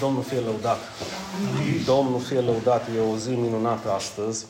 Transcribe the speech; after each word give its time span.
Domnul 0.00 0.22
fie 0.22 0.40
lăudat. 0.40 0.78
Domnul 1.86 2.20
fie 2.20 2.40
lăudat. 2.40 2.86
E 2.96 3.12
o 3.12 3.16
zi 3.16 3.30
minunată 3.30 3.90
astăzi. 3.90 4.46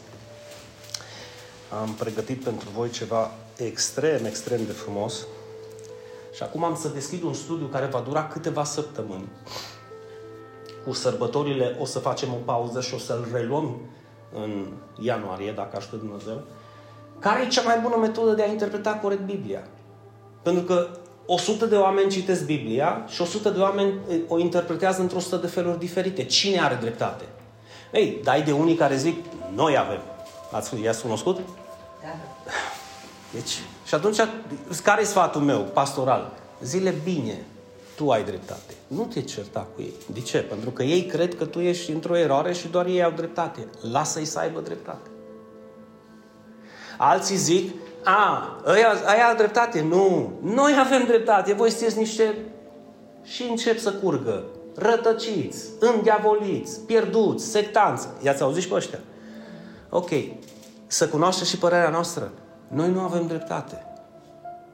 Am 1.80 1.92
pregătit 1.98 2.44
pentru 2.44 2.69
voi 2.74 2.90
ceva 2.90 3.30
extrem, 3.56 4.24
extrem 4.24 4.64
de 4.66 4.72
frumos. 4.72 5.26
Și 6.34 6.42
acum 6.42 6.64
am 6.64 6.76
să 6.76 6.88
deschid 6.88 7.22
un 7.22 7.34
studiu 7.34 7.66
care 7.66 7.86
va 7.86 8.00
dura 8.00 8.26
câteva 8.26 8.64
săptămâni. 8.64 9.28
Cu 10.86 10.92
sărbătorile 10.92 11.76
o 11.80 11.85
să 11.85 11.98
facem 11.98 12.32
o 12.32 12.42
pauză 12.44 12.80
și 12.80 12.94
o 12.94 12.98
să-l 12.98 13.28
reluăm 13.32 13.76
în 14.35 14.67
ianuarie, 15.01 15.53
dacă 15.53 15.76
ajută 15.76 15.96
Dumnezeu. 15.96 16.42
Care 17.19 17.42
e 17.42 17.48
cea 17.48 17.62
mai 17.62 17.78
bună 17.78 17.96
metodă 17.96 18.32
de 18.32 18.42
a 18.42 18.46
interpreta 18.46 18.95
corect 18.95 19.23
Biblia? 19.23 19.66
Pentru 20.42 20.62
că 20.62 20.88
100 21.27 21.66
de 21.66 21.77
oameni 21.77 22.10
citesc 22.10 22.45
Biblia 22.45 23.05
și 23.09 23.23
100 23.23 23.50
de 23.50 23.60
oameni 23.60 23.95
o 24.28 24.38
interpretează 24.38 25.00
într-o 25.00 25.16
100 25.16 25.36
de 25.36 25.46
feluri 25.46 25.78
diferite. 25.78 26.24
Cine 26.24 26.60
are 26.60 26.78
dreptate? 26.80 27.24
Ei, 27.92 28.20
dai 28.22 28.42
de 28.42 28.52
unii 28.52 28.74
care 28.74 28.96
zic, 28.96 29.24
noi 29.54 29.76
avem. 29.78 30.00
Ați, 30.52 30.80
i-ați 30.82 31.02
cunoscut? 31.02 31.36
Da. 32.02 32.09
Deci, 33.32 33.59
și 33.86 33.95
atunci, 33.95 34.16
care 34.82 35.00
e 35.00 35.04
sfatul 35.04 35.40
meu, 35.40 35.60
pastoral? 35.60 36.32
Zile 36.62 36.95
bine, 37.04 37.45
tu 37.96 38.10
ai 38.10 38.24
dreptate. 38.24 38.74
Nu 38.87 39.04
te 39.04 39.23
certa 39.23 39.66
cu 39.74 39.80
ei. 39.80 39.92
De 40.12 40.20
ce? 40.20 40.38
Pentru 40.38 40.70
că 40.70 40.82
ei 40.82 41.06
cred 41.06 41.34
că 41.34 41.45
tu 41.45 41.60
ești 41.60 41.90
într-o 41.90 42.16
eroare 42.16 42.52
și 42.52 42.68
doar 42.68 42.87
ei 42.87 43.02
au 43.02 43.10
dreptate. 43.10 43.66
Lasă-i 43.92 44.24
să 44.24 44.38
aibă 44.38 44.60
dreptate. 44.60 45.09
Alții 46.98 47.37
zic, 47.37 47.74
a, 48.04 48.56
aia, 48.64 48.92
aia 49.06 49.28
au 49.28 49.36
dreptate. 49.36 49.82
Nu, 49.82 50.32
noi 50.42 50.77
avem 50.78 51.04
dreptate. 51.04 51.52
Voi 51.52 51.70
sunteți 51.70 51.98
niște... 51.98 52.34
Și 53.23 53.42
încep 53.42 53.78
să 53.78 53.92
curgă. 53.92 54.45
Rătăciți, 54.74 55.64
îndiavoliți, 55.78 56.80
pierduți, 56.80 57.45
sectanți. 57.45 58.09
I-ați 58.23 58.43
auzit 58.43 58.62
și 58.62 58.68
pe 58.68 58.74
ăștia. 58.74 58.98
Ok. 59.88 60.09
Să 60.87 61.09
cunoașteți 61.09 61.51
și 61.51 61.59
părerea 61.59 61.90
noastră. 61.90 62.30
Noi 62.68 62.90
nu 62.90 63.01
avem 63.01 63.26
dreptate. 63.26 63.84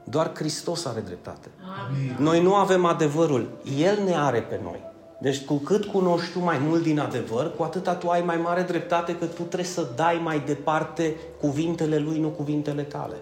Doar 0.03 0.31
Hristos 0.35 0.85
are 0.85 0.99
dreptate. 0.99 1.47
Amin. 1.87 2.15
Noi 2.19 2.41
nu 2.41 2.55
avem 2.55 2.85
adevărul. 2.85 3.49
El 3.77 4.03
ne 4.03 4.15
are 4.15 4.41
pe 4.41 4.59
noi. 4.63 4.83
Deci 5.19 5.45
cu 5.45 5.53
cât 5.53 5.85
cunoști 5.85 6.31
tu 6.31 6.39
mai 6.39 6.57
mult 6.57 6.83
din 6.83 6.99
adevăr, 6.99 7.55
cu 7.55 7.63
atâta 7.63 7.95
tu 7.95 8.07
ai 8.09 8.21
mai 8.21 8.37
mare 8.37 8.61
dreptate 8.61 9.15
că 9.15 9.25
tu 9.25 9.41
trebuie 9.41 9.63
să 9.63 9.87
dai 9.95 10.21
mai 10.23 10.43
departe 10.45 11.15
cuvintele 11.39 11.97
lui, 11.97 12.19
nu 12.19 12.27
cuvintele 12.27 12.81
tale. 12.81 13.15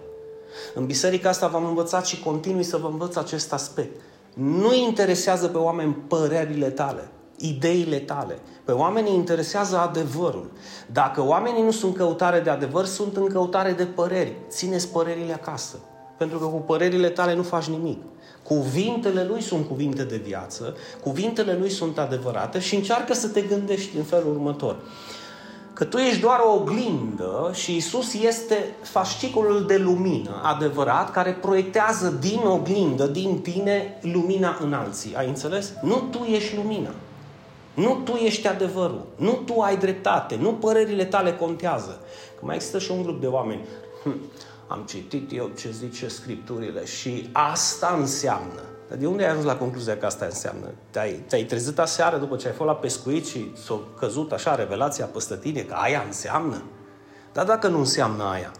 În 0.74 0.86
biserica 0.86 1.28
asta 1.28 1.46
v-am 1.46 1.64
învățat 1.64 2.06
și 2.06 2.20
continui 2.20 2.62
să 2.62 2.76
vă 2.76 2.86
învăț 2.86 3.16
acest 3.16 3.52
aspect. 3.52 4.00
Nu 4.34 4.74
interesează 4.74 5.48
pe 5.48 5.58
oameni 5.58 5.96
părerile 6.08 6.70
tale, 6.70 7.08
ideile 7.36 7.98
tale. 7.98 8.38
Pe 8.64 8.72
oameni 8.72 9.14
interesează 9.14 9.78
adevărul. 9.78 10.50
Dacă 10.92 11.22
oamenii 11.22 11.62
nu 11.62 11.70
sunt 11.70 11.96
căutare 11.96 12.40
de 12.40 12.50
adevăr, 12.50 12.84
sunt 12.84 13.16
în 13.16 13.26
căutare 13.26 13.72
de 13.72 13.84
păreri. 13.84 14.32
Țineți 14.48 14.88
părerile 14.88 15.32
acasă. 15.32 15.76
Pentru 16.18 16.38
că 16.38 16.44
cu 16.44 16.56
părerile 16.56 17.08
tale 17.08 17.34
nu 17.34 17.42
faci 17.42 17.66
nimic. 17.66 17.98
Cuvintele 18.42 19.24
lui 19.24 19.40
sunt 19.40 19.66
cuvinte 19.66 20.04
de 20.04 20.16
viață, 20.16 20.76
cuvintele 21.02 21.56
lui 21.60 21.70
sunt 21.70 21.98
adevărate 21.98 22.58
și 22.58 22.74
încearcă 22.74 23.14
să 23.14 23.28
te 23.28 23.40
gândești 23.40 23.96
în 23.96 24.02
felul 24.02 24.34
următor. 24.34 24.76
Că 25.72 25.84
tu 25.84 25.96
ești 25.96 26.20
doar 26.20 26.40
o 26.44 26.52
oglindă 26.52 27.50
și 27.54 27.76
Isus 27.76 28.14
este 28.14 28.74
fascicolul 28.82 29.66
de 29.66 29.76
lumină 29.76 30.40
adevărat 30.42 31.10
care 31.10 31.32
proiectează 31.32 32.16
din 32.20 32.40
oglindă, 32.44 33.06
din 33.06 33.38
tine, 33.38 33.98
lumina 34.02 34.58
în 34.60 34.72
alții. 34.72 35.14
Ai 35.16 35.28
înțeles? 35.28 35.72
Nu 35.82 36.08
tu 36.10 36.24
ești 36.32 36.56
lumina. 36.56 36.90
Nu 37.74 38.00
tu 38.04 38.12
ești 38.12 38.48
adevărul. 38.48 39.06
Nu 39.16 39.32
tu 39.32 39.60
ai 39.60 39.76
dreptate. 39.76 40.38
Nu 40.40 40.52
părerile 40.52 41.04
tale 41.04 41.34
contează. 41.34 42.00
Că 42.38 42.44
mai 42.44 42.54
există 42.54 42.78
și 42.78 42.90
un 42.90 43.02
grup 43.02 43.20
de 43.20 43.26
oameni. 43.26 43.64
Hm, 44.02 44.20
am 44.66 44.84
citit 44.88 45.32
eu 45.32 45.50
ce 45.58 45.70
zice 45.70 46.08
Scripturile 46.08 46.84
și 46.84 47.28
asta 47.32 47.96
înseamnă. 47.98 48.60
Dar 48.88 48.98
de 48.98 49.06
unde 49.06 49.24
ai 49.24 49.30
ajuns 49.30 49.44
la 49.44 49.56
concluzia 49.56 49.96
că 49.96 50.06
asta 50.06 50.24
înseamnă? 50.24 50.66
Te-ai, 50.90 51.12
te-ai 51.12 51.44
trezit 51.44 51.78
aseară 51.78 52.16
după 52.16 52.36
ce 52.36 52.46
ai 52.46 52.52
fost 52.52 52.68
la 52.68 52.74
pescuit 52.74 53.26
și 53.26 53.52
s-a 53.64 53.80
căzut 53.98 54.32
așa 54.32 54.54
revelația 54.54 55.04
păstă 55.04 55.36
tine 55.36 55.60
că 55.60 55.74
aia 55.74 56.02
înseamnă? 56.06 56.62
Dar 57.32 57.44
dacă 57.44 57.68
nu 57.68 57.78
înseamnă 57.78 58.24
aia? 58.24 58.52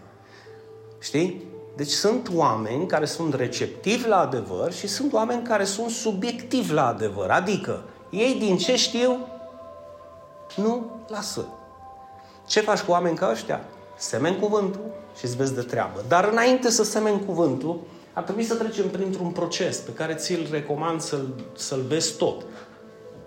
Știi? 0.99 1.45
Deci 1.75 1.89
sunt 1.89 2.29
oameni 2.33 2.87
care 2.87 3.05
sunt 3.05 3.33
receptivi 3.33 4.07
la 4.07 4.19
adevăr 4.19 4.73
și 4.73 4.87
sunt 4.87 5.13
oameni 5.13 5.43
care 5.43 5.63
sunt 5.63 5.89
subiectivi 5.89 6.73
la 6.73 6.87
adevăr. 6.87 7.29
Adică, 7.29 7.83
ei 8.09 8.35
din 8.39 8.57
ce 8.57 8.75
știu, 8.75 9.27
nu 10.55 10.85
lasă. 11.07 11.45
Ce 12.47 12.59
faci 12.59 12.79
cu 12.79 12.91
oameni 12.91 13.17
ca 13.17 13.29
ăștia? 13.31 13.61
Semeni 13.97 14.39
cuvântul 14.39 14.81
și 15.17 15.25
îți 15.25 15.35
vezi 15.35 15.55
de 15.55 15.61
treabă. 15.61 16.03
Dar 16.07 16.29
înainte 16.31 16.69
să 16.69 16.83
semeni 16.83 17.25
cuvântul, 17.25 17.79
ar 18.13 18.23
trebui 18.23 18.43
să 18.43 18.55
trecem 18.55 18.89
printr-un 18.89 19.29
proces 19.29 19.77
pe 19.77 19.91
care 19.91 20.13
ți-l 20.13 20.47
recomand 20.51 21.01
să-l, 21.01 21.33
să-l 21.55 21.81
vezi 21.87 22.17
tot. 22.17 22.45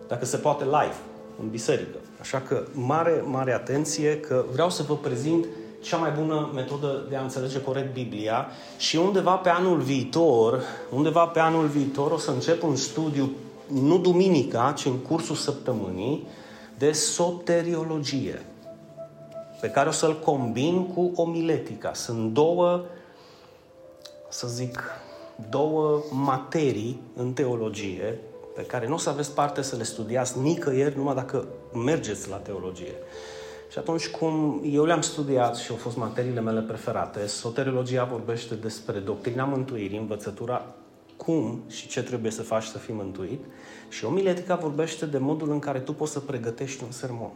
Dacă 0.09 0.25
se 0.25 0.37
poate 0.37 0.65
live, 0.65 0.97
în 1.43 1.49
biserică. 1.49 1.97
Așa 2.21 2.41
că 2.41 2.67
mare, 2.73 3.25
mare 3.27 3.53
atenție 3.53 4.21
că 4.21 4.45
vreau 4.53 4.71
să 4.71 4.83
vă 4.83 4.97
prezint 4.97 5.47
cea 5.81 5.97
mai 5.97 6.11
bună 6.19 6.51
metodă 6.55 7.07
de 7.09 7.17
a 7.17 7.23
înțelege 7.23 7.61
corect 7.61 7.93
Biblia 7.93 8.47
și 8.77 8.97
undeva 8.97 9.35
pe 9.35 9.49
anul 9.49 9.79
viitor, 9.79 10.63
undeva 10.91 11.25
pe 11.25 11.39
anul 11.39 11.67
viitor 11.67 12.11
o 12.11 12.19
să 12.19 12.31
încep 12.31 12.63
un 12.63 12.77
studiu, 12.77 13.31
nu 13.67 13.99
duminica, 13.99 14.75
ci 14.77 14.85
în 14.85 14.99
cursul 14.99 15.37
săptămânii, 15.37 16.27
de 16.79 16.93
soteriologie 16.93 18.45
pe 19.61 19.71
care 19.71 19.89
o 19.89 19.93
să-l 19.93 20.19
combin 20.19 20.87
cu 20.87 21.13
omiletica. 21.15 21.95
Sunt 21.95 22.33
două, 22.33 22.85
să 24.29 24.47
zic, 24.49 24.83
două 25.51 26.03
materii 26.11 27.01
în 27.17 27.33
teologie 27.33 28.19
pe 28.55 28.63
care 28.63 28.89
nu 28.89 28.95
o 28.95 28.99
să 28.99 29.11
aveți 29.11 29.35
parte 29.35 29.63
să 29.63 29.77
le 29.77 29.83
studiați 29.83 30.39
nicăieri 30.39 30.97
numai 30.97 31.15
dacă 31.15 31.47
mergeți 31.85 32.29
la 32.29 32.37
teologie. 32.37 32.95
Și 33.71 33.79
atunci 33.79 34.09
cum 34.09 34.63
eu 34.65 34.85
le-am 34.85 35.01
studiat 35.01 35.57
și 35.57 35.71
au 35.71 35.77
fost 35.77 35.97
materiile 35.97 36.41
mele 36.41 36.61
preferate, 36.61 37.27
soteriologia 37.27 38.05
vorbește 38.05 38.55
despre 38.55 38.99
doctrina 38.99 39.45
mântuirii, 39.45 39.99
învățătura 39.99 40.75
cum 41.17 41.63
și 41.69 41.89
ce 41.89 42.03
trebuie 42.03 42.31
să 42.31 42.43
faci 42.43 42.65
să 42.65 42.79
fii 42.79 42.95
mântuit 42.95 43.45
și 43.89 44.05
omiletica 44.05 44.55
vorbește 44.55 45.07
de 45.07 45.19
modul 45.19 45.51
în 45.51 45.59
care 45.59 45.81
tu 45.81 45.93
poți 45.93 46.13
să 46.13 46.21
pregătești 46.21 46.85
un 46.85 46.91
sermon. 46.91 47.33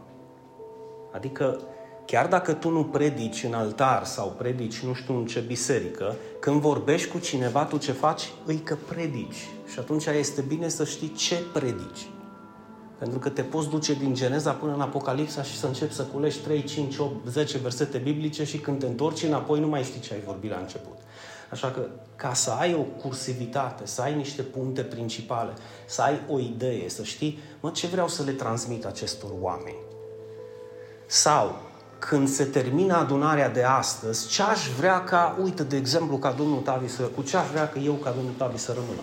Adică 1.12 1.60
Chiar 2.06 2.26
dacă 2.26 2.52
tu 2.52 2.70
nu 2.70 2.84
predici 2.84 3.42
în 3.42 3.54
altar 3.54 4.04
sau 4.04 4.34
predici 4.38 4.78
nu 4.78 4.94
știu 4.94 5.16
în 5.16 5.26
ce 5.26 5.40
biserică, 5.40 6.14
când 6.40 6.60
vorbești 6.60 7.08
cu 7.08 7.18
cineva, 7.18 7.64
tu 7.64 7.76
ce 7.76 7.92
faci? 7.92 8.32
Îi 8.44 8.58
că 8.58 8.76
predici. 8.88 9.48
Și 9.72 9.78
atunci 9.78 10.06
este 10.06 10.40
bine 10.40 10.68
să 10.68 10.84
știi 10.84 11.12
ce 11.12 11.42
predici. 11.52 12.08
Pentru 12.98 13.18
că 13.18 13.28
te 13.28 13.42
poți 13.42 13.68
duce 13.68 13.94
din 13.94 14.14
Geneza 14.14 14.52
până 14.52 14.74
în 14.74 14.80
Apocalipsa 14.80 15.42
și 15.42 15.56
să 15.56 15.66
începi 15.66 15.94
să 15.94 16.02
culești 16.02 16.42
3, 16.42 16.62
5, 16.62 16.96
8, 16.98 17.28
10 17.28 17.58
versete 17.58 17.98
biblice 17.98 18.44
și 18.44 18.58
când 18.58 18.78
te 18.78 18.86
întorci 18.86 19.22
înapoi 19.22 19.60
nu 19.60 19.68
mai 19.68 19.82
știi 19.82 20.00
ce 20.00 20.14
ai 20.14 20.22
vorbit 20.26 20.50
la 20.50 20.58
început. 20.58 20.96
Așa 21.50 21.70
că 21.70 21.80
ca 22.16 22.34
să 22.34 22.50
ai 22.50 22.74
o 22.74 22.82
cursivitate, 22.82 23.86
să 23.86 24.02
ai 24.02 24.14
niște 24.14 24.42
puncte 24.42 24.82
principale, 24.82 25.52
să 25.86 26.02
ai 26.02 26.20
o 26.28 26.38
idee, 26.38 26.88
să 26.88 27.02
știi, 27.02 27.38
mă, 27.60 27.70
ce 27.70 27.86
vreau 27.86 28.08
să 28.08 28.22
le 28.22 28.32
transmit 28.32 28.84
acestor 28.84 29.30
oameni. 29.40 29.76
Sau 31.06 31.60
când 32.08 32.28
se 32.28 32.44
termină 32.44 32.96
adunarea 32.96 33.48
de 33.48 33.62
astăzi, 33.62 34.28
ce 34.28 34.42
aș 34.42 34.68
vrea 34.78 35.04
ca, 35.04 35.36
uite, 35.42 35.62
de 35.62 35.76
exemplu, 35.76 36.16
ca 36.16 36.32
Domnul 36.32 36.58
Tavi 36.58 36.88
să, 36.88 37.02
cu 37.02 37.22
ce 37.22 37.36
aș 37.36 37.48
vrea 37.50 37.68
că 37.68 37.78
eu 37.78 37.92
ca 37.92 38.10
Domnul 38.10 38.32
Tavi 38.36 38.58
să 38.58 38.72
rămână? 38.72 39.00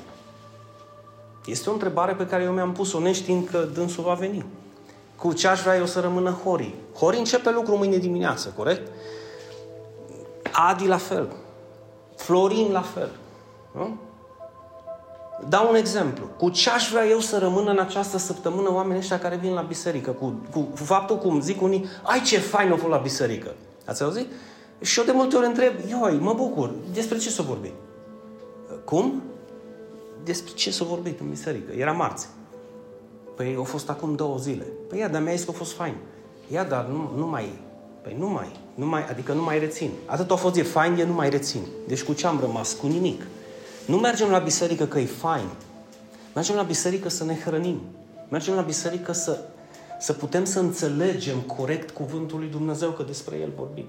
Este 1.45 1.69
o 1.69 1.73
întrebare 1.73 2.13
pe 2.13 2.25
care 2.25 2.43
eu 2.43 2.51
mi-am 2.51 2.71
pus-o 2.71 2.99
neștiind 2.99 3.47
că 3.49 3.57
dânsul 3.73 4.03
va 4.03 4.13
veni. 4.13 4.45
Cu 5.15 5.33
ce 5.33 5.47
aș 5.47 5.61
vrea 5.61 5.75
eu 5.75 5.85
să 5.85 5.99
rămână 5.99 6.29
Hori? 6.43 6.73
Hori 6.95 7.17
începe 7.17 7.51
lucru 7.51 7.77
mâine 7.77 7.97
dimineață, 7.97 8.53
corect? 8.57 8.91
Adi 10.51 10.87
la 10.87 10.97
fel. 10.97 11.27
Florin 12.15 12.71
la 12.71 12.81
fel. 12.81 13.09
Nu? 13.71 13.97
Dau 15.49 15.69
un 15.69 15.75
exemplu. 15.75 16.25
Cu 16.37 16.49
ce 16.49 16.69
aș 16.69 16.89
vrea 16.89 17.07
eu 17.07 17.19
să 17.19 17.37
rămână 17.37 17.71
în 17.71 17.79
această 17.79 18.17
săptămână 18.17 18.73
oamenii 18.73 18.99
ăștia 18.99 19.19
care 19.19 19.35
vin 19.35 19.53
la 19.53 19.61
biserică? 19.61 20.11
Cu, 20.11 20.33
cu, 20.51 20.59
cu 20.59 20.75
faptul 20.75 21.17
cum 21.17 21.41
zic 21.41 21.61
unii, 21.61 21.85
ai 22.01 22.21
ce 22.21 22.39
fain 22.39 22.71
o 22.71 22.75
fost 22.75 22.91
la 22.91 22.97
biserică. 22.97 23.53
Ați 23.85 24.03
auzit? 24.03 24.27
Și 24.81 24.99
eu 24.99 25.05
de 25.05 25.11
multe 25.11 25.35
ori 25.35 25.45
întreb, 25.45 25.73
ioi, 25.89 26.17
mă 26.19 26.33
bucur, 26.33 26.71
despre 26.93 27.17
ce 27.17 27.29
s-a 27.29 27.43
vorbit? 27.43 27.73
Cum? 28.85 29.21
Despre 30.23 30.53
ce 30.53 30.71
s-a 30.71 30.85
vorbit 30.85 31.19
în 31.19 31.29
biserică? 31.29 31.71
Era 31.71 31.91
marți. 31.91 32.27
Păi 33.35 33.55
au 33.57 33.63
fost 33.63 33.89
acum 33.89 34.15
două 34.15 34.37
zile. 34.37 34.65
Păi 34.89 34.99
ia, 34.99 35.07
dar 35.07 35.21
mi-a 35.21 35.33
zis 35.33 35.43
că 35.43 35.51
a 35.53 35.57
fost 35.57 35.71
fain. 35.71 35.95
Ia, 36.47 36.63
dar 36.63 36.85
nu, 36.85 37.11
nu 37.17 37.27
mai... 37.27 37.59
Păi 38.01 38.15
nu 38.19 38.29
mai, 38.29 38.51
nu 38.75 38.85
mai, 38.85 39.05
adică 39.05 39.33
nu 39.33 39.43
mai 39.43 39.59
rețin. 39.59 39.91
Atât 40.05 40.31
a 40.31 40.35
fost 40.35 40.53
de 40.53 40.61
fain, 40.61 40.97
e 40.99 41.03
nu 41.03 41.13
mai 41.13 41.29
rețin. 41.29 41.61
Deci 41.87 42.03
cu 42.03 42.13
ce 42.13 42.27
am 42.27 42.39
rămas? 42.39 42.73
Cu 42.73 42.87
nimic. 42.87 43.21
Nu 43.91 43.97
mergem 43.97 44.29
la 44.29 44.39
biserică 44.39 44.85
că 44.85 44.99
e 44.99 45.05
fain. 45.05 45.49
Mergem 46.35 46.55
la 46.55 46.61
biserică 46.61 47.09
să 47.09 47.23
ne 47.23 47.35
hrănim. 47.45 47.81
Mergem 48.29 48.53
la 48.53 48.61
biserică 48.61 49.11
să, 49.11 49.39
să 49.99 50.13
putem 50.13 50.45
să 50.45 50.59
înțelegem 50.59 51.39
corect 51.39 51.89
cuvântul 51.89 52.39
lui 52.39 52.47
Dumnezeu, 52.47 52.89
că 52.89 53.03
despre 53.03 53.37
el 53.37 53.49
vorbim. 53.55 53.85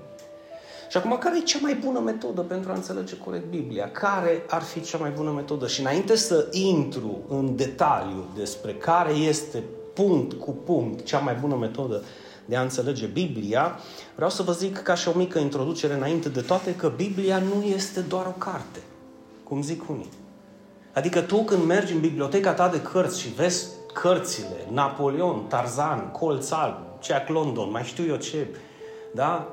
Și 0.91 0.97
acum, 0.97 1.19
care 1.19 1.39
e 1.39 1.41
cea 1.41 1.59
mai 1.61 1.75
bună 1.75 1.99
metodă 1.99 2.41
pentru 2.41 2.71
a 2.71 2.75
înțelege 2.75 3.17
corect 3.17 3.45
Biblia? 3.45 3.91
Care 3.91 4.45
ar 4.49 4.63
fi 4.63 4.81
cea 4.81 4.99
mai 4.99 5.11
bună 5.11 5.31
metodă? 5.31 5.67
Și 5.67 5.81
înainte 5.81 6.17
să 6.17 6.49
intru 6.51 7.21
în 7.29 7.57
detaliu 7.57 8.25
despre 8.37 8.75
care 8.75 9.13
este 9.13 9.63
punct 9.95 10.33
cu 10.33 10.51
punct 10.51 11.05
cea 11.05 11.19
mai 11.19 11.35
bună 11.35 11.57
metodă 11.57 12.03
de 12.45 12.57
a 12.57 12.63
înțelege 12.63 13.07
Biblia, 13.07 13.79
vreau 14.15 14.31
să 14.31 14.43
vă 14.43 14.53
zic 14.53 14.79
ca 14.79 14.95
și 14.95 15.09
o 15.09 15.13
mică 15.19 15.39
introducere 15.39 15.95
înainte 15.95 16.29
de 16.29 16.41
toate 16.41 16.75
că 16.75 16.93
Biblia 16.97 17.39
nu 17.39 17.63
este 17.63 18.01
doar 18.01 18.27
o 18.27 18.35
carte, 18.39 18.79
cum 19.53 19.63
zic 19.63 19.89
unii. 19.89 20.09
Adică 20.93 21.21
tu 21.21 21.45
când 21.45 21.65
mergi 21.65 21.93
în 21.93 22.01
biblioteca 22.01 22.53
ta 22.53 22.69
de 22.69 22.81
cărți 22.81 23.21
și 23.21 23.29
vezi 23.29 23.67
cărțile, 23.93 24.67
Napoleon, 24.71 25.45
Tarzan, 25.49 26.11
Colț 26.11 26.51
Alb, 26.51 26.77
Jack 27.03 27.29
London, 27.29 27.71
mai 27.71 27.83
știu 27.83 28.05
eu 28.05 28.17
ce, 28.17 28.47
da? 29.15 29.49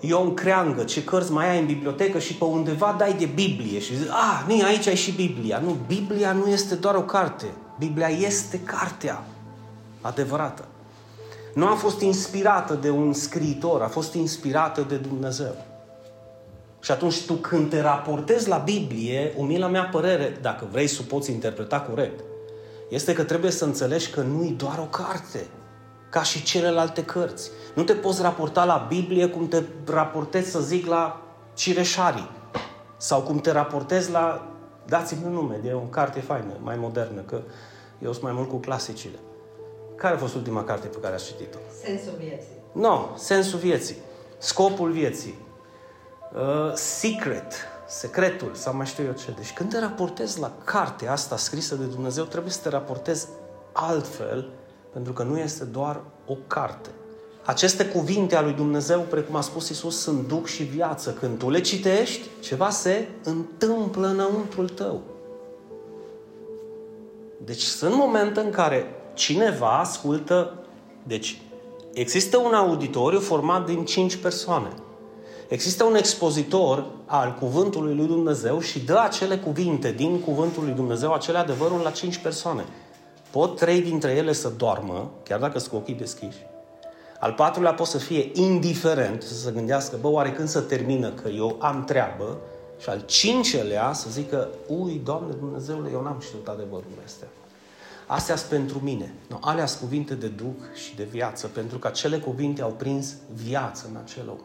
Ion 0.00 0.34
Creangă, 0.34 0.84
ce 0.84 1.04
cărți 1.04 1.32
mai 1.32 1.50
ai 1.50 1.60
în 1.60 1.66
bibliotecă 1.66 2.18
și 2.18 2.34
pe 2.34 2.44
undeva 2.44 2.94
dai 2.98 3.12
de 3.12 3.24
Biblie 3.24 3.78
și 3.78 3.96
zici, 3.96 4.08
ah, 4.08 4.44
nu, 4.48 4.64
aici 4.64 4.86
ai 4.86 4.96
și 4.96 5.12
Biblia. 5.12 5.58
Nu, 5.58 5.76
Biblia 5.86 6.32
nu 6.32 6.46
este 6.46 6.74
doar 6.74 6.94
o 6.94 7.02
carte. 7.02 7.46
Biblia 7.78 8.08
este 8.08 8.60
cartea 8.60 9.24
adevărată. 10.00 10.64
Nu 11.54 11.66
a 11.66 11.74
fost 11.74 12.00
inspirată 12.00 12.74
de 12.74 12.90
un 12.90 13.12
scriitor, 13.12 13.82
a 13.82 13.88
fost 13.88 14.14
inspirată 14.14 14.84
de 14.88 14.96
Dumnezeu. 14.96 15.67
Și 16.80 16.90
atunci 16.90 17.26
tu 17.26 17.34
când 17.34 17.70
te 17.70 17.80
raportezi 17.80 18.48
la 18.48 18.56
Biblie, 18.56 19.32
umila 19.36 19.66
mea 19.66 19.84
părere, 19.84 20.36
dacă 20.40 20.68
vrei 20.70 20.86
să 20.86 21.00
o 21.02 21.06
poți 21.08 21.30
interpreta 21.30 21.80
corect, 21.80 22.20
este 22.88 23.12
că 23.12 23.24
trebuie 23.24 23.50
să 23.50 23.64
înțelegi 23.64 24.10
că 24.10 24.20
nu 24.20 24.44
e 24.44 24.50
doar 24.50 24.78
o 24.78 24.86
carte, 24.86 25.46
ca 26.10 26.22
și 26.22 26.42
celelalte 26.42 27.04
cărți. 27.04 27.50
Nu 27.74 27.82
te 27.82 27.92
poți 27.92 28.22
raporta 28.22 28.64
la 28.64 28.86
Biblie 28.88 29.26
cum 29.26 29.48
te 29.48 29.62
raportezi, 29.86 30.50
să 30.50 30.60
zic, 30.60 30.86
la 30.86 31.22
Cireșarii. 31.54 32.30
Sau 32.96 33.20
cum 33.20 33.38
te 33.38 33.52
raportezi 33.52 34.10
la, 34.10 34.52
dați-mi 34.86 35.24
un 35.24 35.32
nume, 35.32 35.60
de 35.62 35.72
o 35.72 35.78
carte 35.78 36.20
faină, 36.20 36.52
mai 36.60 36.76
modernă, 36.76 37.20
că 37.20 37.40
eu 38.02 38.12
sunt 38.12 38.24
mai 38.24 38.32
mult 38.32 38.48
cu 38.48 38.56
clasicile. 38.56 39.18
Care 39.96 40.14
a 40.14 40.18
fost 40.18 40.34
ultima 40.34 40.64
carte 40.64 40.86
pe 40.86 40.98
care 40.98 41.14
ați 41.14 41.26
citit-o? 41.26 41.58
Sensul 41.84 42.12
vieții. 42.18 42.48
Nu, 42.72 42.80
no, 42.80 43.08
sensul 43.16 43.58
vieții. 43.58 43.96
Scopul 44.38 44.90
vieții. 44.90 45.34
Uh, 46.34 46.72
secret. 46.74 47.52
Secretul, 47.86 48.50
sau 48.54 48.76
mai 48.76 48.86
știu 48.86 49.04
eu 49.04 49.12
ce. 49.12 49.32
Deci 49.36 49.52
când 49.52 49.70
te 49.70 49.78
raportezi 49.78 50.40
la 50.40 50.52
cartea 50.64 51.12
asta 51.12 51.36
scrisă 51.36 51.74
de 51.74 51.84
Dumnezeu, 51.84 52.24
trebuie 52.24 52.52
să 52.52 52.60
te 52.62 52.68
raportezi 52.68 53.28
altfel, 53.72 54.50
pentru 54.92 55.12
că 55.12 55.22
nu 55.22 55.38
este 55.38 55.64
doar 55.64 56.00
o 56.26 56.34
carte. 56.46 56.88
Aceste 57.44 57.86
cuvinte 57.86 58.36
a 58.36 58.42
lui 58.42 58.52
Dumnezeu, 58.52 59.00
precum 59.00 59.36
a 59.36 59.40
spus 59.40 59.68
Isus, 59.68 60.00
sunt 60.00 60.28
duc 60.28 60.46
și 60.46 60.62
viață. 60.62 61.12
Când 61.12 61.38
tu 61.38 61.50
le 61.50 61.60
citești, 61.60 62.26
ceva 62.40 62.70
se 62.70 63.08
întâmplă 63.24 64.06
înăuntrul 64.06 64.68
tău. 64.68 65.00
Deci 67.44 67.62
sunt 67.62 67.94
momente 67.94 68.40
în 68.40 68.50
care 68.50 68.86
cineva 69.14 69.78
ascultă, 69.78 70.54
deci 71.02 71.42
există 71.92 72.36
un 72.36 72.54
auditoriu 72.54 73.20
format 73.20 73.66
din 73.66 73.84
cinci 73.84 74.16
persoane. 74.16 74.68
Există 75.48 75.84
un 75.84 75.94
expozitor 75.94 76.86
al 77.04 77.36
cuvântului 77.40 77.94
lui 77.94 78.06
Dumnezeu 78.06 78.60
și 78.60 78.84
dă 78.84 78.98
acele 79.04 79.36
cuvinte 79.36 79.92
din 79.92 80.20
cuvântul 80.20 80.64
lui 80.64 80.72
Dumnezeu, 80.72 81.12
acele 81.12 81.38
adevăruri 81.38 81.82
la 81.82 81.90
cinci 81.90 82.18
persoane. 82.18 82.64
Pot 83.30 83.56
trei 83.56 83.80
dintre 83.80 84.10
ele 84.10 84.32
să 84.32 84.52
doarmă, 84.56 85.10
chiar 85.24 85.40
dacă 85.40 85.58
sunt 85.58 85.70
cu 85.70 85.76
ochii 85.76 85.94
deschiși. 85.94 86.46
Al 87.20 87.32
patrulea 87.32 87.74
pot 87.74 87.86
să 87.86 87.98
fie 87.98 88.30
indiferent, 88.32 89.22
să 89.22 89.34
se 89.34 89.50
gândească, 89.50 89.96
bă, 90.00 90.08
oare 90.08 90.32
când 90.32 90.48
să 90.48 90.60
termină 90.60 91.10
că 91.10 91.28
eu 91.28 91.56
am 91.60 91.84
treabă? 91.84 92.38
Și 92.78 92.88
al 92.88 93.02
cincelea 93.06 93.92
să 93.92 94.10
zică, 94.10 94.48
ui, 94.66 95.00
Doamne 95.04 95.32
Dumnezeule, 95.38 95.90
eu 95.92 96.02
n-am 96.02 96.20
știut 96.20 96.48
adevărurile 96.48 97.02
astea. 97.04 97.28
Astea 98.06 98.36
sunt 98.36 98.50
pentru 98.50 98.80
mine. 98.82 99.14
No, 99.28 99.36
alea 99.40 99.66
sunt 99.66 99.80
cuvinte 99.80 100.14
de 100.14 100.26
duc 100.26 100.74
și 100.74 100.96
de 100.96 101.04
viață, 101.10 101.46
pentru 101.46 101.78
că 101.78 101.86
acele 101.86 102.18
cuvinte 102.18 102.62
au 102.62 102.70
prins 102.70 103.14
viață 103.44 103.86
în 103.90 104.00
acel 104.04 104.28
om. 104.28 104.38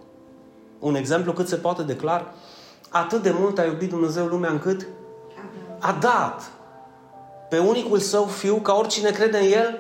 Un 0.84 0.96
exemplu 0.96 1.34
cât 1.34 1.48
se 1.48 1.56
poate 1.56 1.82
declar, 1.82 2.34
atât 2.90 3.22
de 3.22 3.36
mult 3.40 3.58
a 3.58 3.64
iubit 3.64 3.90
Dumnezeu 3.90 4.26
lumea 4.26 4.50
încât 4.50 4.88
a 5.80 5.98
dat 6.00 6.52
pe 7.50 7.58
unicul 7.58 8.00
său 8.00 8.24
fiu 8.24 8.56
ca 8.56 8.74
oricine 8.74 9.10
crede 9.10 9.38
în 9.38 9.52
el 9.52 9.80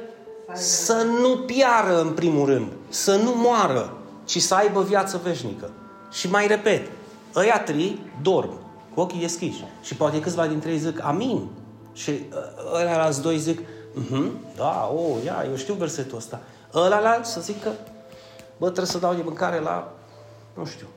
să 0.54 1.06
nu 1.22 1.38
piară 1.38 2.02
în 2.02 2.10
primul 2.10 2.46
rând, 2.46 2.68
să 2.90 3.16
nu 3.16 3.34
moară, 3.36 3.98
ci 4.26 4.42
să 4.42 4.56
aibă 4.56 4.82
viață 4.82 5.20
veșnică. 5.24 5.70
Și 6.12 6.30
mai 6.30 6.48
repet, 6.48 6.88
ăia 7.36 7.60
trei 7.60 8.00
dorm, 8.22 8.52
cu 8.94 9.00
ochii 9.00 9.20
deschiși. 9.20 9.64
Și 9.82 9.96
poate 9.96 10.20
câțiva 10.20 10.48
dintre 10.48 10.72
ei 10.72 10.78
zic, 10.78 11.04
amin. 11.04 11.48
Și 11.94 12.10
uh, 12.10 12.80
ăia 12.80 13.04
alți 13.04 13.22
doi 13.22 13.38
zic, 13.38 13.60
uh-huh, 13.60 14.56
da, 14.56 14.92
o, 14.96 15.00
oh, 15.00 15.24
ia, 15.26 15.46
eu 15.50 15.56
știu 15.56 15.74
versetul 15.74 16.18
ăsta. 16.18 16.40
Ăla 16.74 17.00
la 17.00 17.20
să 17.24 17.42
zică, 17.42 17.70
bă, 18.58 18.66
trebuie 18.66 18.86
să 18.86 18.98
dau 18.98 19.14
de 19.14 19.22
mâncare 19.24 19.60
la, 19.60 19.94
nu 20.54 20.66
știu. 20.66 20.88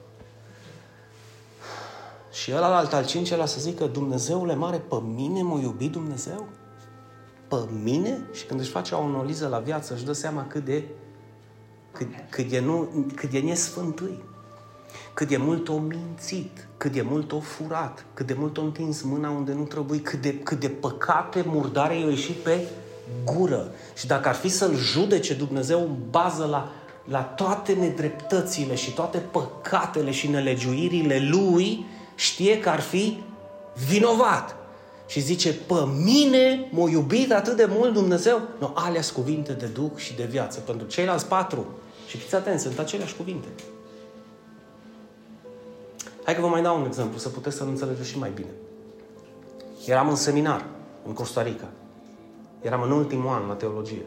Și 2.33 2.53
ăla 2.55 2.77
alt, 2.77 2.93
al 2.93 3.07
cincelea 3.07 3.47
să 3.47 3.61
zică, 3.61 3.87
Dumnezeule 3.87 4.55
mare, 4.55 4.77
pe 4.77 4.97
mine 5.15 5.43
m-a 5.43 5.61
iubit 5.61 5.93
Dumnezeu? 5.93 6.49
Pe 7.49 7.57
mine? 7.83 8.19
Și 8.33 8.45
când 8.45 8.61
își 8.61 8.71
face 8.71 8.95
o 8.95 9.03
analiză 9.03 9.49
la 9.49 9.59
viață, 9.59 9.95
își 9.95 10.05
dă 10.05 10.13
seama 10.13 10.47
cât 10.47 10.65
de, 10.65 10.85
cât, 11.93 12.09
cât 12.31 12.49
de, 12.49 12.61
nu, 12.61 12.89
cât 13.15 13.31
de 13.31 13.39
nesfântui 13.39 14.23
cât 15.17 15.29
de 15.29 15.37
mult 15.37 15.69
o 15.69 15.79
mințit, 15.79 16.69
cât 16.77 16.93
de 16.93 17.03
mult 17.03 17.33
o 17.33 17.41
furat, 17.41 18.05
cât 18.15 18.27
de 18.27 18.35
mult 18.39 18.59
o 18.59 18.63
întins 18.63 19.03
mâna 19.03 19.31
unde 19.31 19.53
nu 19.53 19.63
trebuie, 19.63 20.01
cât 20.01 20.21
de, 20.21 20.39
cât 20.39 20.61
de 20.61 20.69
păcate 20.69 21.45
murdare 21.47 21.99
i-au 21.99 22.09
ieșit 22.09 22.35
pe 22.35 22.67
gură. 23.25 23.71
Și 23.95 24.07
dacă 24.07 24.29
ar 24.29 24.35
fi 24.35 24.49
să-l 24.49 24.75
judece 24.75 25.35
Dumnezeu 25.35 25.81
în 25.81 25.97
bază 26.11 26.45
la, 26.45 26.73
la 27.09 27.21
toate 27.23 27.73
nedreptățile 27.73 28.75
și 28.75 28.93
toate 28.93 29.19
păcatele 29.19 30.11
și 30.11 30.29
nelegiuirile 30.29 31.29
lui, 31.31 31.87
știe 32.15 32.61
că 32.61 32.69
ar 32.69 32.81
fi 32.81 33.23
vinovat. 33.89 34.57
Și 35.07 35.21
zice, 35.21 35.53
pe 35.53 35.75
mine 36.05 36.69
m-a 36.71 36.91
iubit 36.91 37.33
atât 37.33 37.57
de 37.57 37.67
mult 37.69 37.93
Dumnezeu? 37.93 38.41
Nu, 38.59 38.73
alea 38.75 39.01
cuvinte 39.15 39.53
de 39.53 39.67
duc 39.67 39.99
și 39.99 40.15
de 40.15 40.25
viață. 40.25 40.61
Pentru 40.61 40.87
ceilalți 40.87 41.27
patru, 41.27 41.67
și 42.07 42.17
fiți 42.17 42.35
atenți, 42.35 42.63
sunt 42.63 42.79
aceleași 42.79 43.17
cuvinte. 43.17 43.49
Hai 46.25 46.35
că 46.35 46.41
vă 46.41 46.47
mai 46.47 46.63
dau 46.63 46.81
un 46.81 46.87
exemplu, 46.87 47.19
să 47.19 47.29
puteți 47.29 47.57
să-l 47.57 47.69
înțelegeți 47.69 48.09
și 48.09 48.19
mai 48.19 48.31
bine. 48.35 48.51
Eram 49.87 50.09
în 50.09 50.17
seminar, 50.17 50.65
în 51.07 51.13
Costa 51.13 51.43
Rica. 51.43 51.69
Eram 52.63 52.83
în 52.83 52.91
ultimul 52.91 53.29
an 53.29 53.47
la 53.47 53.55
teologie. 53.55 54.05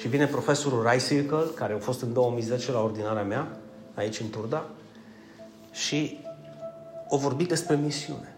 Și 0.00 0.08
vine 0.08 0.26
profesorul 0.26 0.88
Rice 0.90 1.26
care 1.54 1.72
a 1.72 1.78
fost 1.78 2.02
în 2.02 2.12
2010 2.12 2.72
la 2.72 2.82
ordinarea 2.82 3.22
mea, 3.22 3.58
aici 3.94 4.20
în 4.20 4.30
Turda, 4.30 4.64
și 5.72 6.18
o 7.08 7.16
vorbit 7.16 7.48
despre 7.48 7.76
misiune. 7.76 8.36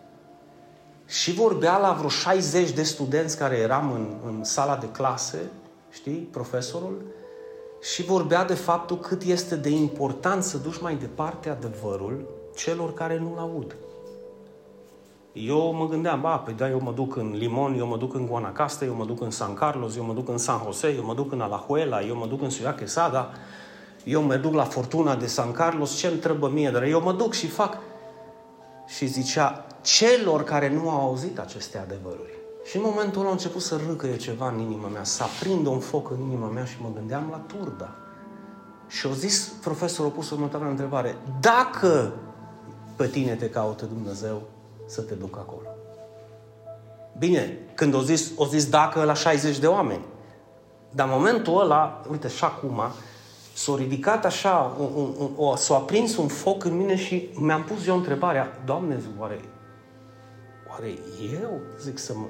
Și 1.07 1.33
vorbea 1.33 1.79
la 1.79 1.93
vreo 1.93 2.09
60 2.09 2.71
de 2.71 2.83
studenți 2.83 3.39
care 3.39 3.57
eram 3.57 3.93
în, 3.93 4.17
în 4.27 4.45
sala 4.45 4.77
de 4.77 4.89
clase, 4.91 5.39
știi, 5.91 6.29
profesorul, 6.31 7.03
și 7.83 8.03
vorbea 8.03 8.45
de 8.45 8.55
faptul 8.55 8.99
cât 8.99 9.23
este 9.23 9.57
de 9.57 9.71
important 9.71 10.43
să 10.43 10.59
duci 10.59 10.81
mai 10.81 10.95
departe 10.95 11.49
adevărul 11.49 12.29
celor 12.55 12.95
care 12.95 13.19
nu-l 13.19 13.39
aud. 13.39 13.77
Eu 15.33 15.75
mă 15.75 15.89
gândeam, 15.89 16.21
ba, 16.21 16.37
păi 16.37 16.55
da, 16.55 16.69
eu 16.69 16.81
mă 16.81 16.93
duc 16.93 17.17
în 17.17 17.33
Limon, 17.35 17.79
eu 17.79 17.87
mă 17.87 17.97
duc 17.97 18.15
în 18.15 18.27
Guanacaste, 18.27 18.85
eu 18.85 18.95
mă 18.95 19.05
duc 19.05 19.21
în 19.21 19.31
San 19.31 19.55
Carlos, 19.55 19.97
eu 19.97 20.05
mă 20.05 20.13
duc 20.13 20.29
în 20.29 20.39
San 20.39 20.61
Jose, 20.65 20.95
eu 20.97 21.05
mă 21.05 21.15
duc 21.15 21.33
în 21.33 21.41
Alajuela, 21.41 22.03
eu 22.03 22.17
mă 22.17 22.27
duc 22.27 22.43
în 22.43 22.49
Ciudad 22.49 22.77
Quesada, 22.77 23.31
eu 24.05 24.23
mă 24.23 24.37
duc 24.37 24.55
la 24.55 24.65
Fortuna 24.65 25.17
de 25.17 25.27
San 25.27 25.53
Carlos, 25.53 25.97
ce-mi 25.97 26.17
trebuie 26.17 26.51
mie? 26.51 26.71
Dar 26.71 26.83
eu 26.83 27.01
mă 27.01 27.13
duc 27.13 27.33
și 27.33 27.47
fac. 27.47 27.79
Și 28.87 29.07
zicea, 29.07 29.67
celor 29.81 30.45
care 30.45 30.71
nu 30.71 30.91
au 30.91 31.01
auzit 31.01 31.39
aceste 31.39 31.79
adevăruri. 31.79 32.41
Și 32.65 32.77
în 32.77 32.83
momentul 32.85 33.21
ăla 33.21 33.29
a 33.29 33.33
început 33.33 33.63
să 33.63 33.81
râcăie 33.89 34.17
ceva 34.17 34.49
în 34.49 34.59
inima 34.59 34.89
mea, 34.89 35.05
să 35.05 35.23
aprindă 35.23 35.69
un 35.69 35.79
foc 35.79 36.11
în 36.11 36.21
inima 36.21 36.47
mea 36.47 36.65
și 36.65 36.77
mă 36.81 36.89
gândeam 36.95 37.29
la 37.31 37.37
Turda. 37.37 37.95
Și 38.89 39.07
au 39.07 39.13
zis 39.13 39.53
profesorul, 39.63 40.11
a 40.11 40.15
pus 40.15 40.31
următoarea 40.31 40.69
întrebare. 40.69 41.17
Dacă 41.41 42.13
pe 42.97 43.07
tine 43.07 43.35
te 43.35 43.51
caută 43.51 43.85
Dumnezeu 43.85 44.43
să 44.87 45.03
te 45.03 45.15
ducă 45.15 45.39
acolo. 45.39 45.67
Bine, 47.19 47.59
când 47.75 47.95
o 47.95 48.03
zis, 48.03 48.33
o 48.37 48.47
zis 48.47 48.69
dacă 48.69 49.03
la 49.03 49.15
60 49.15 49.59
de 49.59 49.67
oameni. 49.67 50.05
Dar 50.91 51.09
în 51.09 51.15
momentul 51.15 51.61
ăla, 51.61 52.03
uite, 52.11 52.29
și 52.29 52.45
acum, 52.45 52.81
s-a 53.53 53.75
ridicat 53.77 54.25
așa, 54.25 54.77
un, 54.79 54.89
un, 54.95 55.15
un, 55.19 55.31
o, 55.37 55.57
s-a 55.57 55.75
aprins 55.75 56.17
un 56.17 56.27
foc 56.27 56.65
în 56.65 56.77
mine 56.77 56.97
și 56.97 57.29
mi-am 57.35 57.63
pus 57.63 57.87
eu 57.87 57.97
întrebarea, 57.97 58.63
Doamne, 58.65 59.01
oare, 59.19 59.41
oare 60.71 60.99
eu 61.43 61.61
zic 61.81 61.99
să 61.99 62.13
mă... 62.17 62.25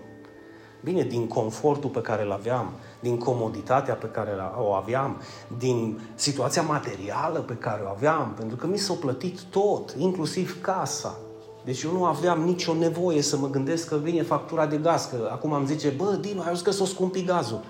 Bine, 0.84 1.02
din 1.02 1.26
confortul 1.26 1.90
pe 1.90 2.00
care 2.00 2.22
îl 2.22 2.32
aveam, 2.32 2.72
din 3.00 3.18
comoditatea 3.18 3.94
pe 3.94 4.06
care 4.06 4.30
o 4.58 4.72
aveam, 4.72 5.20
din 5.58 6.00
situația 6.14 6.62
materială 6.62 7.38
pe 7.38 7.54
care 7.54 7.82
o 7.84 7.88
aveam, 7.88 8.34
pentru 8.36 8.56
că 8.56 8.66
mi 8.66 8.78
s-a 8.78 8.94
plătit 8.94 9.40
tot, 9.40 9.94
inclusiv 9.98 10.60
casa. 10.60 11.18
Deci 11.64 11.82
eu 11.82 11.92
nu 11.92 12.04
aveam 12.04 12.40
nicio 12.40 12.74
nevoie 12.74 13.22
să 13.22 13.36
mă 13.36 13.50
gândesc 13.50 13.88
că 13.88 13.96
vine 13.96 14.22
factura 14.22 14.66
de 14.66 14.76
gaz, 14.76 15.04
că 15.04 15.28
acum 15.32 15.52
am 15.52 15.66
zice, 15.66 15.88
bă, 15.88 16.18
Dinu, 16.20 16.40
ai 16.40 16.48
auzit 16.48 16.64
că 16.64 16.70
s-o 16.70 16.84
scumpi 16.84 17.24
gazul. 17.24 17.60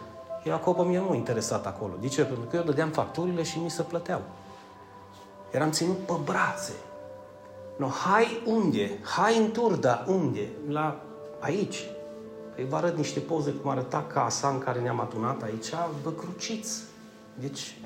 Iacob 0.45 0.87
mie 0.87 0.99
nu 0.99 1.15
interesat 1.15 1.67
acolo. 1.67 1.93
De 2.01 2.09
ce? 2.09 2.23
Pentru 2.23 2.45
că 2.45 2.57
eu 2.57 2.63
dădeam 2.63 2.91
facturile 2.91 3.43
și 3.43 3.59
mi 3.59 3.71
se 3.71 3.83
plăteau. 3.83 4.21
Eram 5.51 5.71
ținut 5.71 5.97
pe 5.97 6.13
brațe. 6.25 6.73
No, 7.77 7.87
hai 7.87 8.43
unde? 8.47 8.99
Hai 9.03 9.39
în 9.39 9.51
tur, 9.51 9.73
dar 9.73 10.05
unde? 10.09 10.49
La 10.69 11.01
aici. 11.41 11.85
Păi 12.55 12.67
vă 12.69 12.77
arăt 12.77 12.97
niște 12.97 13.21
poze 13.21 13.51
cum 13.51 13.71
arăta 13.71 14.05
casa 14.13 14.49
în 14.49 14.59
care 14.59 14.81
ne-am 14.81 15.01
adunat 15.01 15.43
aici, 15.43 15.67
vă 16.03 16.11
cruciți. 16.11 16.83
Deci 17.35 17.77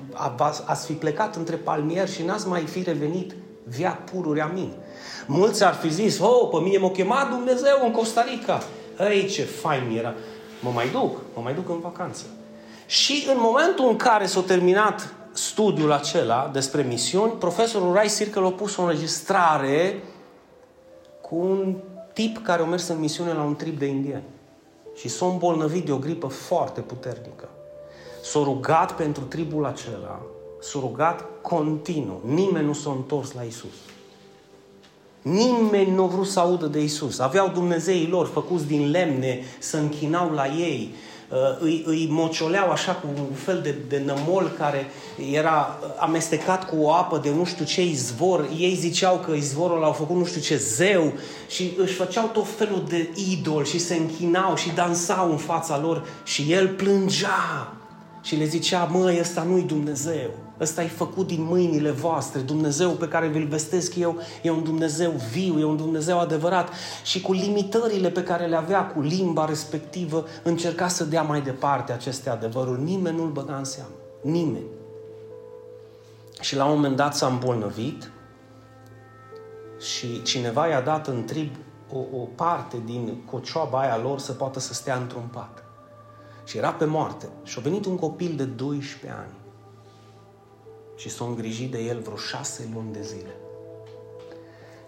ați 0.67 0.87
fi 0.87 0.93
plecat 0.93 1.37
între 1.37 1.57
palmieri 1.57 2.11
și 2.11 2.25
n-ați 2.25 2.49
mai 2.49 2.63
fi 2.63 2.83
revenit 2.83 3.35
via 3.69 3.91
pururi, 4.13 4.41
amin. 4.41 4.73
Mulți 5.27 5.65
ar 5.65 5.75
fi 5.75 5.93
zis, 5.93 6.19
oh, 6.19 6.49
pe 6.51 6.59
mine 6.59 6.79
m-a 6.79 6.91
chemat 6.91 7.29
Dumnezeu 7.29 7.81
în 7.85 7.91
Costa 7.91 8.25
Rica. 8.31 8.63
Ei, 9.11 9.27
ce 9.27 9.43
fain 9.43 9.97
era. 9.97 10.15
Mă 10.61 10.71
mai 10.71 10.89
duc, 10.89 11.17
mă 11.35 11.43
mai 11.43 11.55
duc 11.55 11.69
în 11.69 11.81
vacanță. 11.81 12.25
Și 12.87 13.27
în 13.29 13.37
momentul 13.39 13.89
în 13.89 13.97
care 13.97 14.27
s-a 14.27 14.41
terminat 14.41 15.15
studiul 15.33 15.93
acela 15.93 16.51
despre 16.53 16.83
misiuni, 16.83 17.33
profesorul 17.33 17.93
Rai 17.93 18.09
Circle 18.09 18.47
a 18.47 18.51
pus 18.51 18.77
o 18.77 18.83
înregistrare 18.83 20.03
cu 21.21 21.37
un 21.37 21.77
tip 22.13 22.43
care 22.43 22.63
a 22.63 22.65
mers 22.65 22.89
în 22.89 22.99
misiune 22.99 23.33
la 23.33 23.43
un 23.43 23.57
trip 23.57 23.79
de 23.79 23.87
indieni. 23.87 24.25
Și 24.95 25.09
s-a 25.09 25.27
îmbolnăvit 25.27 25.85
de 25.85 25.93
o 25.93 25.99
gripă 25.99 26.27
foarte 26.27 26.81
puternică. 26.81 27.49
S-a 28.23 28.41
rugat 28.43 28.93
pentru 28.93 29.23
tribul 29.25 29.65
acela, 29.65 30.21
s-a 30.71 30.79
rugat 30.81 31.25
continuu. 31.43 32.21
Nimeni 32.25 32.67
nu 32.67 32.73
s-a 32.73 32.91
întors 32.91 33.33
la 33.33 33.43
Isus. 33.43 33.75
Nimeni 35.23 35.91
nu 35.91 36.03
a 36.03 36.07
vrut 36.07 36.27
să 36.27 36.41
audă 36.41 36.67
de 36.67 36.83
Isus. 36.83 37.19
Aveau 37.19 37.49
Dumnezeii 37.49 38.09
lor 38.09 38.27
făcuți 38.27 38.67
din 38.67 38.91
lemne, 38.91 39.41
să 39.59 39.77
închinau 39.77 40.31
la 40.31 40.47
ei, 40.47 40.95
Uh, 41.31 41.39
îi, 41.61 41.83
îi 41.87 42.07
mocioleau 42.11 42.71
așa 42.71 42.93
cu 42.93 43.07
un 43.17 43.35
fel 43.35 43.61
de, 43.63 43.75
de 43.89 44.03
nămol 44.05 44.55
care 44.59 44.87
era 45.33 45.79
amestecat 45.99 46.69
cu 46.69 46.77
o 46.77 46.93
apă 46.93 47.19
de 47.19 47.31
nu 47.31 47.45
știu 47.45 47.65
ce 47.65 47.85
izvor. 47.85 48.49
Ei 48.59 48.75
ziceau 48.75 49.17
că 49.17 49.33
izvorul 49.33 49.79
l-au 49.79 49.93
făcut 49.93 50.17
nu 50.17 50.25
știu 50.25 50.41
ce 50.41 50.57
zeu 50.57 51.13
și 51.49 51.73
își 51.77 51.95
făceau 51.95 52.27
tot 52.27 52.47
felul 52.57 52.85
de 52.89 53.11
idol 53.31 53.65
și 53.65 53.79
se 53.79 53.95
închinau 53.95 54.57
și 54.57 54.71
dansau 54.75 55.31
în 55.31 55.37
fața 55.37 55.79
lor 55.79 56.07
și 56.25 56.53
el 56.53 56.69
plângea 56.69 57.73
și 58.23 58.37
le 58.37 58.45
zicea, 58.45 58.85
măi, 58.85 59.19
ăsta 59.21 59.43
nu-i 59.43 59.63
Dumnezeu. 59.63 60.31
Ăsta 60.61 60.83
e 60.83 60.87
făcut 60.87 61.27
din 61.27 61.43
mâinile 61.43 61.91
voastre. 61.91 62.41
Dumnezeu 62.41 62.91
pe 62.91 63.09
care 63.09 63.27
vi-l 63.27 63.47
vestesc 63.47 63.97
eu 63.97 64.19
e 64.43 64.51
un 64.51 64.63
Dumnezeu 64.63 65.11
viu, 65.11 65.59
e 65.59 65.65
un 65.65 65.77
Dumnezeu 65.77 66.21
adevărat. 66.21 66.69
Și 67.05 67.21
cu 67.21 67.33
limitările 67.33 68.11
pe 68.11 68.23
care 68.23 68.47
le 68.47 68.57
avea 68.57 68.87
cu 68.87 69.01
limba 69.01 69.45
respectivă, 69.45 70.27
încerca 70.43 70.89
să 70.89 71.05
dea 71.05 71.23
mai 71.23 71.43
departe 71.43 71.93
aceste 71.93 72.31
adevăruri. 72.31 72.83
Nimeni 72.83 73.17
nu-l 73.17 73.31
băga 73.31 73.57
în 73.57 73.65
seamă. 73.65 73.91
Nimeni. 74.21 74.67
Și 76.41 76.57
la 76.57 76.65
un 76.65 76.75
moment 76.75 76.97
dat 76.97 77.15
s-a 77.15 77.27
îmbolnăvit 77.27 78.11
și 79.81 80.23
cineva 80.23 80.67
i-a 80.67 80.81
dat 80.81 81.07
în 81.07 81.25
trib 81.25 81.55
o, 81.93 81.99
o 81.99 82.25
parte 82.35 82.77
din 82.85 83.23
cocioaba 83.31 83.81
aia 83.81 83.99
lor 83.99 84.19
să 84.19 84.33
poată 84.33 84.61
să 84.61 84.75
stea 84.75 84.97
într-un 84.97 85.29
pat. 85.33 85.65
Și 86.45 86.57
era 86.57 86.73
pe 86.73 86.85
moarte. 86.85 87.29
Și 87.43 87.57
a 87.59 87.63
venit 87.63 87.85
un 87.85 87.97
copil 87.97 88.35
de 88.37 88.45
12 88.45 89.21
ani 89.21 89.36
și 90.97 91.11
s-a 91.11 91.25
îngrijit 91.25 91.71
de 91.71 91.79
el 91.79 92.01
vreo 92.01 92.17
șase 92.17 92.71
luni 92.75 92.93
de 92.93 93.03
zile. 93.03 93.37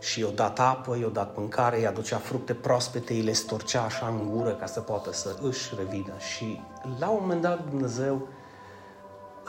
Și 0.00 0.20
i-a 0.20 0.28
dat 0.28 0.58
apă, 0.58 0.98
i-a 0.98 1.08
dat 1.08 1.36
mâncare, 1.36 1.80
i-a 1.80 1.92
ducea 1.92 2.16
fructe 2.16 2.54
proaspete, 2.54 3.12
îi 3.12 3.22
le 3.22 3.32
storcea 3.32 3.82
așa 3.82 4.06
în 4.06 4.30
gură 4.30 4.54
ca 4.54 4.66
să 4.66 4.80
poată 4.80 5.12
să 5.12 5.36
își 5.42 5.74
revină. 5.76 6.12
Și 6.34 6.60
la 6.98 7.08
un 7.08 7.18
moment 7.20 7.42
dat 7.42 7.68
Dumnezeu 7.68 8.28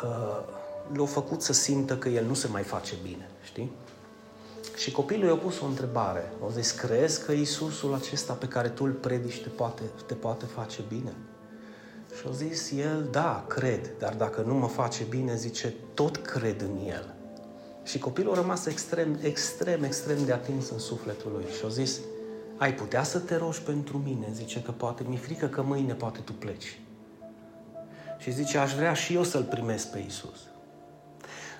uh, 0.04 0.58
l-a 0.94 1.06
făcut 1.06 1.42
să 1.42 1.54
simtă 1.54 1.98
că 1.98 2.10
el 2.10 2.26
nu 2.26 2.34
se 2.34 2.48
mai 2.48 2.64
face 2.64 2.96
bine, 3.04 3.30
știi? 3.44 3.72
Și 4.76 4.92
copilul 4.92 5.30
i-a 5.30 5.36
pus 5.36 5.60
o 5.60 5.66
întrebare. 5.66 6.32
O 6.46 6.50
zis, 6.50 6.72
crezi 6.72 7.26
că 7.26 7.32
Iisusul 7.32 7.94
acesta 7.94 8.34
pe 8.34 8.48
care 8.48 8.70
tu 8.70 8.84
îl 8.84 8.92
predici 8.92 9.42
te 9.42 9.50
poate, 9.50 9.82
te 10.06 10.14
poate 10.14 10.46
face 10.46 10.84
bine? 10.88 11.14
Și 12.20 12.26
a 12.28 12.32
zis 12.32 12.72
el, 12.72 13.08
da, 13.12 13.46
cred, 13.48 13.92
dar 14.00 14.14
dacă 14.14 14.42
nu 14.42 14.54
mă 14.54 14.68
face 14.68 15.04
bine, 15.04 15.36
zice, 15.36 15.74
tot 15.94 16.18
cred 16.18 16.62
în 16.62 16.88
el. 16.88 17.14
Și 17.84 18.00
copilul 18.00 18.34
a 18.34 18.36
rămas 18.36 18.66
extrem, 18.66 19.18
extrem, 19.22 19.84
extrem 19.84 20.26
de 20.26 20.34
atins 20.34 20.70
în 20.70 20.80
sufletul 20.80 21.32
lui 21.32 21.46
și 21.58 21.66
a 21.66 21.68
zis, 21.68 22.00
ai 22.58 22.74
putea 22.74 23.04
să 23.04 23.20
te 23.20 23.36
rogi 23.36 23.62
pentru 23.62 23.98
mine? 23.98 24.28
Zice 24.34 24.62
că 24.62 24.72
poate, 24.72 25.04
mi-e 25.08 25.18
frică 25.18 25.46
că 25.46 25.62
mâine 25.62 25.94
poate 25.94 26.20
tu 26.20 26.34
pleci. 26.34 26.80
Și 28.18 28.32
zice, 28.32 28.58
aș 28.58 28.74
vrea 28.74 28.94
și 28.94 29.14
eu 29.14 29.24
să-L 29.24 29.44
primesc 29.44 29.92
pe 29.92 30.04
Isus. 30.08 30.40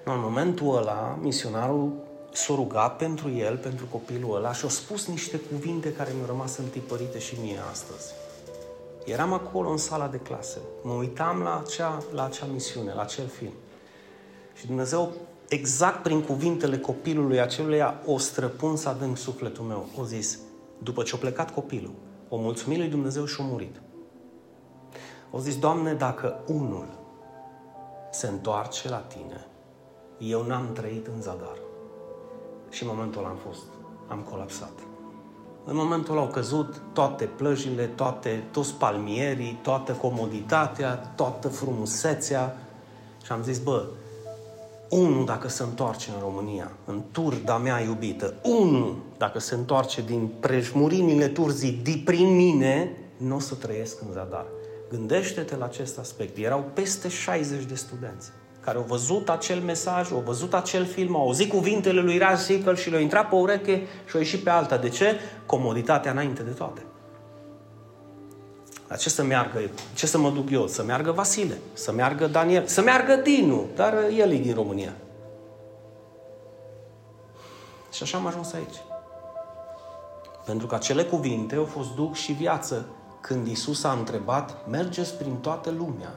No, 0.06 0.14
în 0.14 0.22
momentul 0.22 0.78
ăla, 0.78 1.20
misionarul 1.22 1.94
s-a 2.34 2.54
rugat 2.54 2.98
pentru 2.98 3.30
el, 3.30 3.58
pentru 3.58 3.86
copilul 3.86 4.36
ăla 4.36 4.54
și 4.54 4.66
a 4.66 4.70
spus 4.70 5.08
niște 5.08 5.38
cuvinte 5.38 5.94
care 5.94 6.12
mi-au 6.16 6.28
rămas 6.28 6.58
întipărite 6.58 7.20
și 7.20 7.38
mie 7.42 7.60
astăzi. 7.72 8.14
Eram 9.12 9.34
acolo 9.34 9.70
în 9.70 9.78
sala 9.78 10.08
de 10.08 10.18
clase, 10.18 10.60
mă 10.84 10.94
uitam 10.94 11.42
la 11.42 11.60
acea, 11.60 12.04
la 12.14 12.26
acea 12.26 12.46
misiune, 12.46 12.94
la 12.94 13.02
acel 13.02 13.28
film. 13.28 13.54
Și 14.54 14.66
Dumnezeu, 14.66 15.12
exact 15.48 16.04
prin 16.04 16.22
cuvintele 16.22 16.78
copilului 16.78 17.40
aceluia, 17.40 18.02
o 18.06 18.18
străpuns 18.18 18.86
adânc 18.86 19.18
sufletul 19.18 19.66
meu. 19.66 19.88
O 20.00 20.04
zis, 20.04 20.40
după 20.78 21.04
ce 21.04 21.16
a 21.16 21.18
plecat 21.18 21.54
copilul, 21.54 21.94
o 22.30 22.38
mulțumit 22.38 22.78
lui 22.78 22.88
Dumnezeu 22.88 23.26
și 23.26 23.42
a 23.42 23.44
murit. 23.44 23.82
O 25.32 25.40
zis, 25.40 25.60
Doamne, 25.60 25.94
dacă 25.94 26.44
unul 26.48 26.88
se 28.12 28.28
întoarce 28.28 28.90
la 28.90 28.98
Tine, 28.98 29.48
eu 30.18 30.46
n-am 30.46 30.74
trăit 30.74 31.08
în 31.08 31.22
zadar. 31.22 31.58
Și 32.70 32.84
în 32.84 32.90
momentul 32.90 33.22
ăla 33.22 33.30
am 33.30 33.38
fost, 33.38 33.66
am 34.08 34.20
colapsat. 34.30 34.89
În 35.70 35.76
momentul 35.76 36.14
ăla 36.14 36.22
au 36.22 36.28
căzut 36.28 36.82
toate 36.94 37.26
plăjile, 37.26 37.86
toate, 37.86 38.44
toți 38.52 38.74
palmierii, 38.74 39.60
toată 39.62 39.92
comoditatea, 39.92 40.96
toată 40.96 41.48
frumusețea. 41.48 42.58
Și 43.26 43.32
am 43.32 43.44
zis, 43.44 43.60
bă, 43.60 43.86
unul 44.90 45.26
dacă 45.26 45.48
se 45.48 45.64
întoarce 45.64 46.10
în 46.14 46.20
România, 46.20 46.72
în 46.86 47.02
turda 47.12 47.58
mea 47.58 47.80
iubită, 47.80 48.34
unul 48.44 48.96
dacă 49.18 49.40
se 49.40 49.56
întoarce 49.56 50.02
din 50.02 50.32
prejmurinile 50.40 51.28
turzii 51.28 51.80
de 51.84 52.02
prin 52.06 52.36
mine, 52.36 52.98
nu 53.18 53.36
o 53.36 53.40
să 53.40 53.56
trăiesc 53.56 54.02
în 54.02 54.12
zadar. 54.14 54.46
Gândește-te 54.90 55.56
la 55.56 55.66
acest 55.66 56.00
aspect. 56.00 56.38
Erau 56.38 56.66
peste 56.74 57.08
60 57.08 57.64
de 57.64 57.76
studenți 57.76 58.32
care 58.60 58.78
au 58.78 58.84
văzut 58.88 59.30
acel 59.30 59.60
mesaj, 59.60 60.12
au 60.12 60.24
văzut 60.26 60.54
acel 60.54 60.86
film, 60.86 61.16
au 61.16 61.22
auzit 61.22 61.50
cuvintele 61.50 62.02
lui 62.02 62.18
Raz 62.18 62.44
Sickle 62.44 62.76
și 62.76 62.90
le-au 62.90 63.02
intrat 63.02 63.30
pe 63.30 63.36
ureche 63.36 63.88
și 64.06 64.16
au 64.16 64.20
ieșit 64.20 64.44
pe 64.44 64.50
alta. 64.50 64.78
De 64.78 64.90
ce? 64.90 65.20
Comoditatea 65.46 66.12
înainte 66.12 66.44
de 66.44 66.52
toate. 66.52 66.82
La 68.88 68.96
ce 68.96 69.10
să 69.10 69.24
meargă, 69.24 69.60
ce 69.94 70.06
să 70.06 70.18
mă 70.18 70.30
duc 70.30 70.50
eu? 70.50 70.68
Să 70.68 70.84
meargă 70.84 71.12
Vasile, 71.12 71.58
să 71.74 71.92
meargă 71.92 72.28
Daniel, 72.28 72.66
să 72.66 72.82
meargă 72.82 73.16
Dinu, 73.16 73.66
dar 73.76 73.94
el 74.18 74.32
e 74.32 74.38
din 74.38 74.54
România. 74.54 74.94
Și 77.92 78.04
așa 78.04 78.18
am 78.18 78.26
ajuns 78.26 78.54
aici. 78.54 78.76
Pentru 80.46 80.68
că 80.68 80.76
acele 80.76 81.04
cuvinte 81.04 81.56
au 81.56 81.66
fost 81.66 81.96
duc 81.96 82.16
și 82.16 82.32
viață 82.32 82.86
când 83.22 83.48
Isus 83.48 83.84
a 83.84 83.92
întrebat, 83.92 84.68
mergeți 84.68 85.14
prin 85.14 85.36
toată 85.36 85.70
lumea 85.78 86.14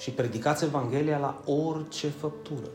și 0.00 0.10
predicați 0.10 0.64
Evanghelia 0.64 1.18
la 1.18 1.52
orice 1.52 2.08
făptură. 2.08 2.70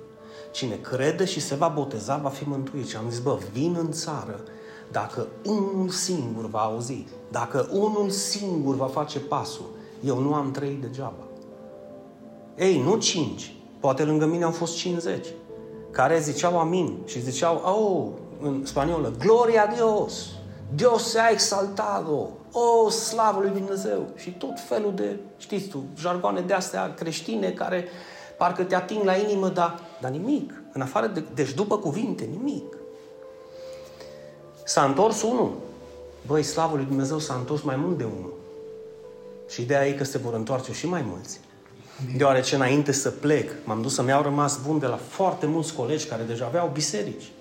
Cine 0.51 0.75
crede 0.75 1.25
și 1.25 1.39
se 1.39 1.55
va 1.55 1.67
boteza 1.67 2.17
va 2.17 2.29
fi 2.29 2.47
mântuit. 2.47 2.87
Și 2.87 2.95
am 2.95 3.09
zis, 3.09 3.19
bă, 3.19 3.37
vin 3.51 3.75
în 3.79 3.91
țară 3.91 4.43
dacă 4.91 5.27
unul 5.45 5.89
singur 5.89 6.49
va 6.49 6.59
auzi, 6.59 7.05
dacă 7.31 7.69
unul 7.71 8.09
singur 8.09 8.75
va 8.75 8.85
face 8.85 9.19
pasul, 9.19 9.65
eu 10.03 10.19
nu 10.19 10.33
am 10.33 10.51
trăit 10.51 10.81
degeaba. 10.81 11.27
Ei, 12.57 12.81
nu 12.81 12.97
cinci, 12.97 13.55
poate 13.79 14.03
lângă 14.03 14.25
mine 14.25 14.43
au 14.43 14.51
fost 14.51 14.75
50, 14.75 15.25
care 15.91 16.19
ziceau 16.19 16.59
amin 16.59 16.97
și 17.05 17.21
ziceau, 17.21 17.55
oh, 17.55 18.47
în 18.47 18.65
spaniolă, 18.65 19.13
Gloria 19.19 19.63
a 19.63 19.73
Dios, 19.73 20.27
Dios 20.75 21.09
se 21.09 21.19
ha 21.19 21.29
exaltado, 21.29 22.29
o, 22.59 22.89
slavă 22.89 23.39
lui 23.41 23.49
Dumnezeu! 23.49 24.07
Și 24.15 24.29
tot 24.29 24.59
felul 24.67 24.93
de, 24.95 25.19
știți 25.37 25.67
tu, 25.67 25.83
jargoane 25.97 26.41
de 26.41 26.53
astea 26.53 26.93
creștine 26.93 27.49
care 27.49 27.87
parcă 28.37 28.63
te 28.63 28.75
ating 28.75 29.03
la 29.03 29.15
inimă, 29.15 29.49
dar, 29.49 29.79
dar 30.01 30.11
nimic. 30.11 30.53
În 30.73 30.81
afară 30.81 31.07
de, 31.07 31.23
deci 31.33 31.53
după 31.53 31.77
cuvinte, 31.77 32.23
nimic. 32.23 32.77
S-a 34.65 34.83
întors 34.83 35.21
unul. 35.21 35.53
Băi, 36.27 36.43
slavă 36.43 36.75
lui 36.75 36.85
Dumnezeu 36.85 37.19
s-a 37.19 37.33
întors 37.33 37.61
mai 37.61 37.75
mult 37.75 37.97
de 37.97 38.03
unul. 38.03 38.33
Și 39.49 39.61
ideea 39.61 39.87
e 39.87 39.91
că 39.91 40.03
se 40.03 40.17
vor 40.17 40.33
întoarce 40.33 40.73
și 40.73 40.87
mai 40.87 41.05
mulți. 41.07 41.39
Deoarece 42.17 42.55
înainte 42.55 42.91
să 42.91 43.09
plec, 43.09 43.51
m-am 43.63 43.81
dus 43.81 43.93
să-mi 43.93 44.09
iau 44.09 44.21
rămas 44.21 44.59
bun 44.65 44.79
de 44.79 44.85
la 44.85 44.95
foarte 44.95 45.45
mulți 45.45 45.73
colegi 45.73 46.05
care 46.05 46.23
deja 46.23 46.45
aveau 46.45 46.69
biserici. 46.73 47.31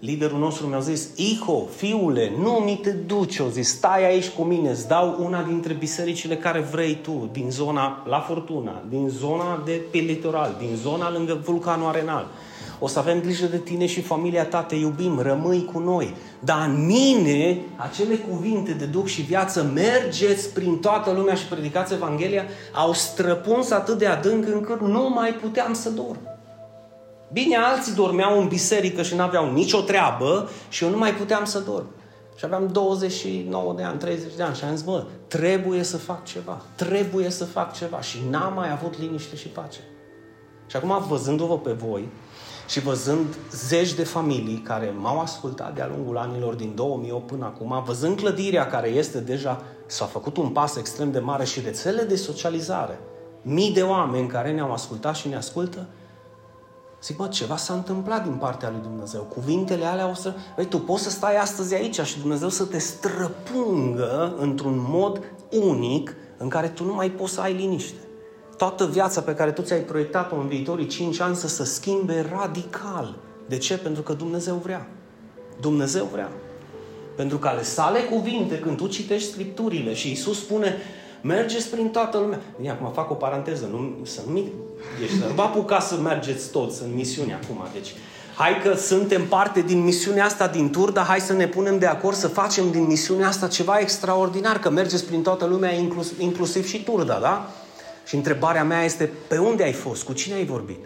Liderul 0.00 0.38
nostru 0.38 0.66
mi-a 0.66 0.78
zis, 0.78 1.08
Iho, 1.16 1.66
fiule, 1.76 2.32
nu 2.38 2.50
mi 2.50 2.78
te 2.82 2.90
duci, 2.90 3.38
o 3.38 3.48
zis, 3.48 3.68
stai 3.68 4.06
aici 4.06 4.28
cu 4.28 4.42
mine, 4.42 4.70
îți 4.70 4.88
dau 4.88 5.16
una 5.20 5.42
dintre 5.42 5.72
bisericile 5.72 6.36
care 6.36 6.60
vrei 6.60 6.98
tu, 7.02 7.28
din 7.32 7.50
zona 7.50 8.04
La 8.06 8.20
Fortuna, 8.20 8.82
din 8.88 9.08
zona 9.08 9.62
de 9.64 9.80
pe 9.90 9.98
litoral, 9.98 10.56
din 10.58 10.76
zona 10.76 11.12
lângă 11.12 11.40
vulcanul 11.44 11.88
Arenal. 11.88 12.26
O 12.78 12.86
să 12.86 12.98
avem 12.98 13.20
grijă 13.20 13.46
de 13.46 13.58
tine 13.58 13.86
și 13.86 14.00
familia 14.00 14.46
ta, 14.46 14.62
te 14.62 14.74
iubim, 14.74 15.18
rămâi 15.20 15.64
cu 15.72 15.78
noi. 15.78 16.14
Dar 16.40 16.68
în 16.68 16.86
mine, 16.86 17.60
acele 17.76 18.14
cuvinte 18.14 18.72
de 18.72 18.84
duc 18.84 19.06
și 19.06 19.22
viață, 19.22 19.70
mergeți 19.74 20.52
prin 20.52 20.78
toată 20.78 21.10
lumea 21.10 21.34
și 21.34 21.46
predicați 21.46 21.92
Evanghelia, 21.92 22.44
au 22.72 22.92
străpuns 22.92 23.70
atât 23.70 23.98
de 23.98 24.06
adânc 24.06 24.46
încât 24.46 24.80
nu 24.80 25.08
mai 25.08 25.30
puteam 25.30 25.72
să 25.74 25.90
dorm. 25.90 26.37
Bine, 27.32 27.56
alții 27.56 27.94
dormeau 27.94 28.40
în 28.40 28.48
biserică 28.48 29.02
și 29.02 29.14
nu 29.14 29.22
aveau 29.22 29.52
nicio 29.52 29.80
treabă 29.80 30.48
și 30.68 30.84
eu 30.84 30.90
nu 30.90 30.98
mai 30.98 31.14
puteam 31.14 31.44
să 31.44 31.58
dorm. 31.58 31.86
Și 32.36 32.44
aveam 32.44 32.68
29 32.72 33.74
de 33.76 33.82
ani, 33.82 33.98
30 33.98 34.34
de 34.36 34.42
ani 34.42 34.56
și 34.56 34.64
am 34.64 34.74
zis, 34.74 34.86
mă, 34.86 35.04
trebuie 35.28 35.82
să 35.82 35.96
fac 35.96 36.24
ceva, 36.24 36.62
trebuie 36.74 37.30
să 37.30 37.44
fac 37.44 37.72
ceva. 37.72 38.00
Și 38.00 38.18
n-am 38.30 38.52
mai 38.54 38.70
avut 38.70 38.98
liniște 38.98 39.36
și 39.36 39.48
pace. 39.48 39.78
Și 40.66 40.76
acum, 40.76 41.04
văzându-vă 41.08 41.58
pe 41.58 41.72
voi 41.72 42.08
și 42.68 42.80
văzând 42.80 43.36
zeci 43.52 43.92
de 43.92 44.04
familii 44.04 44.62
care 44.64 44.94
m-au 44.98 45.20
ascultat 45.20 45.74
de-a 45.74 45.90
lungul 45.96 46.16
anilor 46.16 46.54
din 46.54 46.72
2008 46.74 47.26
până 47.26 47.44
acum, 47.44 47.82
văzând 47.86 48.16
clădirea 48.16 48.66
care 48.66 48.88
este 48.88 49.20
deja, 49.20 49.62
s-a 49.86 50.04
făcut 50.04 50.36
un 50.36 50.48
pas 50.48 50.76
extrem 50.76 51.10
de 51.10 51.18
mare 51.18 51.44
și 51.44 51.60
rețele 51.60 52.02
de 52.02 52.16
socializare, 52.16 53.00
mii 53.42 53.72
de 53.72 53.82
oameni 53.82 54.28
care 54.28 54.52
ne-au 54.52 54.72
ascultat 54.72 55.14
și 55.14 55.28
ne 55.28 55.36
ascultă, 55.36 55.86
Zic, 57.02 57.18
mă, 57.18 57.28
ceva 57.28 57.56
s-a 57.56 57.74
întâmplat 57.74 58.22
din 58.22 58.32
partea 58.32 58.70
lui 58.70 58.80
Dumnezeu. 58.82 59.22
Cuvintele 59.22 59.84
alea 59.84 60.08
o 60.08 60.14
să... 60.14 60.34
Băi, 60.56 60.66
tu 60.66 60.78
poți 60.78 61.02
să 61.02 61.10
stai 61.10 61.36
astăzi 61.36 61.74
aici 61.74 62.00
și 62.00 62.18
Dumnezeu 62.18 62.48
să 62.48 62.64
te 62.64 62.78
străpungă 62.78 64.34
într-un 64.38 64.86
mod 64.88 65.22
unic 65.50 66.14
în 66.36 66.48
care 66.48 66.68
tu 66.68 66.84
nu 66.84 66.94
mai 66.94 67.10
poți 67.10 67.32
să 67.32 67.40
ai 67.40 67.52
liniște. 67.52 67.98
Toată 68.56 68.86
viața 68.86 69.20
pe 69.20 69.34
care 69.34 69.52
tu 69.52 69.62
ți-ai 69.62 69.80
proiectat-o 69.80 70.36
în 70.36 70.48
viitorii 70.48 70.86
5 70.86 71.20
ani 71.20 71.36
să 71.36 71.48
se 71.48 71.64
schimbe 71.64 72.26
radical. 72.32 73.14
De 73.48 73.56
ce? 73.58 73.78
Pentru 73.78 74.02
că 74.02 74.12
Dumnezeu 74.12 74.54
vrea. 74.54 74.88
Dumnezeu 75.60 76.08
vrea. 76.12 76.32
Pentru 77.16 77.38
că 77.38 77.48
ale 77.48 77.62
sale 77.62 78.00
cuvinte, 78.00 78.58
când 78.58 78.76
tu 78.76 78.86
citești 78.86 79.30
Scripturile 79.30 79.94
și 79.94 80.10
Isus 80.10 80.38
spune 80.38 80.76
mergeți 81.20 81.68
prin 81.68 81.88
toată 81.88 82.18
lumea. 82.18 82.40
Bine, 82.56 82.70
acum 82.70 82.90
fac 82.92 83.10
o 83.10 83.14
paranteză, 83.14 83.68
nu, 83.70 84.04
să 84.04 84.20
nu 84.26 84.44
deci, 85.00 85.10
nu 85.10 85.34
vă 85.34 85.42
apuca 85.42 85.80
să 85.80 85.96
mergeți 85.96 86.50
toți 86.50 86.82
în 86.82 86.94
misiune 86.94 87.38
acum. 87.42 87.66
Deci, 87.72 87.94
hai 88.34 88.60
că 88.62 88.74
suntem 88.74 89.26
parte 89.26 89.60
din 89.60 89.84
misiunea 89.84 90.24
asta 90.24 90.46
din 90.46 90.70
tur, 90.70 90.90
dar 90.90 91.04
hai 91.04 91.20
să 91.20 91.32
ne 91.32 91.46
punem 91.46 91.78
de 91.78 91.86
acord 91.86 92.16
să 92.16 92.28
facem 92.28 92.70
din 92.70 92.86
misiunea 92.86 93.28
asta 93.28 93.46
ceva 93.46 93.78
extraordinar, 93.78 94.58
că 94.58 94.70
mergeți 94.70 95.04
prin 95.04 95.22
toată 95.22 95.44
lumea, 95.44 95.72
inclus, 95.72 96.12
inclusiv 96.18 96.66
și 96.66 96.82
turda, 96.82 97.18
da? 97.20 97.50
Și 98.04 98.14
întrebarea 98.14 98.64
mea 98.64 98.84
este, 98.84 99.10
pe 99.28 99.38
unde 99.38 99.62
ai 99.62 99.72
fost? 99.72 100.02
Cu 100.02 100.12
cine 100.12 100.34
ai 100.34 100.44
vorbit? 100.44 100.78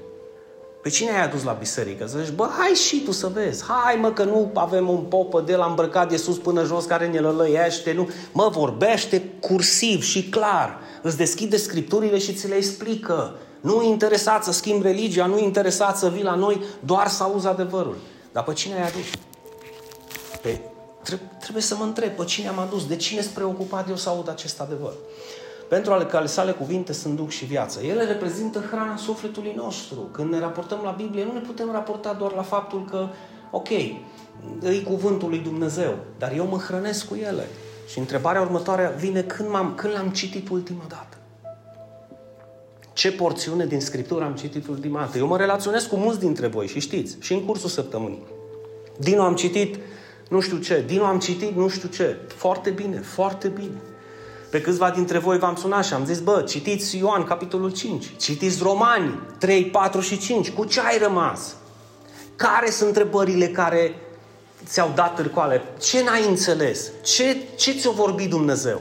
Pe 0.82 0.88
cine 0.88 1.10
ai 1.10 1.22
adus 1.22 1.42
la 1.42 1.52
biserică? 1.52 2.06
Să 2.06 2.18
zici, 2.18 2.34
bă, 2.34 2.48
hai 2.58 2.68
și 2.68 3.02
tu 3.04 3.12
să 3.12 3.26
vezi. 3.26 3.64
Hai 3.64 3.94
mă 3.94 4.12
că 4.12 4.24
nu 4.24 4.50
avem 4.54 4.88
un 4.88 5.00
popă 5.00 5.40
de 5.40 5.56
la 5.56 5.66
îmbrăcat 5.66 6.08
de 6.08 6.16
sus 6.16 6.38
până 6.38 6.64
jos 6.64 6.84
care 6.84 7.08
ne 7.08 7.18
lălăiește. 7.18 7.92
Nu. 7.92 8.08
Mă, 8.32 8.48
vorbește 8.52 9.22
cursiv 9.40 10.02
și 10.02 10.28
clar. 10.28 10.78
Îți 11.02 11.16
deschide 11.16 11.56
scripturile 11.56 12.18
și 12.18 12.34
ți 12.34 12.48
le 12.48 12.54
explică. 12.54 13.36
Nu 13.60 13.82
interesat 13.82 14.44
să 14.44 14.52
schimbi 14.52 14.86
religia, 14.86 15.26
nu 15.26 15.38
interesat 15.38 15.98
să 15.98 16.08
vii 16.08 16.22
la 16.22 16.34
noi 16.34 16.64
doar 16.80 17.08
să 17.08 17.22
auzi 17.22 17.46
adevărul. 17.46 17.96
Dar 18.32 18.44
pe 18.44 18.52
cine 18.52 18.74
ai 18.74 18.88
adus? 18.88 19.06
Pe, 20.42 20.60
trebuie 21.40 21.62
să 21.62 21.76
mă 21.76 21.84
întreb, 21.84 22.10
pe 22.10 22.24
cine 22.24 22.48
am 22.48 22.58
adus? 22.58 22.86
De 22.86 22.96
cine 22.96 23.20
sunt 23.20 23.34
preocupat 23.34 23.88
eu 23.88 23.96
să 23.96 24.08
aud 24.08 24.28
acest 24.28 24.60
adevăr? 24.60 24.92
Pentru 25.72 25.92
ale 25.92 26.26
sale 26.26 26.52
cuvinte 26.52 26.92
sunt 26.92 27.16
duc 27.16 27.30
și 27.30 27.44
viață. 27.44 27.80
Ele 27.80 28.04
reprezintă 28.04 28.64
hrana 28.70 28.96
sufletului 28.96 29.52
nostru. 29.56 30.08
Când 30.12 30.30
ne 30.30 30.38
raportăm 30.38 30.80
la 30.82 30.90
Biblie, 30.90 31.24
nu 31.24 31.32
ne 31.32 31.38
putem 31.38 31.68
raporta 31.72 32.12
doar 32.12 32.32
la 32.32 32.42
faptul 32.42 32.84
că, 32.90 33.08
ok, 33.50 33.68
e 33.68 34.82
cuvântul 34.84 35.28
lui 35.28 35.38
Dumnezeu, 35.38 35.98
dar 36.18 36.32
eu 36.36 36.46
mă 36.46 36.56
hrănesc 36.56 37.08
cu 37.08 37.14
ele. 37.14 37.48
Și 37.86 37.98
întrebarea 37.98 38.40
următoare 38.40 38.94
vine 38.98 39.22
când, 39.22 39.48
m-am, 39.48 39.74
când 39.74 39.92
l-am 39.92 40.08
citit 40.08 40.48
ultima 40.48 40.84
dată. 40.88 41.16
Ce 42.92 43.12
porțiune 43.12 43.66
din 43.66 43.80
Scriptură 43.80 44.24
am 44.24 44.34
citit 44.34 44.66
ultima 44.66 45.00
dată? 45.00 45.18
Eu 45.18 45.26
mă 45.26 45.36
relaționez 45.36 45.84
cu 45.84 45.96
mulți 45.96 46.20
dintre 46.20 46.46
voi 46.46 46.66
și 46.66 46.80
știți, 46.80 47.16
și 47.20 47.32
în 47.32 47.44
cursul 47.44 47.68
săptămânii. 47.68 48.22
Dinu 48.98 49.22
am 49.22 49.34
citit 49.34 49.78
nu 50.28 50.40
știu 50.40 50.58
ce, 50.58 50.84
Dinu 50.86 51.04
am 51.04 51.18
citit 51.18 51.56
nu 51.56 51.68
știu 51.68 51.88
ce. 51.88 52.16
Foarte 52.26 52.70
bine, 52.70 52.96
foarte 52.96 53.48
bine. 53.48 53.80
Pe 54.52 54.60
câțiva 54.60 54.90
dintre 54.90 55.18
voi 55.18 55.38
v-am 55.38 55.56
sunat 55.56 55.84
și 55.84 55.94
am 55.94 56.04
zis, 56.04 56.20
bă, 56.20 56.42
citiți 56.48 56.96
Ioan, 56.96 57.24
capitolul 57.24 57.72
5, 57.72 58.16
citiți 58.16 58.62
Romani, 58.62 59.20
3, 59.38 59.64
4 59.64 60.00
și 60.00 60.18
5, 60.18 60.50
cu 60.50 60.64
ce 60.64 60.80
ai 60.80 60.98
rămas? 60.98 61.56
Care 62.36 62.70
sunt 62.70 62.88
întrebările 62.88 63.48
care 63.48 63.94
ți-au 64.64 64.92
dat 64.94 65.14
târcoale? 65.14 65.62
Ce 65.80 66.02
n-ai 66.02 66.28
înțeles? 66.28 66.90
Ce, 67.02 67.36
ce 67.56 67.72
ți-a 67.72 67.90
vorbit 67.90 68.30
Dumnezeu? 68.30 68.80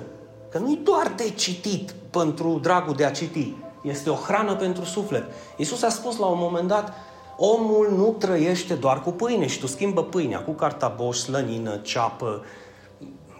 Că 0.50 0.58
nu-i 0.58 0.80
doar 0.84 1.14
de 1.16 1.30
citit 1.30 1.94
pentru 2.10 2.60
dragul 2.62 2.96
de 2.96 3.06
a 3.06 3.12
citi. 3.12 3.54
Este 3.82 4.10
o 4.10 4.16
hrană 4.16 4.56
pentru 4.56 4.84
suflet. 4.84 5.24
Iisus 5.56 5.82
a 5.82 5.90
spus 5.90 6.18
la 6.18 6.26
un 6.26 6.38
moment 6.40 6.68
dat, 6.68 6.94
omul 7.38 7.94
nu 7.96 8.16
trăiește 8.20 8.74
doar 8.74 9.02
cu 9.02 9.12
pâine 9.12 9.48
și 9.48 9.60
tu 9.60 9.68
schimbă 9.68 10.04
pâinea 10.04 10.40
cu 10.40 10.52
cartaboș, 10.52 11.18
slănină, 11.18 11.76
ceapă, 11.76 12.46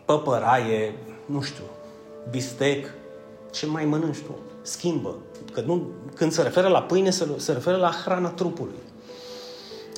păpăraie, 0.06 0.96
nu 1.26 1.42
știu, 1.42 1.64
bistec, 2.30 2.94
ce 3.52 3.66
mai 3.66 3.86
mănânci 3.86 4.20
tu? 4.20 4.36
Schimbă. 4.62 5.16
Că 5.54 5.62
nu, 5.66 5.88
când 6.16 6.32
se 6.32 6.42
referă 6.42 6.68
la 6.68 6.82
pâine, 6.82 7.10
se, 7.10 7.28
se 7.38 7.52
referă 7.52 7.78
la 7.78 7.92
hrana 8.04 8.30
trupului. 8.30 8.80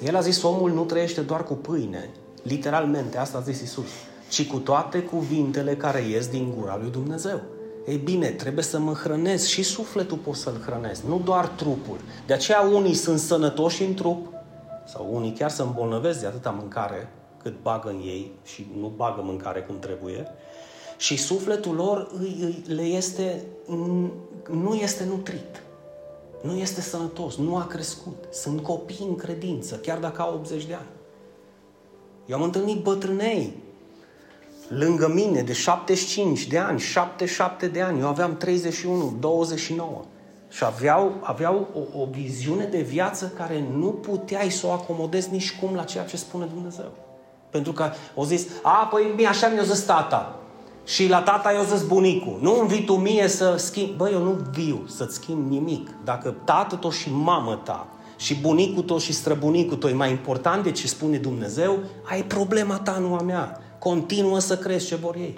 El 0.06 0.16
a 0.16 0.20
zis, 0.20 0.44
omul 0.44 0.72
nu 0.72 0.84
trăiește 0.84 1.22
doar 1.22 1.44
cu 1.44 1.54
pâine, 1.54 2.10
literalmente, 2.42 3.18
asta 3.18 3.38
a 3.38 3.42
zis 3.42 3.62
Isus, 3.62 3.90
ci 4.30 4.48
cu 4.48 4.58
toate 4.58 5.02
cuvintele 5.02 5.76
care 5.76 6.02
ies 6.02 6.28
din 6.28 6.54
gura 6.58 6.78
lui 6.82 6.92
Dumnezeu. 6.92 7.42
Ei 7.88 7.98
bine, 7.98 8.28
trebuie 8.28 8.64
să 8.64 8.80
mă 8.80 8.94
hrănesc 8.94 9.46
și 9.46 9.64
sufletul 9.64 10.18
pot 10.18 10.36
să-l 10.36 10.62
hrănesc, 10.66 11.02
nu 11.04 11.22
doar 11.24 11.48
trupul. 11.48 11.98
De 12.28 12.34
aceea 12.34 12.62
unii 12.62 12.94
sunt 12.94 13.20
sănătoși 13.20 13.84
în 13.84 13.94
trup, 13.94 14.28
sau 14.86 15.10
unii 15.12 15.32
chiar 15.32 15.50
se 15.50 15.62
îmbolnăvesc 15.62 16.20
de 16.20 16.26
atâta 16.26 16.50
mâncare 16.50 17.10
cât 17.42 17.62
bagă 17.62 17.90
în 17.90 18.00
ei 18.00 18.32
și 18.44 18.68
nu 18.80 18.92
bagă 18.96 19.22
mâncare 19.24 19.60
cum 19.60 19.80
trebuie, 19.80 20.28
și 21.04 21.18
sufletul 21.18 21.76
lor 21.76 22.12
le 22.66 22.82
este, 22.82 23.42
nu 24.52 24.74
este 24.74 25.06
nutrit. 25.06 25.64
Nu 26.42 26.58
este 26.58 26.82
sănătos, 26.82 27.36
nu 27.36 27.56
a 27.56 27.66
crescut. 27.66 28.24
Sunt 28.32 28.62
copii 28.62 29.06
în 29.08 29.16
credință, 29.16 29.76
chiar 29.76 29.98
dacă 29.98 30.22
au 30.22 30.34
80 30.34 30.66
de 30.66 30.74
ani. 30.74 30.88
Eu 32.26 32.38
am 32.38 32.44
întâlnit 32.44 32.84
bătrânei 32.84 33.54
lângă 34.68 35.08
mine 35.08 35.42
de 35.42 35.54
75 35.54 36.48
de 36.48 36.58
ani, 36.58 36.80
77 36.80 37.68
de 37.68 37.82
ani. 37.82 38.00
Eu 38.00 38.08
aveam 38.08 38.38
31, 38.38 39.16
29. 39.20 40.02
Și 40.50 40.64
aveau, 40.66 41.14
aveau 41.22 41.68
o, 41.74 42.00
o 42.02 42.08
viziune 42.12 42.66
de 42.66 42.82
viață 42.82 43.32
care 43.36 43.66
nu 43.76 43.88
puteai 43.88 44.52
să 44.52 44.68
o 44.68 44.72
acomodezi 44.72 45.32
nici 45.32 45.60
cum 45.60 45.76
la 45.76 45.84
ceea 45.84 46.06
ce 46.06 46.18
spune 46.18 46.46
Dumnezeu. 46.46 46.92
Pentru 47.50 47.72
că 47.72 47.92
au 48.16 48.24
zis, 48.24 48.48
a, 48.62 48.88
păi 48.92 49.12
bine, 49.16 49.28
așa 49.28 49.48
mi-a 49.48 49.64
zis 49.64 49.80
tata. 49.80 50.38
Și 50.84 51.08
la 51.08 51.22
tata 51.22 51.54
eu 51.54 51.64
zis 51.64 51.84
bunicul, 51.84 52.38
nu 52.42 52.60
îmi 52.60 52.68
vii 52.68 52.84
tu 52.84 52.94
mie 52.94 53.28
să 53.28 53.56
schimb. 53.58 53.90
Bă, 53.96 54.10
eu 54.10 54.24
nu 54.24 54.38
viu 54.52 54.84
să-ți 54.88 55.14
schimb 55.16 55.50
nimic. 55.50 55.90
Dacă 56.04 56.36
tată 56.44 56.76
tău 56.76 56.90
și 56.90 57.12
mamă 57.12 57.62
ta 57.64 57.88
și 58.18 58.36
bunicul 58.36 58.84
tău 58.84 58.98
și 58.98 59.14
străbunicul 59.14 59.78
tău 59.78 59.90
e 59.90 59.94
mai 59.94 60.10
important 60.10 60.64
de 60.64 60.72
ce 60.72 60.88
spune 60.88 61.18
Dumnezeu, 61.18 61.80
ai 62.04 62.24
problema 62.24 62.80
ta, 62.80 62.98
nu 62.98 63.16
a 63.16 63.22
mea. 63.22 63.60
Continuă 63.80 64.40
să 64.40 64.58
crezi 64.58 64.88
ce 64.88 64.96
vor 64.96 65.16
ei. 65.16 65.38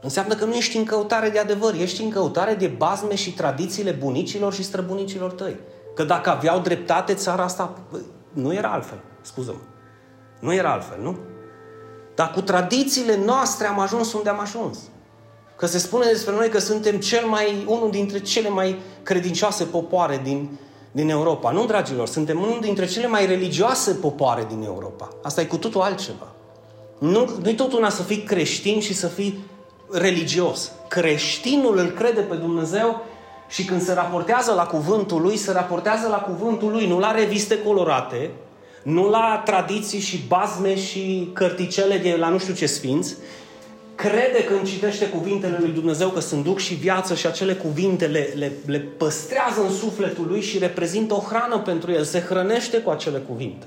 Înseamnă 0.00 0.34
că 0.34 0.44
nu 0.44 0.54
ești 0.54 0.76
în 0.76 0.84
căutare 0.84 1.28
de 1.28 1.38
adevăr, 1.38 1.74
ești 1.74 2.02
în 2.02 2.10
căutare 2.10 2.54
de 2.54 2.66
bazme 2.66 3.14
și 3.14 3.32
tradițiile 3.32 3.90
bunicilor 3.90 4.52
și 4.52 4.62
străbunicilor 4.62 5.32
tăi. 5.32 5.56
Că 5.94 6.04
dacă 6.04 6.30
aveau 6.30 6.60
dreptate, 6.60 7.14
țara 7.14 7.42
asta 7.42 7.78
nu 8.32 8.54
era 8.54 8.68
altfel, 8.68 8.98
scuză-mă. 9.20 9.58
Nu 10.40 10.54
era 10.54 10.72
altfel, 10.72 11.02
nu? 11.02 11.16
Dar 12.16 12.30
cu 12.30 12.40
tradițiile 12.40 13.18
noastre 13.24 13.66
am 13.66 13.80
ajuns 13.80 14.12
unde 14.12 14.28
am 14.28 14.40
ajuns. 14.40 14.78
Că 15.56 15.66
se 15.66 15.78
spune 15.78 16.04
despre 16.04 16.34
noi 16.34 16.48
că 16.48 16.58
suntem 16.58 16.96
cel 16.96 17.26
mai, 17.26 17.64
unul 17.66 17.90
dintre 17.90 18.20
cele 18.20 18.48
mai 18.48 18.78
credincioase 19.02 19.64
popoare 19.64 20.20
din, 20.22 20.58
din 20.92 21.08
Europa. 21.08 21.50
Nu, 21.50 21.66
dragilor, 21.66 22.06
suntem 22.06 22.40
unul 22.40 22.58
dintre 22.60 22.86
cele 22.86 23.06
mai 23.06 23.26
religioase 23.26 23.92
popoare 23.92 24.46
din 24.48 24.62
Europa. 24.62 25.08
Asta 25.22 25.40
e 25.40 25.44
cu 25.44 25.56
totul 25.56 25.80
altceva. 25.80 26.32
Nu, 26.98 27.30
nu-i 27.42 27.54
tot 27.54 27.72
una 27.72 27.88
să 27.88 28.02
fii 28.02 28.22
creștin 28.22 28.80
și 28.80 28.94
să 28.94 29.06
fii 29.06 29.44
religios. 29.90 30.72
Creștinul 30.88 31.78
îl 31.78 31.90
crede 31.90 32.20
pe 32.20 32.34
Dumnezeu 32.34 33.02
și 33.48 33.64
când 33.64 33.82
se 33.82 33.92
raportează 33.92 34.52
la 34.52 34.66
cuvântul 34.66 35.20
lui, 35.20 35.36
se 35.36 35.52
raportează 35.52 36.08
la 36.08 36.18
cuvântul 36.18 36.70
lui, 36.70 36.86
nu 36.86 36.98
la 36.98 37.10
reviste 37.10 37.62
colorate, 37.62 38.30
nu 38.86 39.08
la 39.08 39.42
tradiții 39.44 40.00
și 40.00 40.24
bazme 40.28 40.76
și 40.76 41.30
cărticele 41.32 41.96
de 41.96 42.16
la 42.18 42.28
nu 42.28 42.38
știu 42.38 42.54
ce 42.54 42.66
sfinți, 42.66 43.16
crede 43.94 44.44
când 44.44 44.66
citește 44.66 45.08
cuvintele 45.08 45.56
lui 45.60 45.70
Dumnezeu 45.70 46.08
că 46.08 46.20
sunt 46.20 46.44
duc 46.44 46.58
și 46.58 46.74
viață 46.74 47.14
și 47.14 47.26
acele 47.26 47.54
cuvinte 47.54 48.06
le, 48.06 48.32
le, 48.34 48.52
le 48.66 48.78
păstrează 48.78 49.60
în 49.62 49.70
sufletul 49.70 50.26
lui 50.26 50.40
și 50.40 50.58
reprezintă 50.58 51.14
o 51.14 51.24
hrană 51.28 51.58
pentru 51.58 51.92
el. 51.92 52.02
Se 52.02 52.20
hrănește 52.20 52.78
cu 52.78 52.90
acele 52.90 53.18
cuvinte. 53.18 53.66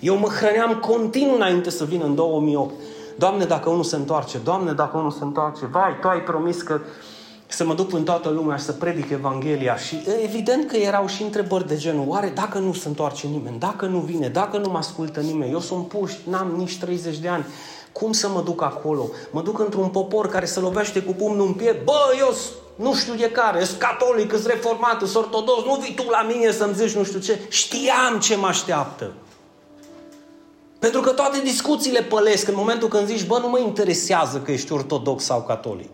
Eu 0.00 0.16
mă 0.16 0.28
hrăneam 0.28 0.74
continuu 0.74 1.34
înainte 1.34 1.70
să 1.70 1.84
vin 1.84 2.00
în 2.04 2.14
2008. 2.14 2.74
Doamne, 3.18 3.44
dacă 3.44 3.68
unul 3.70 3.84
se 3.84 3.96
întoarce, 3.96 4.38
Doamne, 4.44 4.72
dacă 4.72 4.96
unul 4.96 5.10
se 5.10 5.24
întoarce, 5.24 5.66
vai, 5.66 5.98
Tu 6.00 6.08
ai 6.08 6.20
promis 6.20 6.62
că 6.62 6.80
să 7.46 7.64
mă 7.64 7.74
duc 7.74 7.92
în 7.92 8.04
toată 8.04 8.28
lumea 8.28 8.56
și 8.56 8.64
să 8.64 8.72
predic 8.72 9.10
Evanghelia. 9.10 9.76
Și 9.76 10.06
evident 10.22 10.68
că 10.68 10.76
erau 10.76 11.06
și 11.06 11.22
întrebări 11.22 11.68
de 11.68 11.76
genul, 11.76 12.08
oare 12.08 12.32
dacă 12.34 12.58
nu 12.58 12.72
se 12.72 12.88
întoarce 12.88 13.26
nimeni, 13.26 13.58
dacă 13.58 13.86
nu 13.86 13.98
vine, 13.98 14.28
dacă 14.28 14.58
nu 14.58 14.70
mă 14.70 14.78
ascultă 14.78 15.20
nimeni, 15.20 15.52
eu 15.52 15.60
sunt 15.60 15.88
puști, 15.88 16.18
n-am 16.28 16.54
nici 16.56 16.78
30 16.78 17.18
de 17.18 17.28
ani, 17.28 17.46
cum 17.92 18.12
să 18.12 18.28
mă 18.28 18.42
duc 18.42 18.62
acolo? 18.62 19.08
Mă 19.30 19.42
duc 19.42 19.58
într-un 19.58 19.88
popor 19.88 20.28
care 20.28 20.44
se 20.44 20.60
lovește 20.60 21.02
cu 21.02 21.12
pumnul 21.12 21.46
în 21.46 21.52
piept, 21.52 21.84
bă, 21.84 22.14
eu 22.18 22.34
nu 22.76 22.94
știu 22.94 23.14
de 23.14 23.30
care, 23.30 23.64
sunt 23.64 23.78
catolic, 23.78 24.30
sunt 24.30 24.46
reformat, 24.46 24.98
sunt 24.98 25.14
ortodox, 25.14 25.64
nu 25.64 25.74
vii 25.74 25.94
tu 25.94 26.02
la 26.10 26.22
mine 26.22 26.50
să-mi 26.50 26.74
zici 26.74 26.94
nu 26.94 27.04
știu 27.04 27.18
ce. 27.18 27.38
Știam 27.48 28.18
ce 28.20 28.36
mă 28.36 28.46
așteaptă. 28.46 29.12
Pentru 30.78 31.00
că 31.00 31.10
toate 31.10 31.40
discuțiile 31.40 32.02
pălesc 32.02 32.48
în 32.48 32.54
momentul 32.56 32.88
când 32.88 33.06
zici, 33.06 33.26
bă, 33.26 33.38
nu 33.38 33.48
mă 33.48 33.58
interesează 33.58 34.38
că 34.38 34.52
ești 34.52 34.72
ortodox 34.72 35.24
sau 35.24 35.42
catolic. 35.42 35.90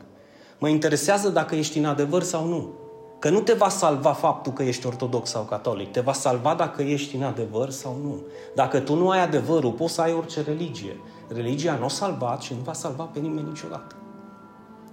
Mă 0.61 0.69
interesează 0.69 1.29
dacă 1.29 1.55
ești 1.55 1.79
în 1.79 1.85
adevăr 1.85 2.23
sau 2.23 2.47
nu. 2.49 2.71
Că 3.19 3.31
nu 3.31 3.41
te 3.41 3.53
va 3.53 3.69
salva 3.69 4.13
faptul 4.13 4.53
că 4.53 4.63
ești 4.63 4.87
ortodox 4.87 5.31
sau 5.31 5.43
catolic. 5.43 5.93
Te 5.93 6.01
va 6.01 6.13
salva 6.13 6.55
dacă 6.55 6.83
ești 6.83 7.17
în 7.17 7.23
adevăr 7.23 7.71
sau 7.71 7.99
nu. 8.03 8.23
Dacă 8.55 8.81
tu 8.81 8.95
nu 8.95 9.11
ai 9.11 9.23
adevărul, 9.23 9.73
poți 9.73 9.95
să 9.95 10.01
ai 10.01 10.13
orice 10.13 10.43
religie. 10.43 11.01
Religia 11.29 11.75
nu 11.75 11.85
o 11.85 11.89
salvat 11.89 12.43
și 12.43 12.55
nu 12.55 12.61
va 12.61 12.73
salva 12.73 13.05
pe 13.05 13.19
nimeni 13.19 13.49
niciodată. 13.49 13.95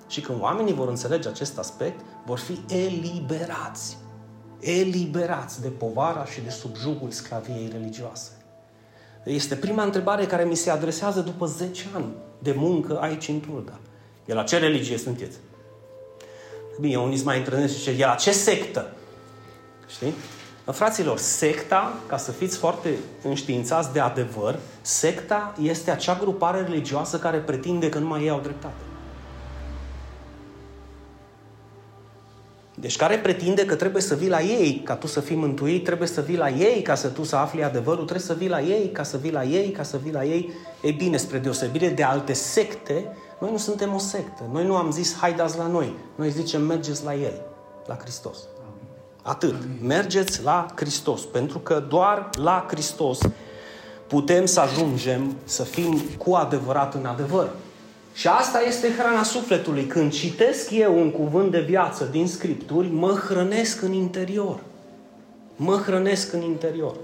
Și 0.07 0.21
când 0.21 0.41
oamenii 0.41 0.73
vor 0.73 0.87
înțelege 0.87 1.27
acest 1.27 1.57
aspect, 1.57 1.99
vor 2.25 2.37
fi 2.37 2.59
eliberați. 2.67 3.97
Eliberați 4.59 5.61
de 5.61 5.67
povara 5.67 6.25
și 6.25 6.41
de 6.41 6.49
subjugul 6.49 7.11
sclaviei 7.11 7.69
religioase. 7.71 8.31
Este 9.23 9.55
prima 9.55 9.83
întrebare 9.83 10.25
care 10.25 10.43
mi 10.43 10.55
se 10.55 10.69
adresează 10.69 11.19
după 11.19 11.45
10 11.45 11.83
ani 11.93 12.13
de 12.39 12.55
muncă 12.57 12.99
aici 13.01 13.27
în 13.27 13.39
Turda. 13.39 13.79
De 14.25 14.33
la 14.33 14.43
ce 14.43 14.57
religie 14.57 14.97
sunteți? 14.97 15.37
Bine, 16.79 16.97
unii 16.97 17.23
mai 17.23 17.37
întâlnesc 17.37 17.73
și 17.73 17.79
zice, 17.79 17.93
de 17.93 18.05
la 18.05 18.13
ce 18.13 18.31
sectă? 18.31 18.91
Știi? 19.87 20.13
Fraților, 20.71 21.17
secta, 21.17 21.97
ca 22.07 22.17
să 22.17 22.31
fiți 22.31 22.57
foarte 22.57 22.89
înștiințați 23.23 23.93
de 23.93 23.99
adevăr, 23.99 24.59
secta 24.81 25.55
este 25.61 25.91
acea 25.91 26.17
grupare 26.21 26.61
religioasă 26.61 27.19
care 27.19 27.37
pretinde 27.37 27.89
că 27.89 27.99
numai 27.99 28.23
ei 28.23 28.29
au 28.29 28.39
dreptate. 28.39 28.81
Deci 32.79 32.95
care 32.95 33.17
pretinde 33.17 33.65
că 33.65 33.75
trebuie 33.75 34.01
să 34.01 34.15
vii 34.15 34.29
la 34.29 34.41
ei 34.41 34.81
ca 34.83 34.95
tu 34.95 35.07
să 35.07 35.19
fii 35.19 35.35
mântuit, 35.35 35.83
trebuie 35.83 36.07
să 36.07 36.21
vii 36.21 36.37
la 36.37 36.49
ei 36.49 36.81
ca 36.81 36.95
să 36.95 37.07
tu 37.07 37.23
să 37.23 37.35
afli 37.35 37.63
adevărul, 37.63 38.03
trebuie 38.03 38.25
să 38.25 38.33
vii 38.33 38.49
la 38.49 38.61
ei 38.61 38.89
ca 38.91 39.03
să 39.03 39.17
vii 39.17 39.31
la 39.31 39.43
ei, 39.43 39.71
ca 39.71 39.83
să 39.83 39.97
vii 40.03 40.11
la 40.11 40.25
ei. 40.25 40.51
Ei 40.81 40.91
bine, 40.91 41.17
spre 41.17 41.37
deosebire 41.37 41.89
de 41.89 42.03
alte 42.03 42.33
secte, 42.33 43.15
noi 43.39 43.51
nu 43.51 43.57
suntem 43.57 43.93
o 43.93 43.97
sectă. 43.97 44.43
Noi 44.51 44.65
nu 44.65 44.75
am 44.75 44.91
zis 44.91 45.15
haidați 45.15 45.57
la 45.57 45.67
noi. 45.67 45.95
Noi 46.15 46.29
zicem 46.29 46.61
mergeți 46.61 47.03
la 47.03 47.15
El, 47.15 47.41
la 47.85 47.95
Hristos. 47.95 48.37
Atât. 49.21 49.55
Mergeți 49.81 50.43
la 50.43 50.65
Hristos. 50.75 51.21
Pentru 51.21 51.59
că 51.59 51.83
doar 51.89 52.29
la 52.33 52.65
Hristos 52.67 53.19
putem 54.07 54.45
să 54.45 54.59
ajungem 54.59 55.35
să 55.43 55.63
fim 55.63 56.01
cu 56.17 56.33
adevărat 56.33 56.93
în 56.93 57.05
adevăr. 57.05 57.49
Și 58.13 58.27
asta 58.27 58.59
este 58.61 58.93
hrana 58.97 59.23
sufletului. 59.23 59.85
Când 59.85 60.11
citesc 60.11 60.71
eu 60.71 60.99
un 60.99 61.11
cuvânt 61.11 61.51
de 61.51 61.59
viață 61.59 62.03
din 62.03 62.27
Scripturi, 62.27 62.87
mă 62.87 63.11
hrănesc 63.11 63.81
în 63.81 63.91
interior. 63.91 64.59
Mă 65.55 65.75
hrănesc 65.75 66.33
în 66.33 66.41
interior. 66.41 66.95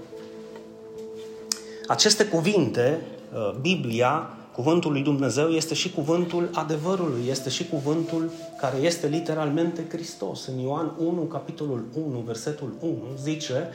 Aceste 1.86 2.24
cuvinte, 2.24 3.00
uh, 3.32 3.54
Biblia, 3.60 4.36
cuvântul 4.54 4.92
lui 4.92 5.02
Dumnezeu, 5.02 5.48
este 5.48 5.74
și 5.74 5.92
cuvântul 5.92 6.50
adevărului, 6.52 7.28
este 7.28 7.48
și 7.48 7.68
cuvântul 7.68 8.30
care 8.58 8.76
este 8.76 9.06
literalmente 9.06 9.86
Hristos. 9.88 10.46
În 10.46 10.58
Ioan 10.58 10.94
1, 10.98 11.20
capitolul 11.20 11.84
1, 11.94 12.18
versetul 12.18 12.72
1, 12.80 12.94
zice 13.22 13.70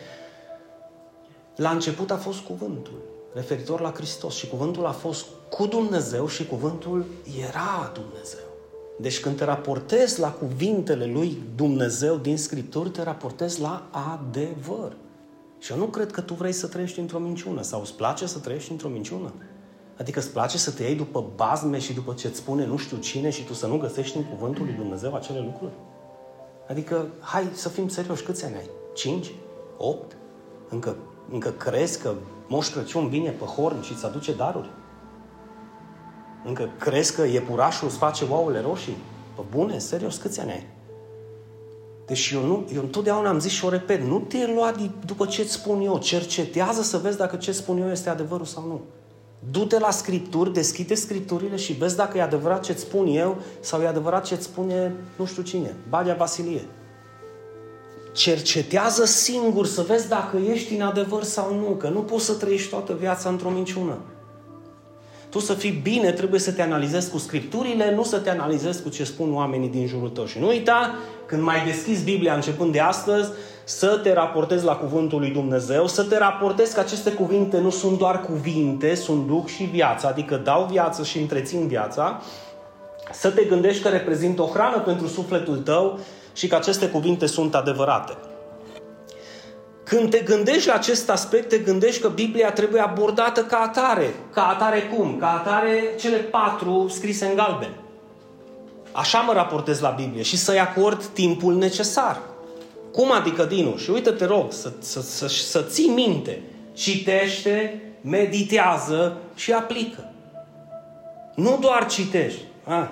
La 1.56 1.70
început 1.70 2.12
a 2.12 2.18
fost 2.18 2.40
cuvântul 2.40 3.02
referitor 3.34 3.82
la 3.82 3.92
Hristos 3.92 4.36
și 4.36 4.48
cuvântul 4.48 4.86
a 4.86 4.92
fost 4.92 5.26
cu 5.50 5.66
Dumnezeu 5.66 6.28
și 6.28 6.46
cuvântul 6.46 7.06
era 7.48 7.92
Dumnezeu. 7.94 8.48
Deci 9.00 9.20
când 9.20 9.38
te 9.38 9.44
raportezi 9.44 10.20
la 10.20 10.32
cuvintele 10.32 11.06
lui 11.06 11.38
Dumnezeu 11.56 12.16
din 12.16 12.38
Scripturi, 12.38 12.90
te 12.90 13.04
raportezi 13.04 13.62
la 13.62 13.88
adevăr. 13.92 14.96
Și 15.60 15.72
eu 15.72 15.78
nu 15.78 15.86
cred 15.86 16.12
că 16.12 16.22
tu 16.22 16.34
vrei 16.34 16.52
să 16.52 16.68
trăiești 16.68 17.00
într-o 17.00 17.20
minciună 17.20 17.62
sau 17.62 17.82
îți 17.82 17.94
place 17.94 18.26
să 18.26 18.40
trăiești 18.40 18.72
într-o 18.72 18.88
minciună. 18.88 19.34
Adică 20.00 20.20
îți 20.20 20.32
place 20.32 20.58
să 20.58 20.72
te 20.72 20.84
iei 20.84 20.96
după 20.96 21.26
bazme 21.36 21.80
și 21.80 21.94
după 21.94 22.14
ce 22.14 22.28
îți 22.28 22.38
spune 22.38 22.66
nu 22.66 22.78
știu 22.78 22.98
cine 22.98 23.30
și 23.30 23.44
tu 23.44 23.54
să 23.54 23.68
nu 23.68 23.78
găsești 23.78 24.18
în 24.18 24.24
cuvântul 24.24 24.66
lui 24.66 24.74
Dumnezeu 24.74 25.16
acele 25.16 25.40
lucruri? 25.40 25.72
Adică, 26.70 27.08
hai 27.20 27.50
să 27.54 27.70
fim 27.70 27.88
serioși, 27.88 28.24
câți 28.24 28.46
ani 28.46 28.56
ai? 28.56 28.70
5? 28.94 29.32
8? 29.78 30.18
Încă, 30.70 30.96
încă 31.32 31.50
crezi 31.50 32.02
că 32.02 32.14
Moș 32.48 32.70
Crăciun 32.70 33.10
vine 33.10 33.30
pe 33.30 33.46
horn 33.46 33.82
și 33.82 33.92
îți 33.92 34.06
aduce 34.06 34.34
daruri? 34.34 34.70
Încă 36.46 36.70
crezi 36.80 37.16
că 37.16 37.22
iepurașul 37.26 37.88
îți 37.88 37.98
face 37.98 38.26
ouăle 38.30 38.62
roșii? 38.62 38.98
Pe 39.36 39.42
bune, 39.50 39.78
serios, 39.78 40.18
câți 40.18 40.40
ani 40.40 40.52
ai? 40.52 40.68
Deci 42.06 42.32
eu, 42.34 42.46
nu, 42.46 42.66
eu 42.74 42.82
întotdeauna 42.82 43.30
am 43.30 43.40
zis 43.40 43.52
și 43.52 43.66
o 43.66 43.70
repet, 43.70 44.02
nu 44.02 44.20
te 44.20 44.48
lua 44.48 44.74
după 45.06 45.26
ce 45.26 45.42
îți 45.42 45.52
spun 45.52 45.82
eu, 45.82 45.98
cercetează 45.98 46.82
să 46.82 46.98
vezi 46.98 47.18
dacă 47.18 47.36
ce 47.36 47.52
spun 47.52 47.82
eu 47.82 47.90
este 47.90 48.10
adevărul 48.10 48.46
sau 48.46 48.68
nu. 48.68 48.82
Du-te 49.40 49.80
la 49.80 49.92
Scripturi, 49.92 50.54
deschide 50.54 50.94
Scripturile 50.94 51.56
și 51.56 51.74
vezi 51.74 51.96
dacă 51.96 52.18
e 52.18 52.22
adevărat 52.22 52.64
ce-ți 52.64 52.82
spun 52.82 53.08
eu 53.08 53.38
sau 53.60 53.82
e 53.82 53.88
adevărat 53.88 54.26
ce-ți 54.26 54.44
spune 54.44 54.96
nu 55.16 55.26
știu 55.26 55.44
cine, 55.44 55.76
Badia 55.90 56.14
Vasilie. 56.14 56.62
Cercetează 58.14 59.06
singur 59.06 59.66
să 59.66 59.82
vezi 59.82 60.08
dacă 60.08 60.38
ești 60.38 60.74
în 60.74 60.82
adevăr 60.82 61.24
sau 61.24 61.56
nu, 61.56 61.76
că 61.76 61.90
nu 61.90 62.00
poți 62.00 62.26
să 62.26 62.34
trăiești 62.34 62.70
toată 62.70 62.96
viața 63.00 63.30
într-o 63.30 63.50
minciună. 63.50 63.98
Tu 65.30 65.40
să 65.40 65.54
fii 65.54 65.80
bine, 65.84 66.12
trebuie 66.12 66.40
să 66.40 66.52
te 66.52 66.62
analizezi 66.62 67.12
cu 67.12 67.18
scripturile, 67.18 67.96
nu 67.96 68.04
să 68.04 68.18
te 68.18 68.30
analizezi 68.30 68.82
cu 68.82 68.90
ce 68.90 69.04
spun 69.04 69.34
oamenii 69.34 69.70
din 69.70 69.88
jurul 69.88 70.10
tău. 70.10 70.26
Și 70.26 70.40
nu 70.40 70.48
uita, 70.48 70.96
când 71.26 71.42
mai 71.42 71.66
deschizi 71.66 72.04
Biblia 72.04 72.34
începând 72.34 72.72
de 72.72 72.80
astăzi, 72.80 73.30
să 73.70 74.00
te 74.04 74.14
raportezi 74.14 74.66
la 74.66 74.76
cuvântul 74.76 75.20
lui 75.20 75.30
Dumnezeu, 75.30 75.88
să 75.88 76.04
te 76.04 76.18
raportezi 76.18 76.74
că 76.74 76.80
aceste 76.80 77.12
cuvinte 77.12 77.60
nu 77.60 77.70
sunt 77.70 77.98
doar 77.98 78.22
cuvinte, 78.22 78.96
sunt 78.96 79.28
duc 79.28 79.48
și 79.48 79.64
viața, 79.64 80.08
adică 80.08 80.36
dau 80.36 80.68
viață 80.72 81.04
și 81.04 81.20
întrețin 81.20 81.68
viața, 81.68 82.22
să 83.12 83.30
te 83.32 83.44
gândești 83.44 83.82
că 83.82 83.90
reprezintă 83.90 84.42
o 84.42 84.46
hrană 84.46 84.80
pentru 84.80 85.08
sufletul 85.08 85.58
tău 85.58 86.00
și 86.34 86.48
că 86.48 86.56
aceste 86.56 86.88
cuvinte 86.88 87.26
sunt 87.26 87.56
adevărate. 87.56 88.14
Când 89.84 90.10
te 90.10 90.20
gândești 90.20 90.68
la 90.68 90.74
acest 90.74 91.10
aspect, 91.10 91.50
te 91.50 91.58
gândești 91.58 92.02
că 92.02 92.08
Biblia 92.08 92.52
trebuie 92.52 92.82
abordată 92.82 93.44
ca 93.44 93.58
atare. 93.58 94.14
Ca 94.34 94.48
atare 94.48 94.82
cum? 94.96 95.18
Ca 95.20 95.44
atare 95.46 95.84
cele 96.00 96.18
patru 96.18 96.88
scrise 96.88 97.26
în 97.26 97.36
galben. 97.36 97.74
Așa 98.92 99.20
mă 99.20 99.34
raportez 99.34 99.80
la 99.80 99.90
Biblie 99.90 100.24
și 100.24 100.38
să-i 100.38 100.60
acord 100.60 101.06
timpul 101.06 101.56
necesar. 101.56 102.20
Cum 102.92 103.12
adică, 103.12 103.44
Dinu? 103.44 103.78
Și 103.78 103.90
uite, 103.90 104.12
te 104.12 104.26
rog, 104.26 104.52
să, 104.52 104.72
să, 104.80 105.02
să, 105.02 105.28
să 105.28 105.62
ții 105.62 105.88
minte. 105.88 106.42
Citește, 106.74 107.82
meditează 108.02 109.18
și 109.36 109.54
aplică. 109.54 110.12
Nu 111.36 111.58
doar 111.62 111.86
citești. 111.86 112.42
A. 112.64 112.92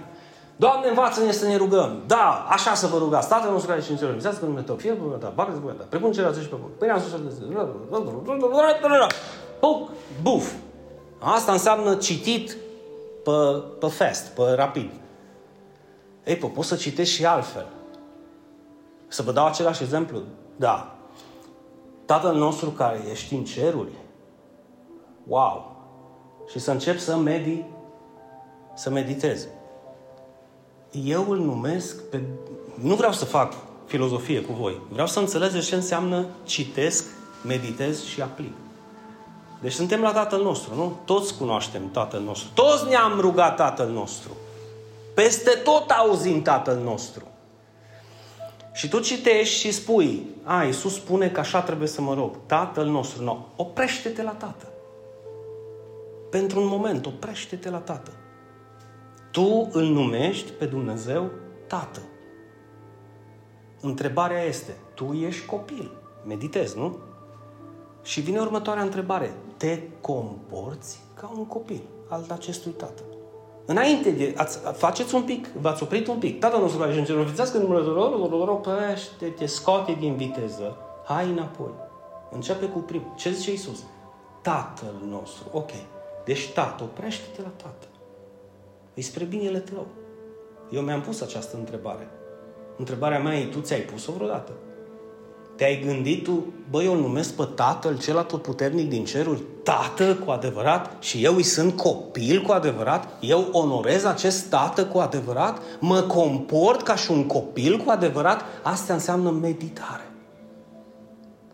Doamne, 0.56 0.88
învață-ne 0.88 1.32
să 1.32 1.48
ne 1.48 1.56
rugăm. 1.56 2.04
Da, 2.06 2.48
așa 2.50 2.74
să 2.74 2.88
vă 2.88 2.98
rugați. 2.98 3.28
Tatăl 3.28 3.52
nostru 3.52 3.68
care 3.68 3.80
ești 3.80 3.92
în 3.92 3.98
cer, 3.98 4.10
vizează 4.10 4.40
numele 4.42 4.62
Tău, 4.62 4.76
fie 4.76 4.92
bună 4.92 5.16
Ta, 5.16 5.32
bagă 5.36 5.58
bună 5.62 5.74
Ta, 5.74 5.86
precum 5.90 6.12
ceilalți 6.12 6.40
și 6.40 6.48
pe 6.48 6.56
bun. 6.62 6.70
Păi 6.78 6.90
am 6.90 7.00
spus 7.00 7.12
Puc, 9.60 9.90
buf. 10.22 10.52
Asta 11.20 11.52
înseamnă 11.52 11.96
citit 11.96 12.58
pe, 13.24 13.32
pe 13.80 13.88
fast, 13.88 14.28
pe 14.28 14.42
rapid. 14.56 14.90
Ei, 16.26 16.36
pă, 16.36 16.48
poți 16.48 16.68
să 16.68 16.76
citești 16.76 17.16
și 17.16 17.26
altfel. 17.26 17.66
Să 19.08 19.22
vă 19.22 19.32
dau 19.32 19.46
același 19.46 19.84
exemplu? 19.84 20.22
Da. 20.56 20.96
Tatăl 22.06 22.36
nostru 22.36 22.70
care 22.70 23.02
ești 23.12 23.34
în 23.34 23.44
ceruri. 23.44 23.92
Wow! 25.28 25.76
Și 26.50 26.60
să 26.60 26.72
încep 26.72 27.00
să 27.00 27.18
medi, 27.18 27.64
să 28.76 28.90
meditezi. 28.90 29.48
eu 30.92 31.30
îl 31.30 31.38
numesc 31.38 32.04
pe... 32.10 32.22
Nu 32.82 32.96
vreau 32.96 33.12
să 33.12 33.26
fac 33.26 33.54
filozofie 33.86 34.42
cu 34.42 34.54
voi. 34.54 34.82
Vreau 34.90 35.08
să 35.08 35.20
înțelegeți 35.20 35.68
ce 35.68 35.76
înseamnă 35.76 36.26
citesc, 36.44 37.06
meditez 37.46 38.04
și 38.04 38.22
aplic. 38.22 38.54
Deci 39.62 39.74
suntem 39.74 40.02
la 40.02 40.12
Tatăl 40.12 40.44
nostru, 40.44 40.76
nu? 40.76 40.98
Toți 41.06 41.38
cunoaștem 41.38 41.90
Tatăl 41.92 42.22
nostru. 42.22 42.50
Toți 42.54 42.88
ne-am 42.90 43.20
rugat 43.20 43.56
Tatăl 43.56 43.90
nostru. 43.90 44.32
Peste 45.14 45.50
tot 45.50 45.90
auzim 45.90 46.42
Tatăl 46.42 46.78
nostru. 46.84 47.24
Și 48.78 48.90
tu 48.90 49.00
citești 49.00 49.60
și 49.60 49.72
spui, 49.72 50.26
a, 50.44 50.64
Iisus 50.64 50.94
spune 50.94 51.30
că 51.30 51.40
așa 51.40 51.62
trebuie 51.62 51.88
să 51.88 52.02
mă 52.02 52.14
rog. 52.14 52.36
Tatăl 52.46 52.88
nostru, 52.88 53.24
nu. 53.24 53.48
Oprește-te 53.56 54.24
la 54.24 54.32
Tatăl. 54.32 54.70
Pentru 56.30 56.60
un 56.60 56.68
moment, 56.68 57.06
oprește-te 57.06 57.70
la 57.70 57.78
Tatăl. 57.78 58.14
Tu 59.32 59.70
îl 59.72 59.84
numești 59.84 60.52
pe 60.52 60.66
Dumnezeu 60.66 61.32
Tată. 61.68 62.02
Întrebarea 63.82 64.44
este, 64.44 64.78
tu 64.94 65.14
ești 65.14 65.46
copil. 65.46 65.92
Meditezi, 66.26 66.78
nu? 66.78 66.98
Și 68.04 68.22
vine 68.22 68.40
următoarea 68.40 68.84
întrebare. 68.84 69.34
Te 69.58 69.82
comporți 70.02 71.00
ca 71.14 71.32
un 71.38 71.46
copil 71.46 71.82
al 72.10 72.26
acestui 72.30 72.72
tată. 72.72 73.04
Înainte 73.70 74.12
de... 74.12 74.34
Ați, 74.38 74.60
faceți 74.60 75.16
un 75.16 75.22
pic, 75.22 75.48
v-ați 75.48 75.84
oprit 75.84 76.08
un 76.08 76.18
pic. 76.18 76.40
Tatăl 76.40 76.60
nostru 76.60 76.80
care 76.80 76.92
ajunge 76.92 77.12
în 77.12 77.34
că 77.52 77.58
numele 77.58 77.86
lor, 77.86 78.60
păște, 78.60 79.26
te 79.26 79.46
scoate 79.46 79.92
din 80.00 80.16
viteză, 80.16 80.78
hai 81.06 81.30
înapoi. 81.30 81.72
Începe 82.32 82.66
cu 82.66 82.80
prim. 82.80 83.14
Ce 83.16 83.32
zice 83.32 83.52
Iisus? 83.52 83.84
Tatăl 84.42 84.94
nostru. 85.10 85.44
Ok. 85.52 85.70
Deci, 86.26 86.50
tată, 86.50 86.84
oprește-te 86.84 87.42
la 87.42 87.52
tată. 87.64 87.88
E 88.94 89.02
spre 89.02 89.24
binele 89.24 89.60
tău. 89.60 89.86
Eu 90.72 90.82
mi-am 90.82 91.02
pus 91.02 91.22
această 91.22 91.58
întrebare. 91.58 92.08
Întrebarea 92.78 93.20
mea 93.20 93.38
e, 93.38 93.46
tu 93.46 93.60
ți-ai 93.60 93.80
pus-o 93.80 94.12
vreodată? 94.12 94.52
Te-ai 95.58 95.84
gândit 95.86 96.24
tu, 96.24 96.44
băi, 96.70 96.86
eu 96.86 96.94
îl 96.94 97.00
numesc 97.00 97.34
pe 97.34 97.48
Tatăl 97.56 97.98
cel 97.98 98.18
atotputernic 98.18 98.90
din 98.90 99.06
ceruri, 99.06 99.42
Tată 99.64 100.16
cu 100.16 100.32
adevărat 100.32 100.92
și 101.00 101.24
eu 101.24 101.36
îi 101.36 101.44
sunt 101.44 101.76
copil 101.76 102.42
cu 102.42 102.52
adevărat? 102.52 103.08
Eu 103.20 103.48
onorez 103.52 104.04
acest 104.04 104.50
Tată 104.50 104.86
cu 104.86 104.98
adevărat? 104.98 105.62
Mă 105.80 106.02
comport 106.02 106.82
ca 106.82 106.96
și 106.96 107.12
un 107.12 107.26
copil 107.26 107.78
cu 107.78 107.90
adevărat? 107.90 108.44
Asta 108.64 108.94
înseamnă 108.94 109.30
meditare. 109.30 110.12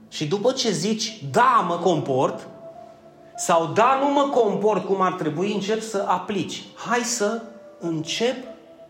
Și 0.10 0.28
după 0.28 0.52
ce 0.52 0.72
zici, 0.72 1.24
da, 1.32 1.66
mă 1.68 1.78
comport, 1.78 2.48
sau 3.36 3.72
da, 3.74 4.00
nu 4.02 4.14
mă 4.14 4.30
comport 4.34 4.86
cum 4.86 5.02
ar 5.02 5.14
trebui, 5.14 5.54
încep 5.54 5.82
să 5.82 6.06
aplici. 6.08 6.64
Hai 6.76 7.00
să 7.00 7.42
încep 7.80 8.36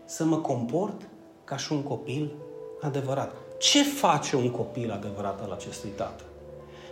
să 0.04 0.24
mă 0.24 0.36
comport 0.36 1.00
ca 1.44 1.56
și 1.56 1.72
un 1.72 1.82
copil 1.82 2.34
adevărat. 2.80 3.43
Ce 3.70 3.82
face 3.82 4.36
un 4.36 4.50
copil 4.50 4.90
adevărat 4.90 5.40
al 5.42 5.50
acestui 5.50 5.90
tată? 5.96 6.22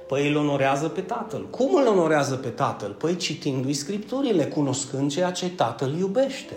Păi 0.09 0.29
îl 0.29 0.37
onorează 0.37 0.89
pe 0.89 1.01
tatăl. 1.01 1.49
Cum 1.51 1.75
îl 1.75 1.87
onorează 1.87 2.35
pe 2.35 2.49
tatăl? 2.49 2.91
Păi 2.91 3.17
citindu-i 3.17 3.73
scripturile, 3.73 4.45
cunoscând 4.45 5.11
ceea 5.11 5.31
ce 5.31 5.51
tatăl 5.51 5.95
iubește. 5.99 6.55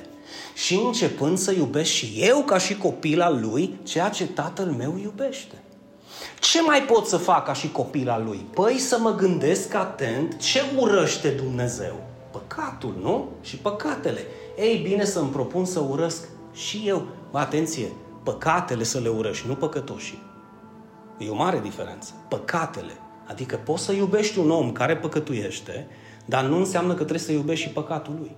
Și 0.54 0.82
începând 0.86 1.38
să 1.38 1.52
iubesc 1.52 1.90
și 1.90 2.14
eu 2.18 2.44
ca 2.44 2.58
și 2.58 2.78
copil 2.78 3.22
al 3.22 3.40
lui 3.42 3.80
ceea 3.84 4.10
ce 4.10 4.28
tatăl 4.28 4.66
meu 4.66 4.98
iubește. 5.02 5.56
Ce 6.40 6.62
mai 6.62 6.82
pot 6.82 7.06
să 7.08 7.18
fac 7.18 7.46
ca 7.46 7.54
și 7.54 7.72
copil 7.72 8.10
al 8.10 8.24
lui? 8.24 8.46
Păi 8.54 8.78
să 8.78 8.98
mă 9.00 9.16
gândesc 9.16 9.74
atent 9.74 10.38
ce 10.42 10.62
urăște 10.78 11.30
Dumnezeu. 11.30 11.96
Păcatul, 12.32 12.96
nu? 13.02 13.30
Și 13.42 13.56
păcatele. 13.56 14.20
Ei 14.60 14.78
bine 14.78 15.06
să-mi 15.06 15.30
propun 15.30 15.66
să 15.66 15.80
urăsc 15.80 16.28
și 16.54 16.84
eu. 16.86 17.06
Atenție, 17.32 17.92
păcatele 18.26 18.84
să 18.84 19.00
le 19.00 19.10
urăști, 19.10 19.48
nu 19.48 19.56
păcătoșii. 19.56 20.22
E 21.18 21.30
o 21.30 21.36
mare 21.36 21.60
diferență. 21.60 22.14
Păcatele. 22.30 22.92
Adică 23.28 23.56
poți 23.56 23.84
să 23.84 23.92
iubești 23.92 24.40
un 24.40 24.52
om 24.52 24.72
care 24.72 24.98
păcătuiește, 24.98 25.88
dar 26.26 26.44
nu 26.44 26.58
înseamnă 26.58 26.92
că 26.92 27.00
trebuie 27.00 27.20
să 27.20 27.32
iubești 27.32 27.66
și 27.66 27.72
păcatul 27.74 28.16
lui. 28.20 28.36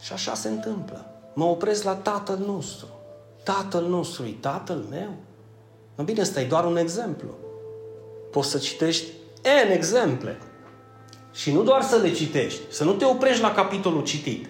Și 0.00 0.12
așa 0.12 0.34
se 0.34 0.48
întâmplă. 0.48 1.06
Mă 1.34 1.44
opresc 1.44 1.84
la 1.84 1.94
tatăl 1.94 2.38
nostru. 2.46 2.86
Tatăl 3.44 3.84
nostru 3.84 4.24
e 4.24 4.34
tatăl 4.40 4.84
meu. 4.90 5.10
No 5.94 6.04
bine, 6.04 6.20
ăsta 6.20 6.40
e 6.40 6.46
doar 6.46 6.64
un 6.64 6.76
exemplu. 6.76 7.28
Poți 8.30 8.50
să 8.50 8.58
citești 8.58 9.06
N 9.68 9.70
exemple. 9.70 10.38
Și 11.32 11.52
nu 11.52 11.62
doar 11.62 11.82
să 11.82 11.96
le 11.96 12.12
citești, 12.12 12.60
să 12.70 12.84
nu 12.84 12.92
te 12.92 13.04
oprești 13.04 13.42
la 13.42 13.52
capitolul 13.52 14.02
citit. 14.02 14.48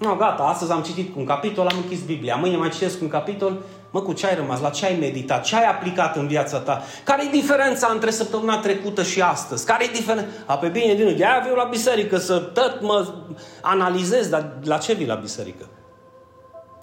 Nu, 0.00 0.14
gata, 0.14 0.42
astăzi 0.42 0.72
am 0.72 0.82
citit 0.82 1.16
un 1.16 1.24
capitol, 1.24 1.66
am 1.66 1.76
închis 1.76 2.00
Biblia. 2.00 2.36
Mâine 2.36 2.56
mai 2.56 2.68
citesc 2.68 3.00
un 3.00 3.08
capitol, 3.08 3.58
mă, 3.90 4.00
cu 4.00 4.12
ce 4.12 4.26
ai 4.26 4.34
rămas? 4.34 4.60
La 4.60 4.70
ce 4.70 4.86
ai 4.86 4.96
meditat? 5.00 5.44
Ce 5.44 5.56
ai 5.56 5.64
aplicat 5.64 6.16
în 6.16 6.26
viața 6.26 6.58
ta? 6.58 6.82
Care 7.04 7.24
e 7.24 7.30
diferența 7.30 7.90
între 7.92 8.10
săptămâna 8.10 8.58
trecută 8.58 9.02
și 9.02 9.22
astăzi? 9.22 9.66
Care 9.66 9.84
e 9.84 9.90
diferența? 9.92 10.28
A, 10.46 10.58
pe 10.58 10.68
bine, 10.68 10.94
din 10.94 11.16
de 11.16 11.24
aia 11.24 11.52
la 11.56 11.64
biserică 11.64 12.18
să 12.18 12.38
tot 12.38 12.78
mă 12.80 13.14
analizez, 13.62 14.28
dar 14.28 14.52
la 14.62 14.78
ce 14.78 14.92
vii 14.92 15.06
la 15.06 15.14
biserică? 15.14 15.68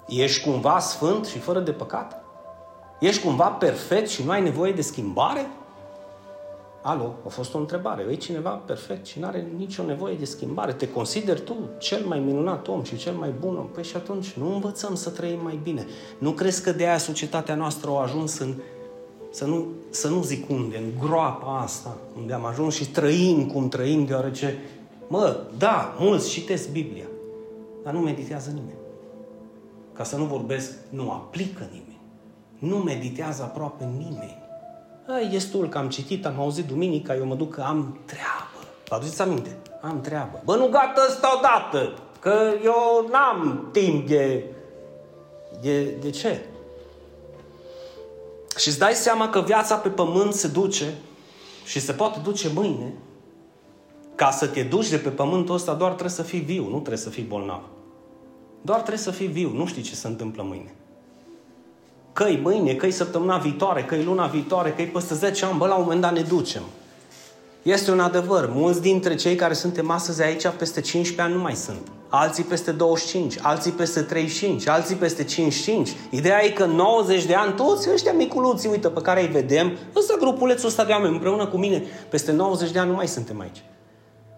Ești 0.08 0.42
cumva 0.42 0.78
sfânt 0.78 1.26
și 1.26 1.38
fără 1.38 1.58
de 1.58 1.70
păcat? 1.72 2.22
Ești 3.00 3.22
cumva 3.22 3.46
perfect 3.46 4.08
și 4.08 4.24
nu 4.24 4.30
ai 4.30 4.42
nevoie 4.42 4.72
de 4.72 4.82
schimbare? 4.82 5.50
Alo, 6.82 7.14
a 7.26 7.28
fost 7.28 7.54
o 7.54 7.58
întrebare. 7.58 8.06
E 8.10 8.14
cineva 8.14 8.50
perfect 8.50 9.06
și 9.06 9.18
nu 9.18 9.26
are 9.26 9.46
nicio 9.56 9.84
nevoie 9.84 10.14
de 10.14 10.24
schimbare. 10.24 10.72
Te 10.72 10.88
consideri 10.88 11.40
tu 11.40 11.56
cel 11.78 12.04
mai 12.06 12.18
minunat 12.18 12.68
om 12.68 12.82
și 12.82 12.96
cel 12.96 13.14
mai 13.14 13.34
bun 13.40 13.56
om? 13.56 13.66
Păi 13.66 13.84
și 13.84 13.96
atunci 13.96 14.32
nu 14.32 14.52
învățăm 14.52 14.94
să 14.94 15.10
trăim 15.10 15.38
mai 15.42 15.58
bine. 15.62 15.86
Nu 16.18 16.30
crezi 16.30 16.62
că 16.62 16.72
de 16.72 16.86
aia 16.86 16.98
societatea 16.98 17.54
noastră 17.54 17.90
a 17.90 18.02
ajuns 18.02 18.38
în, 18.38 18.54
să 19.30 19.46
nu, 19.46 19.66
să 19.90 20.08
nu 20.08 20.22
zic 20.22 20.50
unde, 20.50 20.76
în 20.76 21.06
groapa 21.06 21.58
asta, 21.58 21.96
unde 22.16 22.32
am 22.32 22.44
ajuns 22.44 22.74
și 22.74 22.90
trăim 22.90 23.46
cum 23.46 23.68
trăim, 23.68 24.04
deoarece, 24.04 24.58
mă, 25.08 25.40
da, 25.56 25.96
mulți 25.98 26.30
citesc 26.30 26.70
Biblia, 26.70 27.06
dar 27.84 27.92
nu 27.92 28.00
meditează 28.00 28.50
nimeni. 28.50 28.78
Ca 29.92 30.04
să 30.04 30.16
nu 30.16 30.24
vorbesc, 30.24 30.72
nu 30.88 31.10
aplică 31.10 31.68
nimeni. 31.70 32.00
Nu 32.58 32.76
meditează 32.76 33.42
aproape 33.42 33.84
nimeni. 33.84 34.47
E 35.16 35.26
destul 35.26 35.68
că 35.68 35.78
am 35.78 35.88
citit, 35.88 36.26
am 36.26 36.40
auzit 36.40 36.66
duminica, 36.66 37.14
eu 37.14 37.26
mă 37.26 37.34
duc 37.34 37.54
că 37.54 37.60
am 37.60 37.98
treabă. 38.04 38.68
Vă 38.88 38.94
aduceți 38.94 39.22
aminte? 39.22 39.56
Am 39.80 40.00
treabă. 40.00 40.40
Bă, 40.44 40.56
nu 40.56 40.68
gata 40.68 41.06
ăsta 41.08 41.34
odată, 41.38 41.92
că 42.20 42.52
eu 42.64 43.08
n-am 43.10 43.68
timp 43.72 44.08
de... 44.08 44.44
De, 45.60 45.84
de 45.84 46.10
ce? 46.10 46.44
Și 48.56 48.68
îți 48.68 48.78
dai 48.78 48.92
seama 48.92 49.28
că 49.28 49.40
viața 49.40 49.76
pe 49.76 49.88
pământ 49.88 50.34
se 50.34 50.48
duce 50.48 50.94
și 51.64 51.80
se 51.80 51.92
poate 51.92 52.20
duce 52.22 52.50
mâine. 52.54 52.94
Ca 54.14 54.30
să 54.30 54.46
te 54.46 54.62
duci 54.62 54.88
de 54.88 54.96
pe 54.96 55.08
pământul 55.08 55.54
ăsta 55.54 55.74
doar 55.74 55.90
trebuie 55.90 56.16
să 56.16 56.22
fii 56.22 56.40
viu, 56.40 56.62
nu 56.62 56.76
trebuie 56.76 56.96
să 56.96 57.10
fii 57.10 57.22
bolnav. 57.22 57.62
Doar 58.60 58.78
trebuie 58.78 59.02
să 59.02 59.10
fii 59.10 59.26
viu, 59.26 59.50
nu 59.54 59.66
știi 59.66 59.82
ce 59.82 59.94
se 59.94 60.06
întâmplă 60.06 60.42
mâine 60.42 60.74
că 62.18 62.26
mâine, 62.42 62.74
că 62.74 62.90
săptămâna 62.90 63.36
viitoare, 63.36 63.84
că 63.84 63.96
luna 64.04 64.26
viitoare, 64.26 64.70
că 64.70 64.82
peste 64.92 65.14
10 65.14 65.44
ani, 65.44 65.58
bă, 65.58 65.66
la 65.66 65.74
un 65.74 65.82
moment 65.82 66.00
dat 66.00 66.12
ne 66.12 66.20
ducem. 66.20 66.62
Este 67.62 67.90
un 67.90 68.00
adevăr. 68.00 68.50
Mulți 68.52 68.80
dintre 68.80 69.14
cei 69.14 69.34
care 69.34 69.54
suntem 69.54 69.90
astăzi 69.90 70.22
aici, 70.22 70.46
peste 70.46 70.80
15 70.80 71.20
ani 71.20 71.34
nu 71.34 71.40
mai 71.40 71.54
sunt. 71.54 71.80
Alții 72.08 72.44
peste 72.44 72.70
25, 72.70 73.34
alții 73.42 73.70
peste 73.70 74.00
35, 74.00 74.68
alții 74.68 74.94
peste 74.94 75.24
55. 75.24 75.90
Ideea 76.10 76.44
e 76.44 76.48
că 76.48 76.64
90 76.64 77.24
de 77.24 77.34
ani, 77.34 77.52
toți 77.52 77.90
ăștia 77.92 78.12
miculuții, 78.12 78.68
uite, 78.68 78.88
pe 78.88 79.00
care 79.00 79.20
îi 79.20 79.28
vedem, 79.28 79.76
ăsta 79.96 80.14
grupulețul 80.18 80.68
ăsta 80.68 80.84
de 80.84 80.92
oameni 80.92 81.12
împreună 81.12 81.46
cu 81.46 81.56
mine, 81.56 81.82
peste 82.08 82.32
90 82.32 82.70
de 82.70 82.78
ani 82.78 82.90
nu 82.90 82.96
mai 82.96 83.08
suntem 83.08 83.40
aici. 83.40 83.62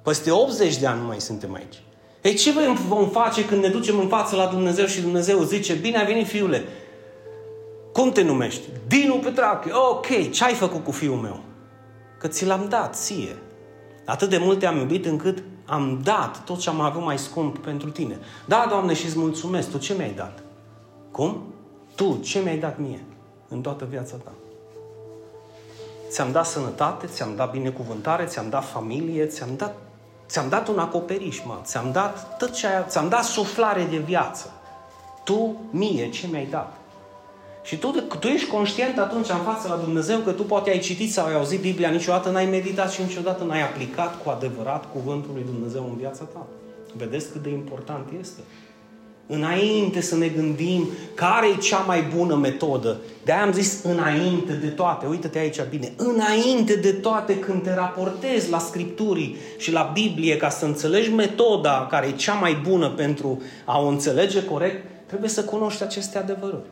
Peste 0.03 0.31
80 0.31 0.77
de 0.77 0.87
ani 0.87 1.01
nu 1.01 1.07
mai 1.07 1.21
suntem 1.21 1.55
aici. 1.55 1.83
Ei, 2.23 2.35
ce 2.35 2.53
vom 2.89 3.09
face 3.09 3.45
când 3.45 3.63
ne 3.63 3.69
ducem 3.69 3.99
în 3.99 4.09
față 4.09 4.37
la 4.37 4.47
Dumnezeu 4.47 4.87
și 4.87 5.01
Dumnezeu 5.01 5.43
zice, 5.43 5.73
bine 5.73 5.99
a 5.99 6.05
venit 6.05 6.27
fiule, 6.27 6.65
cum 8.01 8.13
te 8.13 8.23
numești? 8.23 8.69
Dinu 8.87 9.15
Petrache. 9.15 9.71
Ok, 9.73 10.31
ce 10.31 10.45
ai 10.45 10.55
făcut 10.55 10.85
cu 10.85 10.91
fiul 10.91 11.17
meu? 11.17 11.41
Că 12.19 12.29
ți 12.29 12.47
l-am 12.47 12.67
dat 12.69 12.97
ție. 12.97 13.37
Atât 14.05 14.29
de 14.29 14.39
mult 14.39 14.59
te-am 14.59 14.77
iubit 14.77 15.07
încât 15.07 15.43
am 15.67 16.01
dat 16.03 16.45
tot 16.45 16.59
ce 16.59 16.69
am 16.69 16.81
avut 16.81 17.03
mai 17.03 17.19
scump 17.19 17.59
pentru 17.59 17.91
tine. 17.91 18.19
Da, 18.47 18.67
Doamne, 18.69 18.95
și 18.95 19.07
îți 19.07 19.19
mulțumesc. 19.19 19.71
Tu 19.71 19.79
ce 19.79 19.95
mi-ai 19.95 20.13
dat? 20.13 20.43
Cum? 21.11 21.43
Tu 21.95 22.21
ce 22.23 22.39
mi-ai 22.39 22.59
dat 22.59 22.79
mie 22.79 23.05
în 23.49 23.61
toată 23.61 23.87
viața 23.91 24.17
ta? 24.17 24.33
Ți-am 26.09 26.33
dat 26.33 26.47
sănătate, 26.47 27.07
ți-am 27.07 27.37
dat 27.37 27.51
binecuvântare, 27.51 28.25
ți-am 28.25 28.49
dat 28.49 28.65
familie, 28.65 29.27
ți-am 29.27 29.51
dat, 29.57 29.77
ți-am 30.29 30.49
dat 30.49 30.69
un 30.69 30.79
acoperiș, 30.79 31.45
mă. 31.45 31.59
Ți-am 31.63 31.93
dat 31.93 32.37
tot 32.39 32.53
ce 32.53 32.67
ai, 32.67 32.85
ți-am 32.89 33.09
dat 33.09 33.25
suflare 33.25 33.87
de 33.91 33.97
viață. 33.97 34.53
Tu 35.25 35.57
mie 35.71 36.11
ce 36.11 36.27
mi-ai 36.27 36.47
dat? 36.47 36.80
Și 37.63 37.77
tu, 37.77 37.95
tu 38.21 38.27
ești 38.27 38.49
conștient 38.49 38.99
atunci 38.99 39.29
în 39.29 39.37
față 39.37 39.69
la 39.69 39.77
Dumnezeu 39.85 40.19
că 40.19 40.31
tu 40.31 40.43
poate 40.43 40.71
ai 40.71 40.79
citit 40.79 41.13
sau 41.13 41.27
ai 41.27 41.35
auzit 41.35 41.61
Biblia, 41.61 41.91
niciodată 41.91 42.31
n-ai 42.31 42.47
meditat 42.47 42.91
și 42.91 43.03
niciodată 43.03 43.45
n-ai 43.45 43.63
aplicat 43.63 44.23
cu 44.23 44.31
adevărat 44.31 44.93
cuvântul 44.93 45.31
lui 45.35 45.45
Dumnezeu 45.45 45.87
în 45.91 45.97
viața 45.97 46.25
ta. 46.25 46.47
Vedeți 46.97 47.31
cât 47.33 47.43
de 47.43 47.51
important 47.51 48.07
este. 48.21 48.41
Înainte 49.27 50.01
să 50.01 50.17
ne 50.17 50.27
gândim 50.27 50.89
care 51.15 51.47
e 51.49 51.57
cea 51.57 51.79
mai 51.79 52.03
bună 52.17 52.35
metodă. 52.35 52.97
de 53.25 53.33
am 53.33 53.53
zis 53.53 53.83
înainte 53.83 54.53
de 54.53 54.67
toate. 54.67 55.07
Uită-te 55.07 55.39
aici 55.39 55.63
bine. 55.71 55.93
Înainte 55.97 56.75
de 56.75 56.93
toate 56.93 57.39
când 57.39 57.63
te 57.63 57.75
raportezi 57.75 58.51
la 58.51 58.59
Scripturii 58.59 59.37
și 59.59 59.73
la 59.73 59.91
Biblie 59.93 60.37
ca 60.37 60.49
să 60.49 60.65
înțelegi 60.65 61.11
metoda 61.11 61.87
care 61.91 62.07
e 62.07 62.13
cea 62.13 62.35
mai 62.35 62.61
bună 62.69 62.89
pentru 62.89 63.43
a 63.65 63.81
o 63.81 63.87
înțelege 63.87 64.45
corect, 64.45 64.85
trebuie 65.07 65.31
să 65.31 65.45
cunoști 65.45 65.83
aceste 65.83 66.19
adevăruri. 66.19 66.65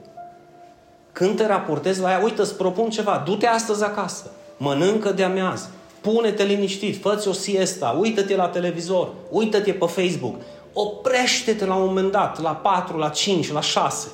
Când 1.18 1.36
te 1.36 1.46
raportezi 1.46 2.00
la 2.00 2.10
ea, 2.10 2.20
uite, 2.24 2.40
îți 2.40 2.56
propun 2.56 2.90
ceva. 2.90 3.22
Du-te 3.26 3.46
astăzi 3.46 3.84
acasă. 3.84 4.30
Mănâncă 4.56 5.10
de 5.10 5.22
amiază. 5.22 5.70
Pune-te 6.00 6.44
liniștit, 6.44 7.00
fă 7.00 7.24
o 7.28 7.32
siesta, 7.32 7.96
uită-te 8.00 8.36
la 8.36 8.48
televizor, 8.48 9.08
uită-te 9.30 9.72
pe 9.72 9.86
Facebook, 9.86 10.34
oprește-te 10.72 11.64
la 11.64 11.74
un 11.74 11.84
moment 11.86 12.12
dat, 12.12 12.42
la 12.42 12.50
4, 12.50 12.96
la 12.96 13.08
5, 13.08 13.52
la 13.52 13.60
6. 13.60 14.08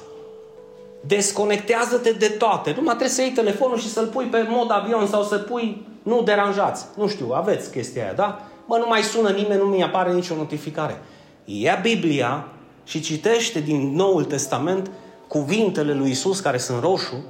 Desconectează-te 1.00 2.12
de 2.12 2.28
toate. 2.28 2.72
Nu 2.76 2.82
mai 2.82 2.94
trebuie 2.94 3.08
să 3.08 3.22
iei 3.22 3.30
telefonul 3.30 3.78
și 3.78 3.88
să-l 3.88 4.06
pui 4.06 4.24
pe 4.24 4.46
mod 4.48 4.70
avion 4.70 5.06
sau 5.06 5.22
să 5.22 5.36
pui 5.36 5.86
nu 6.02 6.22
deranjați. 6.22 6.84
Nu 6.96 7.08
știu, 7.08 7.32
aveți 7.32 7.70
chestia 7.70 8.02
aia, 8.02 8.12
da? 8.12 8.42
Mă, 8.66 8.76
nu 8.76 8.86
mai 8.88 9.02
sună 9.02 9.28
nimeni, 9.28 9.60
nu 9.60 9.66
mi 9.66 9.82
apare 9.82 10.12
nicio 10.12 10.34
notificare. 10.34 11.02
Ia 11.44 11.78
Biblia 11.82 12.48
și 12.84 13.00
citește 13.00 13.60
din 13.60 13.94
Noul 13.94 14.24
Testament 14.24 14.90
cuvintele 15.28 15.94
lui 15.94 16.10
Isus 16.10 16.40
care 16.40 16.58
sunt 16.58 16.82
roșu 16.82 17.24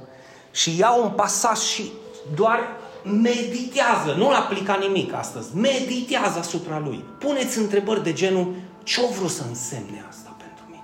și 0.51 0.77
ia 0.79 0.93
un 0.93 1.09
pasaj 1.09 1.57
și 1.57 1.91
doar 2.35 2.59
meditează, 3.03 4.13
nu-l 4.17 4.33
aplica 4.33 4.75
nimic 4.75 5.13
astăzi, 5.13 5.55
meditează 5.55 6.39
asupra 6.39 6.79
lui. 6.79 7.03
Puneți 7.19 7.57
întrebări 7.57 8.03
de 8.03 8.13
genul, 8.13 8.53
ce-o 8.83 9.07
vrut 9.07 9.29
să 9.29 9.43
însemne 9.47 10.05
asta 10.09 10.35
pentru 10.37 10.63
mine? 10.69 10.83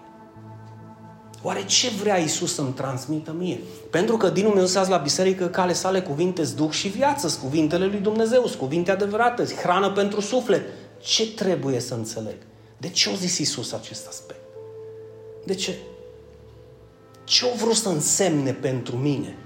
Oare 1.41 1.65
ce 1.65 1.89
vrea 2.02 2.17
Isus 2.17 2.54
să-mi 2.54 2.74
transmită 2.74 3.36
mie? 3.38 3.60
Pentru 3.89 4.17
că 4.17 4.30
din 4.30 4.43
Dumnezeu 4.43 4.84
la 4.88 4.97
biserică 4.97 5.47
cale 5.47 5.74
sale 5.74 6.02
cuvinte 6.02 6.43
duc 6.56 6.71
și 6.71 6.88
viață, 6.88 7.28
sunt 7.28 7.41
cuvintele 7.41 7.86
lui 7.86 8.00
Dumnezeu, 8.00 8.45
sunt 8.45 8.60
cuvinte 8.60 8.91
adevărate, 8.91 9.45
hrană 9.62 9.91
pentru 9.91 10.21
suflet. 10.21 10.63
Ce 11.02 11.32
trebuie 11.34 11.80
să 11.80 11.93
înțeleg? 11.93 12.36
De 12.78 12.89
ce 12.89 13.10
a 13.10 13.13
zis 13.13 13.38
Isus 13.38 13.71
acest 13.71 14.08
aspect? 14.08 14.39
De 15.45 15.54
ce? 15.56 15.76
Ce 17.32 17.46
o 17.46 17.56
vrut 17.56 17.76
să 17.76 17.89
însemne 17.89 18.54
pentru 18.54 18.96
mine? 18.96 19.38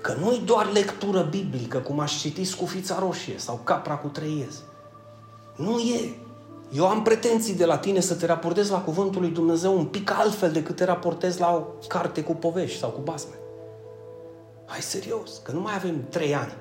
Că 0.00 0.14
nu-i 0.20 0.42
doar 0.44 0.72
lectură 0.72 1.22
biblică, 1.22 1.78
cum 1.78 2.00
aș 2.00 2.20
citi 2.20 2.44
scufița 2.44 2.98
roșie 2.98 3.38
sau 3.38 3.60
capra 3.64 3.96
cu 3.96 4.06
trei 4.06 4.38
iezi. 4.38 4.60
Nu 5.56 5.78
e. 5.78 6.14
Eu 6.72 6.88
am 6.88 7.02
pretenții 7.02 7.54
de 7.54 7.64
la 7.64 7.78
tine 7.78 8.00
să 8.00 8.14
te 8.14 8.26
raportezi 8.26 8.70
la 8.70 8.80
Cuvântul 8.80 9.20
lui 9.20 9.30
Dumnezeu 9.30 9.78
un 9.78 9.84
pic 9.84 10.10
altfel 10.10 10.52
decât 10.52 10.76
te 10.76 10.84
raportezi 10.84 11.40
la 11.40 11.54
o 11.54 11.86
carte 11.86 12.22
cu 12.22 12.34
povești 12.34 12.78
sau 12.78 12.90
cu 12.90 13.00
basme. 13.00 13.34
Hai 14.66 14.80
serios, 14.80 15.40
că 15.42 15.52
nu 15.52 15.60
mai 15.60 15.74
avem 15.74 16.04
trei 16.08 16.34
ani. 16.34 16.54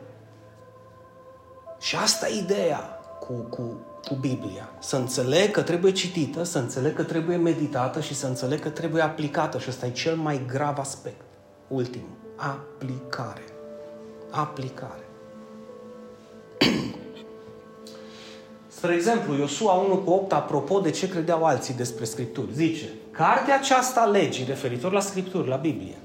Și 1.79 1.95
asta 1.95 2.29
e 2.29 2.39
ideea 2.39 2.99
cu, 3.19 3.33
cu, 3.33 3.79
cu 4.09 4.15
Biblia. 4.15 4.69
Să 4.79 4.95
înțeleg 4.95 5.51
că 5.51 5.61
trebuie 5.61 5.91
citită, 5.91 6.43
să 6.43 6.57
înțeleg 6.57 6.95
că 6.95 7.03
trebuie 7.03 7.35
meditată 7.35 8.01
și 8.01 8.15
să 8.15 8.27
înțeleg 8.27 8.59
că 8.59 8.69
trebuie 8.69 9.01
aplicată. 9.01 9.59
Și 9.59 9.69
ăsta 9.69 9.85
e 9.85 9.91
cel 9.91 10.15
mai 10.15 10.41
grav 10.47 10.79
aspect. 10.79 11.21
Ultimul 11.67 12.17
aplicare. 12.35 13.43
Aplicare. 14.29 15.07
Spre 18.67 18.93
exemplu, 18.93 19.35
Iosua 19.35 19.73
1 19.73 19.97
cu 19.97 20.11
8, 20.11 20.33
apropo 20.33 20.79
de 20.79 20.89
ce 20.89 21.09
credeau 21.09 21.43
alții 21.43 21.73
despre 21.73 22.05
Scripturi, 22.05 22.53
zice, 22.53 22.89
cartea 23.11 23.55
aceasta 23.55 24.05
legii, 24.05 24.45
referitor 24.45 24.91
la 24.91 24.99
Scripturi, 24.99 25.47
la 25.47 25.55
Biblie, 25.55 25.97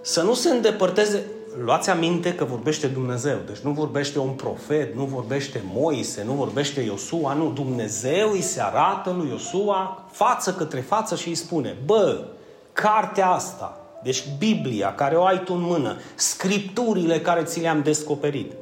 să 0.00 0.22
nu 0.22 0.34
se 0.34 0.50
îndepărteze, 0.50 1.26
luați 1.64 1.90
aminte 1.90 2.34
că 2.34 2.44
vorbește 2.44 2.86
Dumnezeu, 2.86 3.38
deci 3.46 3.58
nu 3.58 3.70
vorbește 3.70 4.18
un 4.18 4.30
profet, 4.30 4.94
nu 4.94 5.04
vorbește 5.04 5.62
Moise, 5.72 6.22
nu 6.24 6.32
vorbește 6.32 6.80
Iosua, 6.80 7.32
nu, 7.32 7.50
Dumnezeu 7.50 8.30
îi 8.30 8.40
se 8.40 8.60
arată 8.62 9.14
lui 9.18 9.28
Iosua 9.28 10.04
față 10.10 10.52
către 10.52 10.80
față 10.80 11.16
și 11.16 11.28
îi 11.28 11.34
spune, 11.34 11.76
bă, 11.84 12.24
cartea 12.72 13.30
asta, 13.30 13.80
deci 14.02 14.24
Biblia, 14.38 14.94
care 14.94 15.16
o 15.16 15.24
ai 15.24 15.42
tu 15.42 15.54
în 15.54 15.62
mână, 15.62 15.96
scripturile 16.14 17.20
care 17.20 17.42
ți 17.42 17.60
le-am 17.60 17.82
descoperit, 17.82 18.52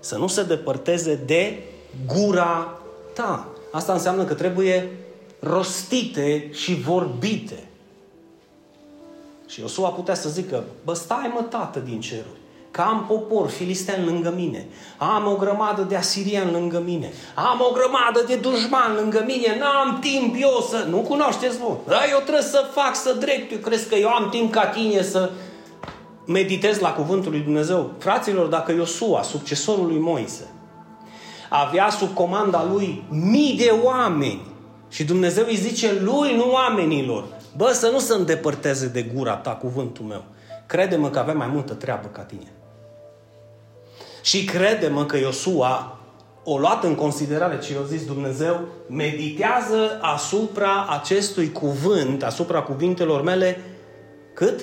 să 0.00 0.16
nu 0.16 0.26
se 0.26 0.42
depărteze 0.42 1.14
de 1.26 1.62
gura 2.06 2.78
ta. 3.14 3.48
Asta 3.72 3.92
înseamnă 3.92 4.24
că 4.24 4.34
trebuie 4.34 4.88
rostite 5.38 6.48
și 6.52 6.74
vorbite. 6.74 7.64
Și 9.52 9.60
Iosua 9.60 9.88
putea 9.88 10.14
să 10.14 10.28
zică, 10.28 10.64
bă, 10.84 10.94
stai 10.94 11.30
mă, 11.34 11.40
tată 11.40 11.78
din 11.78 12.00
ceruri 12.00 12.40
că 12.70 12.80
am 12.80 13.04
popor 13.08 13.48
filistean 13.48 14.04
lângă 14.04 14.32
mine, 14.36 14.66
am 14.98 15.26
o 15.26 15.36
grămadă 15.36 15.82
de 15.82 15.96
asirian 15.96 16.50
lângă 16.52 16.82
mine, 16.86 17.12
am 17.34 17.60
o 17.68 17.72
grămadă 17.72 18.24
de 18.26 18.34
dușman 18.34 18.94
lângă 18.94 19.24
mine, 19.26 19.58
n-am 19.58 19.98
timp 19.98 20.34
eu 20.38 20.66
să... 20.68 20.86
Nu 20.90 20.96
cunoașteți 20.96 21.58
voi. 21.58 21.76
Da, 21.86 22.00
eu 22.10 22.18
trebuie 22.18 22.42
să 22.42 22.70
fac, 22.72 22.94
să 22.94 23.12
drept. 23.12 23.52
Eu 23.52 23.58
crezi 23.58 23.88
că 23.88 23.94
eu 23.94 24.08
am 24.08 24.28
timp 24.28 24.52
ca 24.52 24.66
tine 24.66 25.02
să 25.02 25.30
meditez 26.26 26.78
la 26.78 26.92
cuvântul 26.92 27.30
lui 27.30 27.40
Dumnezeu. 27.40 27.90
Fraților, 27.98 28.46
dacă 28.46 28.72
Iosua, 28.72 29.22
succesorul 29.22 29.86
lui 29.86 29.98
Moise, 29.98 30.50
avea 31.48 31.90
sub 31.90 32.14
comanda 32.14 32.64
lui 32.72 33.02
mii 33.10 33.56
de 33.56 33.74
oameni 33.82 34.42
și 34.88 35.04
Dumnezeu 35.04 35.44
îi 35.48 35.56
zice 35.56 36.00
lui, 36.00 36.36
nu 36.36 36.50
oamenilor, 36.50 37.24
bă, 37.56 37.72
să 37.72 37.88
nu 37.88 37.98
se 37.98 38.14
îndepărteze 38.14 38.86
de 38.86 39.02
gura 39.02 39.36
ta 39.36 39.50
cuvântul 39.50 40.04
meu. 40.04 40.24
Crede-mă 40.66 41.10
că 41.10 41.18
avem 41.18 41.36
mai 41.36 41.46
multă 41.46 41.74
treabă 41.74 42.08
ca 42.08 42.22
tine. 42.22 42.52
Și 44.22 44.44
crede-mă 44.44 45.06
că 45.06 45.16
Iosua 45.16 45.96
o 46.44 46.58
luat 46.58 46.84
în 46.84 46.94
considerare 46.94 47.58
ce 47.58 47.72
i-a 47.72 47.82
zis 47.88 48.04
Dumnezeu, 48.04 48.60
meditează 48.88 49.98
asupra 50.00 50.86
acestui 50.90 51.52
cuvânt, 51.52 52.22
asupra 52.22 52.62
cuvintelor 52.62 53.22
mele, 53.22 53.60
cât? 54.34 54.60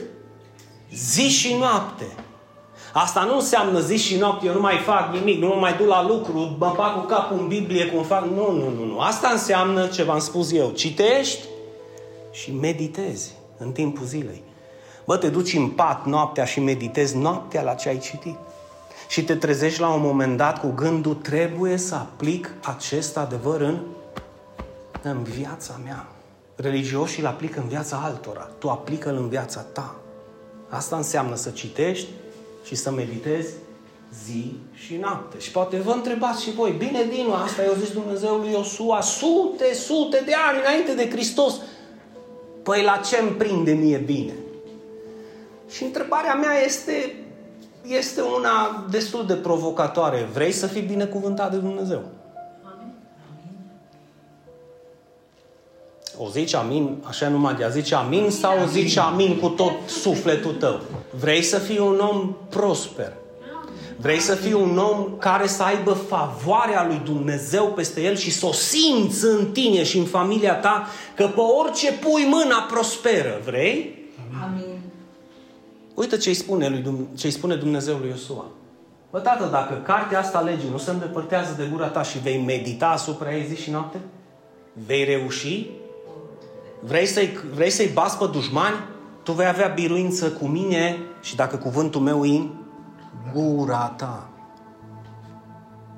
Zi 0.93 1.21
și 1.21 1.55
noapte. 1.59 2.05
Asta 2.93 3.23
nu 3.23 3.35
înseamnă 3.35 3.79
zi 3.79 3.97
și 3.97 4.17
noapte, 4.17 4.45
eu 4.45 4.53
nu 4.53 4.61
mai 4.61 4.77
fac 4.85 5.13
nimic, 5.13 5.41
nu 5.41 5.47
mă 5.47 5.55
mai 5.59 5.73
duc 5.73 5.87
la 5.87 6.07
lucru, 6.07 6.55
mă 6.59 6.73
bag 6.75 6.93
cu 6.93 7.05
capul 7.05 7.39
în 7.39 7.47
Biblie 7.47 7.85
cum 7.85 8.03
fac. 8.03 8.23
Nu, 8.25 8.51
nu, 8.51 8.69
nu, 8.69 8.85
nu. 8.85 8.99
Asta 8.99 9.29
înseamnă 9.31 9.87
ce 9.87 10.03
v-am 10.03 10.19
spus 10.19 10.51
eu. 10.51 10.69
Citești 10.69 11.45
și 12.31 12.51
meditezi 12.51 13.33
în 13.57 13.71
timpul 13.71 14.05
zilei. 14.05 14.43
Bă, 15.05 15.17
te 15.17 15.29
duci 15.29 15.53
în 15.53 15.69
pat 15.69 16.05
noaptea 16.05 16.45
și 16.45 16.59
meditezi 16.59 17.17
noaptea 17.17 17.61
la 17.61 17.73
ce 17.73 17.89
ai 17.89 17.97
citit 17.97 18.37
și 19.07 19.23
te 19.23 19.35
trezești 19.35 19.79
la 19.79 19.93
un 19.93 20.01
moment 20.01 20.37
dat 20.37 20.59
cu 20.59 20.71
gândul 20.75 21.13
trebuie 21.13 21.77
să 21.77 21.95
aplic 21.95 22.51
acest 22.63 23.17
adevăr 23.17 23.61
în, 23.61 23.79
în 25.01 25.23
viața 25.23 25.79
mea. 25.83 26.07
Religioșii 26.55 27.21
îl 27.21 27.27
aplică 27.27 27.59
în 27.59 27.67
viața 27.67 28.01
altora. 28.03 28.49
Tu 28.57 28.69
aplică-l 28.69 29.15
în 29.15 29.29
viața 29.29 29.59
ta. 29.59 29.95
Asta 30.69 30.95
înseamnă 30.95 31.35
să 31.35 31.49
citești 31.49 32.07
și 32.63 32.75
să 32.75 32.91
meditezi 32.91 33.53
zi 34.25 34.55
și 34.73 34.95
noapte. 34.95 35.39
Și 35.39 35.51
poate 35.51 35.77
vă 35.77 35.91
întrebați 35.91 36.43
și 36.43 36.51
voi, 36.51 36.75
bine 36.77 37.03
Dinu, 37.03 37.33
asta 37.33 37.61
i-a 37.61 37.73
zis 37.79 37.91
Dumnezeu 37.91 38.35
lui 38.35 38.51
Iosua 38.51 39.01
sute, 39.01 39.73
sute 39.73 40.21
de 40.25 40.33
ani 40.49 40.59
înainte 40.59 40.93
de 40.93 41.09
Hristos. 41.09 41.55
Păi 42.63 42.83
la 42.83 43.01
ce 43.09 43.17
îmi 43.17 43.31
prinde 43.31 43.71
mie 43.71 43.97
bine? 43.97 44.33
Și 45.69 45.83
întrebarea 45.83 46.33
mea 46.33 46.63
este, 46.65 47.15
este 47.87 48.21
una 48.21 48.85
destul 48.89 49.25
de 49.25 49.33
provocatoare. 49.33 50.29
Vrei 50.33 50.51
să 50.51 50.67
fii 50.67 50.81
binecuvântat 50.81 51.51
de 51.51 51.57
Dumnezeu? 51.57 52.01
O 56.17 56.29
zici 56.29 56.53
amin, 56.53 57.03
așa 57.07 57.27
numai 57.27 57.55
de 57.55 57.63
a 57.63 57.69
zice 57.69 57.95
amin 57.95 58.29
sau 58.29 58.61
o 58.63 58.65
zici 58.65 58.97
amin 58.97 59.39
cu 59.39 59.47
tot 59.47 59.71
sufletul 59.87 60.53
tău? 60.53 60.79
Vrei 61.19 61.41
să 61.41 61.57
fii 61.57 61.79
un 61.79 61.99
om 61.99 62.35
prosper? 62.49 63.13
Vrei 64.01 64.19
să 64.19 64.35
fii 64.35 64.53
un 64.53 64.77
om 64.77 65.17
care 65.17 65.47
să 65.47 65.63
aibă 65.63 65.91
favoarea 65.91 66.85
lui 66.85 67.01
Dumnezeu 67.03 67.65
peste 67.65 68.01
el 68.01 68.15
și 68.15 68.31
să 68.31 68.45
o 68.45 68.51
simți 68.51 69.25
în 69.25 69.51
tine 69.51 69.83
și 69.83 69.97
în 69.97 70.05
familia 70.05 70.55
ta 70.55 70.87
că 71.15 71.27
pe 71.27 71.39
orice 71.39 71.91
pui 71.91 72.25
mâna 72.25 72.61
prosperă? 72.71 73.41
Vrei? 73.45 74.07
Amin. 74.43 74.79
Uite 75.93 76.17
ce 76.17 76.29
îi 76.29 76.35
spune, 76.35 76.69
lui, 76.69 77.07
ce 77.17 77.25
îi 77.25 77.31
spune 77.31 77.55
Dumnezeu 77.55 77.97
lui 77.97 78.09
Iosua. 78.09 78.45
Bă, 79.11 79.19
tată, 79.19 79.49
dacă 79.51 79.73
cartea 79.73 80.19
asta 80.19 80.39
legii 80.39 80.69
nu 80.71 80.77
se 80.77 80.91
îndepărtează 80.91 81.53
de 81.57 81.67
gura 81.71 81.87
ta 81.87 82.03
și 82.03 82.19
vei 82.19 82.43
medita 82.45 82.87
asupra 82.87 83.35
ei 83.35 83.45
zi 83.45 83.61
și 83.61 83.71
noapte, 83.71 83.99
vei 84.85 85.03
reuși? 85.03 85.69
Vrei 86.79 87.05
să-i, 87.05 87.39
vrei 87.53 87.69
să-i 87.69 87.89
bați 87.93 88.17
pe 88.17 88.25
dușmani? 88.31 88.75
Tu 89.23 89.31
vei 89.31 89.47
avea 89.47 89.67
biruință 89.67 90.29
cu 90.29 90.45
mine 90.45 90.97
și 91.21 91.35
dacă 91.35 91.55
cuvântul 91.55 92.01
meu 92.01 92.25
e 92.25 92.37
în 92.37 92.49
gura 93.33 93.93
ta. 93.97 94.29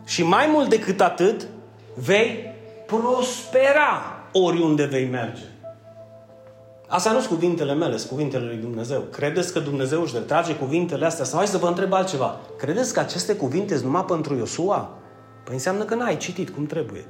Și 0.06 0.24
mai 0.24 0.50
mult 0.52 0.70
decât 0.70 1.02
atât, 1.02 1.48
vei 1.96 2.54
prospera 2.86 4.02
oriunde 4.32 4.86
vei 4.86 5.08
merge. 5.08 5.44
Asta 6.88 7.12
nu 7.12 7.20
sunt 7.20 7.30
cuvintele 7.30 7.74
mele, 7.74 7.98
sunt 7.98 8.10
cuvintele 8.10 8.46
lui 8.46 8.58
Dumnezeu. 8.58 9.00
Credeți 9.00 9.54
că 9.54 9.60
Dumnezeu 9.60 10.02
își 10.02 10.16
retrage 10.16 10.56
cuvintele 10.56 11.06
astea? 11.06 11.26
Sau 11.26 11.38
hai 11.38 11.48
să 11.48 11.58
vă 11.58 11.68
întreb 11.68 11.94
altceva. 11.94 12.40
Credeți 12.58 12.94
că 12.94 13.00
aceste 13.00 13.36
cuvinte 13.36 13.74
sunt 13.74 13.86
numai 13.86 14.06
pentru 14.06 14.36
Iosua? 14.36 14.90
Păi 15.44 15.54
înseamnă 15.54 15.84
că 15.84 15.96
n-ai 15.96 16.18
citit 16.18 16.50
cum 16.50 16.66
trebuie. 16.66 17.06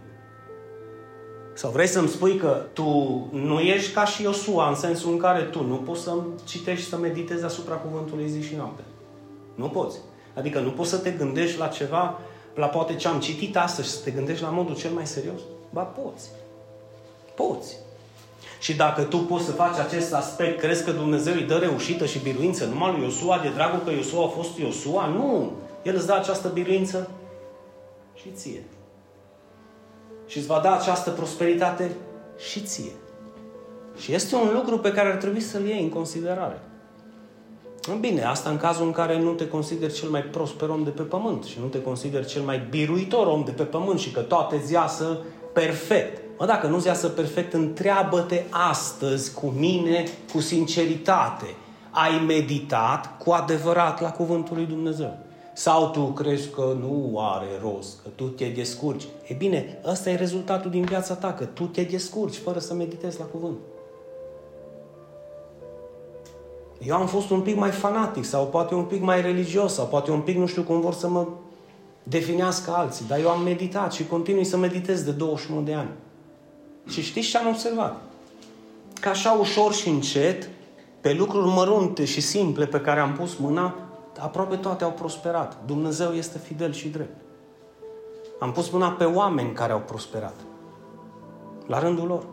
Sau 1.54 1.72
vrei 1.72 1.88
să-mi 1.88 2.08
spui 2.08 2.36
că 2.36 2.66
tu 2.74 2.84
nu 3.32 3.60
ești 3.60 3.93
ca 3.93 4.06
și 4.06 4.24
Iosua, 4.24 4.70
în 4.70 4.76
sensul 4.76 5.12
în 5.12 5.18
care 5.18 5.41
tu 5.41 5.64
nu 5.64 5.76
poți 5.76 6.02
să 6.02 6.14
citești, 6.43 6.89
să 6.89 6.97
meditezi 6.97 7.43
asupra 7.43 7.76
cuvântului 7.76 8.30
zi 8.30 8.41
și 8.41 8.56
noapte. 8.56 8.82
Nu 9.62 9.70
poți. 9.70 9.97
Adică 10.34 10.59
nu 10.59 10.72
poți 10.72 10.89
să 10.89 10.97
te 10.97 11.12
gândești 11.12 11.59
la 11.59 11.68
ceva, 11.68 12.20
la 12.55 12.68
poate 12.68 12.95
ce 12.95 13.07
am 13.07 13.20
citit 13.20 13.57
astăzi, 13.57 13.89
să 13.89 14.03
te 14.03 14.12
gândești 14.12 14.43
la 14.43 14.49
modul 14.49 14.76
cel 14.76 14.91
mai 14.91 15.07
serios? 15.07 15.39
Ba 15.70 15.82
poți. 15.82 16.30
Poți. 17.36 17.78
Și 18.59 18.76
dacă 18.76 19.01
tu 19.01 19.18
poți 19.18 19.45
să 19.45 19.51
faci 19.51 19.78
acest 19.78 20.14
aspect, 20.14 20.59
crezi 20.59 20.84
că 20.84 20.91
Dumnezeu 20.91 21.34
îi 21.34 21.43
dă 21.43 21.57
reușită 21.57 22.05
și 22.05 22.20
biruință 22.20 22.66
numai 22.66 22.91
lui 22.91 23.01
Iosua 23.01 23.39
de 23.39 23.49
dragul 23.49 23.80
că 23.80 23.91
Iosua 23.91 24.26
a 24.26 24.28
fost 24.28 24.57
Iosua? 24.57 25.05
Nu! 25.05 25.51
El 25.84 25.95
îți 25.95 26.05
dă 26.05 26.14
această 26.14 26.47
biruință 26.47 27.09
și 28.14 28.30
ție. 28.34 28.64
Și 30.28 30.38
îți 30.38 30.47
va 30.47 30.59
da 30.59 30.76
această 30.76 31.09
prosperitate 31.09 31.95
și 32.49 32.62
ție. 32.62 32.91
Și 33.97 34.14
este 34.14 34.36
un 34.36 34.49
lucru 34.53 34.80
pe 34.80 34.91
care 34.91 35.12
ar 35.12 35.18
trebui 35.18 35.41
să-l 35.41 35.66
iei 35.66 35.84
în 35.84 35.89
considerare. 35.89 36.62
Bine, 38.00 38.24
asta 38.24 38.50
în 38.50 38.58
cazul 38.58 38.86
în 38.86 38.92
care 38.92 39.20
nu 39.20 39.32
te 39.32 39.48
consideri 39.48 39.94
cel 39.94 40.10
mai 40.10 40.22
prosper 40.22 40.70
om 40.70 40.84
de 40.84 40.90
pe 40.90 41.02
pământ 41.02 41.44
și 41.44 41.60
nu 41.60 41.66
te 41.66 41.82
consideri 41.82 42.26
cel 42.26 42.42
mai 42.42 42.68
biruitor 42.70 43.28
om 43.28 43.44
de 43.44 43.52
pe 43.52 43.64
pământ 43.64 44.00
și 44.00 44.12
că 44.12 44.20
toate 44.20 44.56
îți 44.56 44.72
iasă 44.72 45.20
perfect. 45.54 46.22
Mă, 46.40 46.46
dacă 46.46 46.68
nu-ți 46.68 46.88
iasă 46.88 47.08
perfect, 47.08 47.54
întreabă-te 47.54 48.44
astăzi 48.50 49.34
cu 49.34 49.54
mine, 49.58 50.04
cu 50.34 50.40
sinceritate. 50.40 51.46
Ai 51.92 52.24
meditat 52.28 53.18
cu 53.18 53.32
adevărat 53.32 54.02
la 54.02 54.12
Cuvântul 54.12 54.56
lui 54.56 54.66
Dumnezeu? 54.66 55.18
Sau 55.54 55.90
tu 55.90 56.02
crezi 56.06 56.50
că 56.50 56.76
nu 56.80 57.18
are 57.20 57.48
rost, 57.62 58.02
că 58.02 58.10
tu 58.16 58.24
te 58.24 58.46
descurci? 58.46 59.04
E 59.28 59.34
bine, 59.34 59.80
ăsta 59.86 60.10
e 60.10 60.16
rezultatul 60.16 60.72
din 60.72 60.84
viața 60.84 61.14
ta, 61.14 61.34
că 61.34 61.46
tu 61.46 61.64
te 61.64 61.84
descurci 61.84 62.36
fără 62.36 62.60
să 62.60 62.74
meditezi 62.74 63.20
la 63.20 63.26
Cuvânt. 63.26 63.58
Eu 66.86 66.96
am 66.96 67.08
fost 67.08 67.30
un 67.30 67.42
pic 67.42 67.56
mai 67.56 67.70
fanatic 67.70 68.26
sau 68.26 68.48
poate 68.48 68.76
un 68.76 68.84
pic 68.84 69.02
mai 69.02 69.22
religios 69.22 69.74
sau 69.74 69.86
poate 69.86 70.12
un 70.12 70.20
pic 70.20 70.38
nu 70.38 70.46
știu 70.46 70.64
cum 70.64 70.82
vor 70.82 70.94
să 70.94 71.08
mă 71.08 71.28
definească 72.04 72.72
alții, 72.72 73.06
dar 73.08 73.20
eu 73.20 73.30
am 73.30 73.42
meditat 73.42 73.94
și 73.94 74.08
continui 74.08 74.44
să 74.44 74.58
meditez 74.58 75.04
de 75.04 75.12
21 75.12 75.62
de 75.62 75.74
ani. 75.74 75.90
Și 76.88 77.02
știți 77.02 77.28
ce 77.28 77.38
am 77.38 77.48
observat? 77.48 78.02
Că 79.00 79.10
așa 79.10 79.32
ușor 79.32 79.74
și 79.74 79.90
încet, 79.90 80.50
pe 81.02 81.14
lucruri 81.14 81.48
mărunte 81.48 82.06
și 82.06 82.22
simple 82.22 82.66
pe 82.66 82.82
care 82.82 83.00
am 83.00 83.14
pus 83.14 83.36
mâna, 83.36 83.76
aproape 84.20 84.56
toate 84.56 84.84
au 84.84 84.92
prosperat. 84.92 85.58
Dumnezeu 85.66 86.12
este 86.12 86.38
fidel 86.38 86.74
și 86.74 86.88
drept. 86.88 87.22
Am 88.40 88.52
pus 88.52 88.70
mâna 88.70 88.92
pe 88.92 89.04
oameni 89.04 89.54
care 89.54 89.72
au 89.72 89.80
prosperat. 89.80 90.36
La 91.68 91.80
rândul 91.80 92.08
lor. 92.08 92.26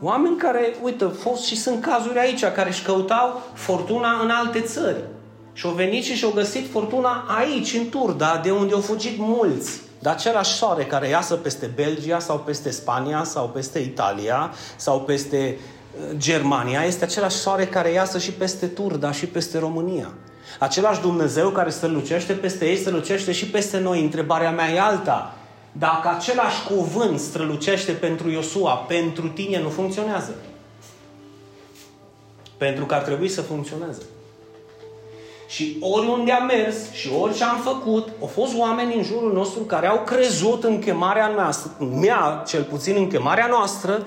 Oameni 0.00 0.36
care, 0.36 0.76
uite, 0.82 1.04
fost 1.04 1.44
și 1.44 1.56
sunt 1.56 1.82
cazuri 1.82 2.18
aici, 2.18 2.44
care 2.44 2.68
își 2.68 2.82
căutau 2.82 3.42
fortuna 3.54 4.20
în 4.22 4.30
alte 4.30 4.60
țări. 4.60 5.04
Și 5.52 5.66
au 5.66 5.72
venit 5.72 6.04
și 6.04 6.14
și-au 6.14 6.30
găsit 6.30 6.70
fortuna 6.70 7.24
aici, 7.38 7.74
în 7.74 7.88
Turda, 7.88 8.40
de 8.42 8.50
unde 8.50 8.74
au 8.74 8.80
fugit 8.80 9.18
mulți. 9.18 9.80
Dar 9.98 10.14
același 10.14 10.52
soare 10.52 10.84
care 10.84 11.08
iasă 11.08 11.34
peste 11.34 11.70
Belgia 11.74 12.18
sau 12.18 12.38
peste 12.38 12.70
Spania 12.70 13.24
sau 13.24 13.48
peste 13.48 13.78
Italia 13.78 14.52
sau 14.76 15.00
peste 15.00 15.56
uh, 15.56 16.16
Germania 16.16 16.82
este 16.82 17.04
același 17.04 17.36
soare 17.36 17.66
care 17.66 17.90
iasă 17.90 18.18
și 18.18 18.32
peste 18.32 18.66
Turda 18.66 19.12
și 19.12 19.26
peste 19.26 19.58
România. 19.58 20.12
Același 20.58 21.00
Dumnezeu 21.00 21.48
care 21.48 21.70
strălucește 21.70 22.32
peste 22.32 22.66
ei, 22.68 22.76
strălucește 22.76 23.32
și 23.32 23.46
peste 23.46 23.78
noi. 23.78 24.02
Întrebarea 24.02 24.50
mea 24.50 24.70
e 24.70 24.80
alta. 24.80 25.34
Dacă 25.78 26.08
același 26.08 26.64
cuvânt 26.66 27.18
strălucește 27.18 27.92
pentru 27.92 28.30
Iosua, 28.30 28.74
pentru 28.74 29.28
tine 29.28 29.60
nu 29.60 29.68
funcționează. 29.68 30.34
Pentru 32.56 32.86
că 32.86 32.94
ar 32.94 33.02
trebui 33.02 33.28
să 33.28 33.42
funcționeze. 33.42 34.02
Și 35.46 35.76
oriunde 35.80 36.32
am 36.32 36.46
mers 36.46 36.90
și 36.92 37.10
orice 37.20 37.44
am 37.44 37.60
făcut, 37.60 38.08
au 38.20 38.26
fost 38.26 38.58
oameni 38.58 38.94
în 38.94 39.02
jurul 39.02 39.32
nostru 39.32 39.62
care 39.62 39.86
au 39.86 40.00
crezut 40.00 40.64
în 40.64 40.78
chemarea 40.78 41.28
noastră, 41.28 41.70
mea 42.00 42.42
cel 42.46 42.62
puțin 42.62 42.94
în 42.96 43.08
chemarea 43.08 43.46
noastră, 43.46 44.06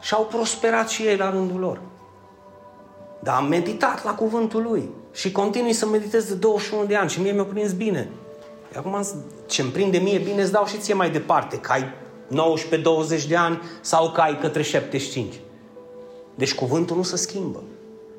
și 0.00 0.14
au 0.14 0.24
prosperat 0.24 0.88
și 0.88 1.02
ei 1.02 1.16
la 1.16 1.30
rândul 1.30 1.60
lor. 1.60 1.80
Dar 3.20 3.36
am 3.36 3.46
meditat 3.46 4.04
la 4.04 4.14
cuvântul 4.14 4.62
lui 4.62 4.90
și 5.12 5.32
continui 5.32 5.72
să 5.72 5.86
meditez 5.86 6.28
de 6.28 6.34
21 6.34 6.84
de 6.84 6.96
ani 6.96 7.10
și 7.10 7.20
mie 7.20 7.32
mi-a 7.32 7.44
prins 7.44 7.72
bine. 7.72 8.10
Acum 8.76 9.06
ce 9.46 9.62
îmi 9.62 9.70
prinde 9.70 9.98
mie 9.98 10.18
bine 10.18 10.42
îți 10.42 10.52
dau 10.52 10.66
și 10.66 10.78
ție 10.78 10.94
mai 10.94 11.10
departe, 11.10 11.56
că 11.56 11.72
ai 11.72 11.84
19-20 13.22 13.26
de 13.28 13.36
ani 13.36 13.60
sau 13.80 14.10
că 14.10 14.20
ai 14.20 14.38
către 14.38 14.62
75. 14.62 15.34
Deci 16.34 16.54
cuvântul 16.54 16.96
nu 16.96 17.02
se 17.02 17.16
schimbă. 17.16 17.62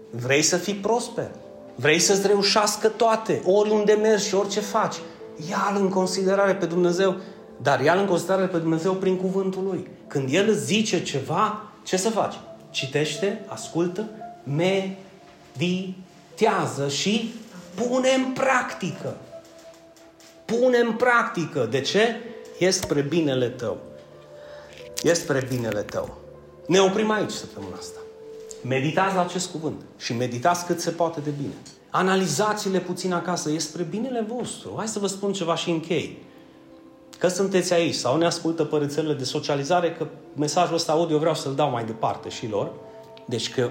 Vrei 0.09 0.41
să 0.41 0.57
fii 0.57 0.73
prosper. 0.73 1.31
Vrei 1.75 1.99
să-ți 1.99 2.27
reușească 2.27 2.87
toate, 2.87 3.41
oriunde 3.45 3.93
mergi 3.93 4.27
și 4.27 4.35
orice 4.35 4.59
faci. 4.59 4.95
Ia-L 5.49 5.77
în 5.79 5.89
considerare 5.89 6.55
pe 6.55 6.65
Dumnezeu, 6.65 7.15
dar 7.61 7.81
ia-L 7.81 7.97
în 7.97 8.05
considerare 8.05 8.45
pe 8.45 8.57
Dumnezeu 8.57 8.93
prin 8.93 9.17
cuvântul 9.17 9.63
Lui. 9.63 9.87
Când 10.07 10.33
El 10.33 10.49
îți 10.49 10.65
zice 10.65 11.03
ceva, 11.03 11.63
ce 11.83 11.97
să 11.97 12.09
faci? 12.09 12.35
Citește, 12.69 13.45
ascultă, 13.47 14.09
meditează 14.43 16.87
și 16.87 17.33
pune 17.75 18.09
în 18.09 18.33
practică. 18.33 19.15
Pune 20.49 20.77
în 20.77 20.93
practică. 20.93 21.67
De 21.69 21.81
ce? 21.81 22.15
E 22.57 22.69
spre 22.69 23.01
binele 23.01 23.47
tău. 23.49 23.77
E 25.03 25.13
spre 25.13 25.45
binele 25.49 25.81
tău. 25.81 26.17
Ne 26.65 26.79
oprim 26.79 27.11
aici 27.11 27.31
săptămâna 27.31 27.75
asta. 27.77 27.99
Meditați 28.61 29.15
la 29.15 29.21
acest 29.21 29.51
cuvânt 29.51 29.81
și 29.97 30.13
meditați 30.13 30.65
cât 30.65 30.79
se 30.79 30.89
poate 30.89 31.19
de 31.19 31.29
bine. 31.29 31.53
Analizați-le 31.89 32.79
puțin 32.79 33.13
acasă, 33.13 33.49
e 33.49 33.57
spre 33.57 33.83
binele 33.83 34.25
vostru. 34.27 34.73
Hai 34.77 34.87
să 34.87 34.99
vă 34.99 35.07
spun 35.07 35.33
ceva 35.33 35.55
și 35.55 35.69
închei. 35.69 36.23
Că 37.17 37.27
sunteți 37.27 37.73
aici 37.73 37.95
sau 37.95 38.17
ne 38.17 38.25
ascultă 38.25 38.63
pe 38.63 38.77
rețelele 38.77 39.13
de 39.13 39.23
socializare, 39.23 39.91
că 39.91 40.07
mesajul 40.35 40.75
ăsta 40.75 40.91
audio 40.91 41.17
vreau 41.17 41.33
să-l 41.33 41.55
dau 41.55 41.69
mai 41.69 41.85
departe 41.85 42.29
și 42.29 42.47
lor. 42.47 42.71
Deci 43.25 43.53
că 43.53 43.69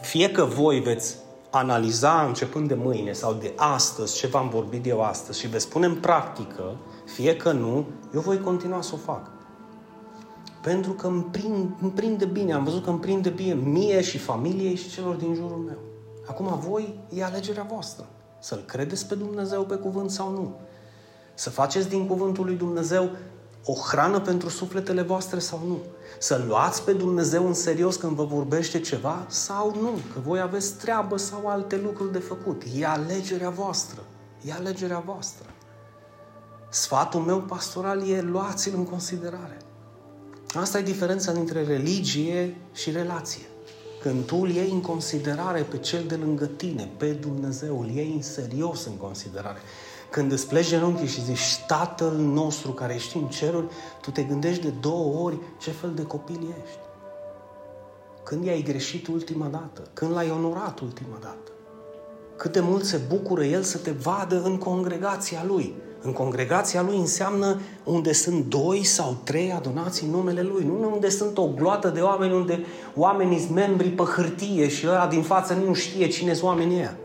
fie 0.00 0.30
că 0.30 0.44
voi 0.44 0.80
veți 0.80 1.16
analiza 1.54 2.24
începând 2.26 2.68
de 2.68 2.74
mâine 2.74 3.12
sau 3.12 3.32
de 3.32 3.52
astăzi 3.56 4.16
ce 4.16 4.26
v-am 4.26 4.48
vorbit 4.48 4.86
eu 4.86 5.02
astăzi 5.02 5.38
și 5.38 5.46
veți 5.46 5.68
pune 5.68 5.86
în 5.86 5.94
practică, 5.94 6.76
fie 7.14 7.36
că 7.36 7.52
nu, 7.52 7.86
eu 8.14 8.20
voi 8.20 8.40
continua 8.40 8.80
să 8.80 8.90
o 8.94 8.96
fac. 8.96 9.30
Pentru 10.62 10.92
că 10.92 11.06
îmi, 11.06 11.22
prind, 11.22 11.70
îmi 11.80 11.90
prinde 11.90 12.24
bine, 12.24 12.52
am 12.52 12.64
văzut 12.64 12.84
că 12.84 12.90
îmi 12.90 12.98
prinde 12.98 13.28
bine 13.28 13.54
mie 13.54 14.02
și 14.02 14.18
familiei 14.18 14.74
și 14.74 14.90
celor 14.90 15.14
din 15.14 15.34
jurul 15.34 15.56
meu. 15.56 15.78
Acum 16.26 16.58
voi 16.68 16.98
e 17.08 17.24
alegerea 17.24 17.66
voastră. 17.68 18.06
Să-L 18.38 18.64
credeți 18.66 19.06
pe 19.06 19.14
Dumnezeu 19.14 19.62
pe 19.62 19.74
cuvânt 19.74 20.10
sau 20.10 20.30
nu. 20.30 20.60
Să 21.34 21.50
faceți 21.50 21.88
din 21.88 22.06
cuvântul 22.06 22.44
lui 22.44 22.56
Dumnezeu 22.56 23.10
o 23.64 23.72
hrană 23.72 24.20
pentru 24.20 24.48
sufletele 24.48 25.02
voastre 25.02 25.38
sau 25.38 25.60
nu. 25.66 25.78
Să 26.18 26.44
luați 26.46 26.82
pe 26.82 26.92
Dumnezeu 26.92 27.46
în 27.46 27.54
serios 27.54 27.96
când 27.96 28.12
vă 28.12 28.24
vorbește 28.24 28.80
ceva 28.80 29.24
sau 29.28 29.76
nu. 29.80 29.90
Că 30.12 30.20
voi 30.24 30.40
aveți 30.40 30.74
treabă 30.74 31.16
sau 31.16 31.46
alte 31.46 31.76
lucruri 31.76 32.12
de 32.12 32.18
făcut. 32.18 32.62
E 32.78 32.86
alegerea 32.86 33.50
voastră. 33.50 34.00
E 34.44 34.52
alegerea 34.52 35.02
voastră. 35.06 35.46
Sfatul 36.68 37.20
meu 37.20 37.40
pastoral 37.40 38.08
e 38.08 38.20
luați-l 38.20 38.72
în 38.76 38.84
considerare. 38.84 39.56
Asta 40.54 40.78
e 40.78 40.82
diferența 40.82 41.32
dintre 41.32 41.64
religie 41.64 42.56
și 42.72 42.90
relație. 42.90 43.42
Când 44.02 44.24
tu 44.24 44.36
îl 44.36 44.50
iei 44.50 44.70
în 44.70 44.80
considerare 44.80 45.62
pe 45.62 45.78
cel 45.78 46.04
de 46.06 46.16
lângă 46.16 46.46
tine, 46.46 46.90
pe 46.96 47.10
Dumnezeu, 47.10 47.80
îl 47.80 47.88
iei 47.88 48.12
în 48.14 48.22
serios 48.22 48.84
în 48.84 48.96
considerare. 48.96 49.58
Când 50.12 50.32
îți 50.32 50.48
pleci 50.48 50.68
genunchii 50.68 51.06
și 51.06 51.24
zici, 51.24 51.64
Tatăl 51.66 52.12
nostru 52.16 52.70
care 52.70 52.94
ești 52.94 53.16
în 53.16 53.26
ceruri, 53.26 53.66
tu 54.00 54.10
te 54.10 54.22
gândești 54.22 54.62
de 54.62 54.72
două 54.80 55.22
ori 55.24 55.38
ce 55.58 55.70
fel 55.70 55.92
de 55.94 56.02
copil 56.02 56.54
ești. 56.64 56.78
Când 58.22 58.44
i-ai 58.44 58.62
greșit 58.62 59.06
ultima 59.06 59.46
dată? 59.46 59.82
Când 59.92 60.12
l-ai 60.12 60.30
onorat 60.30 60.80
ultima 60.80 61.18
dată? 61.20 61.52
Cât 62.36 62.52
de 62.52 62.60
mult 62.60 62.84
se 62.84 63.00
bucură 63.08 63.44
El 63.44 63.62
să 63.62 63.78
te 63.78 63.90
vadă 63.90 64.42
în 64.42 64.58
congregația 64.58 65.44
Lui. 65.46 65.74
În 66.02 66.12
congregația 66.12 66.82
lui 66.82 66.96
înseamnă 66.96 67.60
unde 67.84 68.12
sunt 68.12 68.44
doi 68.44 68.84
sau 68.84 69.16
trei 69.24 69.52
adonați 69.52 70.04
în 70.04 70.10
numele 70.10 70.42
lui. 70.42 70.64
Nu 70.64 70.90
unde 70.92 71.08
sunt 71.08 71.38
o 71.38 71.46
gloată 71.46 71.88
de 71.88 72.00
oameni, 72.00 72.34
unde 72.34 72.64
oamenii 72.94 73.38
sunt 73.38 73.54
membri 73.54 73.88
pe 73.88 74.02
hârtie 74.02 74.68
și 74.68 74.86
ăla 74.88 75.06
din 75.06 75.22
față 75.22 75.54
nu 75.66 75.74
știe 75.74 76.08
cine 76.08 76.32
sunt 76.32 76.48
oamenii 76.48 76.76
ăia. 76.76 76.96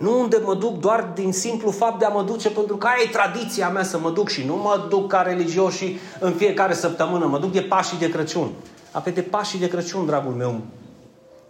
Nu 0.00 0.20
unde 0.20 0.36
mă 0.44 0.54
duc 0.54 0.78
doar 0.78 1.10
din 1.14 1.32
simplu 1.32 1.70
fapt 1.70 1.98
de 1.98 2.04
a 2.04 2.08
mă 2.08 2.22
duce 2.22 2.50
pentru 2.50 2.76
că 2.76 2.86
aia 2.86 2.96
e 3.04 3.08
tradiția 3.08 3.68
mea 3.68 3.82
să 3.82 3.98
mă 3.98 4.10
duc 4.10 4.28
și 4.28 4.44
nu 4.44 4.56
mă 4.56 4.86
duc 4.88 5.08
ca 5.08 5.22
religios 5.22 5.76
și 5.76 5.98
în 6.20 6.32
fiecare 6.32 6.74
săptămână, 6.74 7.26
mă 7.26 7.38
duc 7.38 7.52
de 7.52 7.60
Pașii 7.60 7.98
de 7.98 8.08
Crăciun. 8.08 8.50
Apoi 8.90 9.12
de 9.12 9.20
Pașii 9.20 9.58
de 9.58 9.68
Crăciun, 9.68 10.06
dragul 10.06 10.32
meu, 10.32 10.60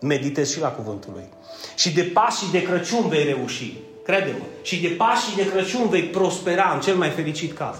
meditez 0.00 0.50
și 0.50 0.60
la 0.60 0.68
cuvântul 0.68 1.10
lui. 1.14 1.24
Și 1.74 1.94
de 1.94 2.02
Pașii 2.02 2.50
de 2.50 2.62
Crăciun 2.62 3.08
vei 3.08 3.24
reuși. 3.24 3.78
Crede-mă. 4.04 4.44
Și 4.62 4.80
de 4.80 4.88
Pașii 4.88 5.36
de 5.36 5.50
Crăciun 5.50 5.88
vei 5.88 6.02
prospera 6.02 6.70
în 6.74 6.80
cel 6.80 6.96
mai 6.96 7.08
fericit 7.08 7.56
caz. 7.56 7.76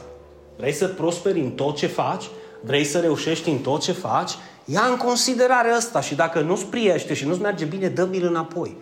Vrei 0.56 0.72
să 0.72 0.86
prosperi 0.86 1.40
în 1.40 1.50
tot 1.50 1.76
ce 1.76 1.86
faci? 1.86 2.24
Vrei 2.60 2.84
să 2.84 2.98
reușești 2.98 3.48
în 3.48 3.58
tot 3.58 3.80
ce 3.80 3.92
faci? 3.92 4.32
Ia 4.64 4.82
în 4.90 4.96
considerare 4.96 5.70
asta 5.70 6.00
și 6.00 6.14
dacă 6.14 6.40
nu-ți 6.40 6.66
priește 6.66 7.14
și 7.14 7.26
nu-ți 7.26 7.40
merge 7.40 7.64
bine, 7.64 7.88
dă-mi-l 7.88 8.26
înapoi. 8.26 8.76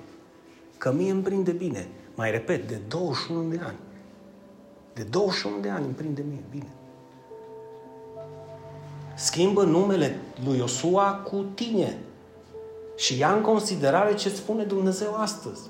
Că 0.78 0.92
mie 0.92 1.10
îmi 1.10 1.22
prinde 1.22 1.50
bine. 1.50 1.88
Mai 2.14 2.30
repet, 2.30 2.68
de 2.68 2.80
21 2.88 3.48
de 3.48 3.60
ani. 3.64 3.76
De 4.94 5.02
21 5.02 5.60
de 5.60 5.68
ani 5.68 5.84
îmi 5.84 5.94
prinde 5.94 6.24
mie 6.28 6.44
bine. 6.50 6.72
Schimbă 9.16 9.62
numele 9.62 10.18
lui 10.44 10.58
Iosua 10.58 11.10
cu 11.12 11.44
tine. 11.54 11.98
Și 12.96 13.18
ia 13.18 13.32
în 13.32 13.40
considerare 13.40 14.14
ce 14.14 14.28
spune 14.28 14.62
Dumnezeu 14.62 15.14
astăzi. 15.14 15.60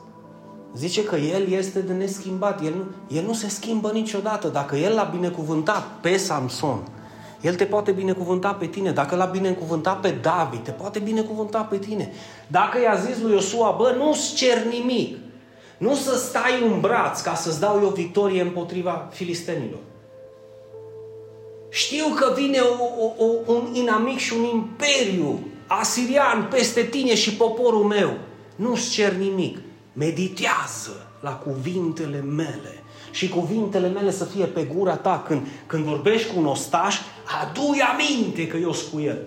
Zice 0.76 1.04
că 1.04 1.16
El 1.16 1.48
este 1.48 1.80
de 1.80 1.92
neschimbat. 1.92 2.64
El 2.64 2.74
nu, 2.74 3.16
el 3.16 3.24
nu 3.24 3.32
se 3.32 3.48
schimbă 3.48 3.90
niciodată. 3.90 4.48
Dacă 4.48 4.76
El 4.76 4.94
l-a 4.94 5.04
binecuvântat 5.04 5.82
pe 6.00 6.16
Samson, 6.16 6.88
El 7.40 7.54
te 7.54 7.64
poate 7.64 7.90
binecuvânta 7.90 8.52
pe 8.52 8.66
tine. 8.66 8.90
Dacă 8.90 9.16
l-a 9.16 9.24
binecuvântat 9.24 10.00
pe 10.00 10.10
David, 10.10 10.60
te 10.60 10.70
poate 10.70 10.98
binecuvânta 10.98 11.60
pe 11.60 11.78
tine. 11.78 12.12
Dacă 12.46 12.80
i-a 12.80 12.94
zis 12.94 13.22
lui 13.22 13.32
Iosua, 13.32 13.74
bă, 13.78 13.94
nu-ți 13.96 14.34
cer 14.34 14.64
nimic. 14.64 15.16
Nu 15.78 15.94
să 15.94 16.16
stai 16.16 16.62
un 16.70 16.80
braț 16.80 17.20
ca 17.20 17.34
să-ți 17.34 17.60
dau 17.60 17.80
eu 17.82 17.88
victorie 17.88 18.42
împotriva 18.42 19.08
filistenilor. 19.12 19.78
Știu 21.70 22.06
că 22.16 22.32
vine 22.36 22.58
o, 22.58 22.84
o, 23.04 23.24
o, 23.24 23.52
un 23.52 23.74
inamic 23.74 24.18
și 24.18 24.32
un 24.32 24.44
imperiu 24.44 25.46
asirian 25.66 26.48
peste 26.50 26.82
tine 26.82 27.14
și 27.14 27.34
poporul 27.34 27.84
meu. 27.84 28.10
Nu-ți 28.56 28.90
cer 28.90 29.12
nimic. 29.12 29.58
Meditează 29.92 31.06
la 31.20 31.30
cuvintele 31.30 32.20
mele. 32.20 32.82
Și 33.10 33.28
cuvintele 33.28 33.88
mele 33.88 34.10
să 34.10 34.24
fie 34.24 34.44
pe 34.44 34.68
gura 34.74 34.96
ta 34.96 35.24
când, 35.26 35.46
când 35.66 35.84
vorbești 35.84 36.32
cu 36.32 36.38
un 36.38 36.46
ostaș, 36.46 36.96
adu-i 37.42 37.80
aminte 37.80 38.46
că 38.46 38.56
eu 38.56 38.72
sunt 38.72 38.92
cu 38.92 39.00
el. 39.00 39.18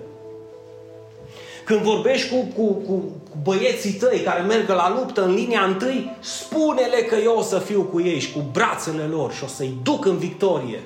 Când 1.65 1.79
vorbești 1.79 2.29
cu, 2.29 2.47
cu, 2.55 2.73
cu, 2.73 2.93
cu 3.29 3.37
băieții 3.43 3.91
tăi 3.91 4.19
care 4.19 4.41
merg 4.41 4.69
la 4.69 4.93
luptă 4.99 5.25
în 5.25 5.33
linia 5.33 5.61
întâi, 5.61 6.15
spune-le 6.19 7.01
că 7.01 7.15
eu 7.15 7.35
o 7.37 7.41
să 7.41 7.59
fiu 7.59 7.81
cu 7.81 8.01
ei 8.01 8.19
și 8.19 8.31
cu 8.31 8.43
brațele 8.51 9.03
lor 9.03 9.33
și 9.33 9.43
o 9.43 9.47
să-i 9.47 9.77
duc 9.83 10.05
în 10.05 10.17
victorie. 10.17 10.79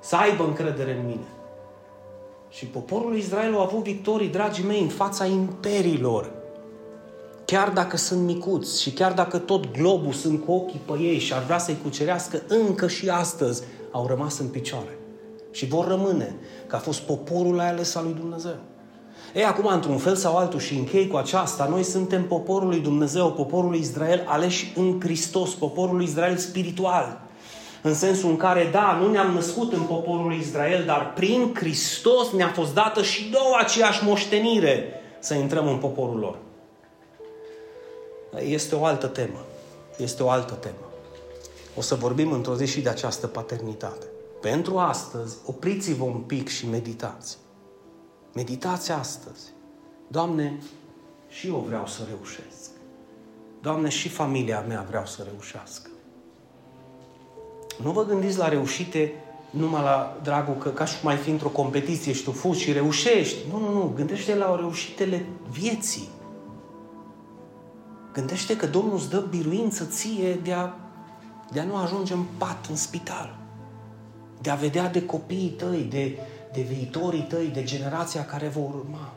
Să 0.00 0.16
aibă 0.16 0.44
încredere 0.44 0.92
în 0.92 1.06
mine. 1.06 1.26
Și 2.50 2.64
poporul 2.64 3.16
Israel 3.16 3.56
a 3.56 3.60
avut 3.60 3.82
victorii, 3.82 4.28
dragii 4.28 4.64
mei, 4.64 4.80
în 4.80 4.88
fața 4.88 5.24
imperiilor. 5.24 6.30
Chiar 7.52 7.68
dacă 7.68 7.96
sunt 7.96 8.20
micuți 8.20 8.82
și 8.82 8.90
chiar 8.90 9.12
dacă 9.12 9.38
tot 9.38 9.72
globul 9.72 10.12
sunt 10.12 10.44
cu 10.44 10.52
ochii 10.52 10.80
pe 10.84 10.92
ei 10.98 11.18
și 11.18 11.32
ar 11.32 11.42
vrea 11.42 11.58
să-i 11.58 11.76
cucerească, 11.82 12.42
încă 12.48 12.88
și 12.88 13.08
astăzi 13.08 13.62
au 13.90 14.06
rămas 14.06 14.38
în 14.38 14.46
picioare. 14.46 14.98
Și 15.50 15.66
vor 15.66 15.86
rămâne, 15.86 16.34
că 16.66 16.76
a 16.76 16.78
fost 16.78 17.00
poporul 17.00 17.60
ales 17.60 17.94
al 17.94 18.04
lui 18.04 18.14
Dumnezeu. 18.14 18.56
Ei, 19.34 19.44
acum, 19.44 19.66
într-un 19.66 19.96
fel 19.98 20.14
sau 20.14 20.36
altul, 20.36 20.60
și 20.60 20.74
închei 20.74 21.06
cu 21.06 21.16
aceasta, 21.16 21.66
noi 21.70 21.82
suntem 21.82 22.26
poporul 22.26 22.68
lui 22.68 22.80
Dumnezeu, 22.80 23.32
poporul 23.32 23.70
lui 23.70 23.80
Israel, 23.80 24.24
aleși 24.26 24.72
în 24.76 25.00
Hristos, 25.00 25.54
poporul 25.54 25.96
lui 25.96 26.04
Israel 26.04 26.36
spiritual. 26.36 27.20
În 27.82 27.94
sensul 27.94 28.30
în 28.30 28.36
care, 28.36 28.68
da, 28.72 28.98
nu 29.00 29.10
ne-am 29.10 29.34
născut 29.34 29.72
în 29.72 29.82
poporul 29.82 30.26
lui 30.26 30.38
Israel, 30.40 30.84
dar 30.86 31.12
prin 31.14 31.50
Hristos 31.54 32.30
ne-a 32.36 32.48
fost 32.48 32.74
dată 32.74 33.02
și 33.02 33.30
două 33.30 33.56
aceeași 33.58 34.04
moștenire 34.04 34.84
să 35.20 35.34
intrăm 35.34 35.68
în 35.68 35.76
poporul 35.76 36.18
lor. 36.18 36.36
Este 38.40 38.74
o 38.74 38.84
altă 38.84 39.06
temă. 39.06 39.44
Este 39.96 40.22
o 40.22 40.30
altă 40.30 40.54
temă. 40.54 40.90
O 41.76 41.80
să 41.80 41.94
vorbim 41.94 42.32
într-o 42.32 42.56
zi 42.56 42.66
și 42.66 42.80
de 42.80 42.88
această 42.88 43.26
paternitate. 43.26 44.06
Pentru 44.40 44.78
astăzi, 44.78 45.36
opriți-vă 45.44 46.04
un 46.04 46.20
pic 46.20 46.48
și 46.48 46.68
meditați. 46.68 47.38
Meditați 48.34 48.90
astăzi. 48.90 49.52
Doamne, 50.08 50.58
și 51.28 51.46
eu 51.46 51.64
vreau 51.66 51.86
să 51.86 52.00
reușesc. 52.08 52.70
Doamne, 53.60 53.88
și 53.88 54.08
familia 54.08 54.64
mea 54.68 54.84
vreau 54.88 55.06
să 55.06 55.26
reușească. 55.30 55.90
Nu 57.82 57.90
vă 57.90 58.04
gândiți 58.04 58.38
la 58.38 58.48
reușite 58.48 59.12
numai 59.50 59.82
la 59.82 60.18
dragul 60.22 60.54
că 60.54 60.68
ca 60.68 60.84
și 60.84 61.00
cum 61.00 61.08
ai 61.08 61.16
fi 61.16 61.30
într-o 61.30 61.48
competiție 61.48 62.12
și 62.12 62.22
tu 62.22 62.32
fugi 62.32 62.60
și 62.60 62.72
reușești. 62.72 63.36
Nu, 63.50 63.58
nu, 63.58 63.72
nu. 63.72 63.92
Gândește 63.96 64.34
la 64.34 64.56
reușitele 64.56 65.26
vieții. 65.50 66.08
Gândește 68.12 68.56
că 68.56 68.66
Domnul 68.66 68.94
îți 68.94 69.08
dă 69.08 69.20
biruință 69.20 69.84
ție 69.84 70.34
de 70.34 70.52
a, 70.52 70.74
de 71.52 71.60
a 71.60 71.64
nu 71.64 71.76
ajunge 71.76 72.12
în 72.12 72.24
pat, 72.38 72.66
în 72.66 72.76
spital. 72.76 73.36
De 74.40 74.50
a 74.50 74.54
vedea 74.54 74.88
de 74.88 75.06
copiii 75.06 75.50
tăi, 75.50 75.82
de, 75.82 76.18
de 76.52 76.60
viitorii 76.60 77.26
tăi, 77.28 77.46
de 77.46 77.62
generația 77.62 78.24
care 78.24 78.48
vor 78.48 78.74
urma. 78.74 79.12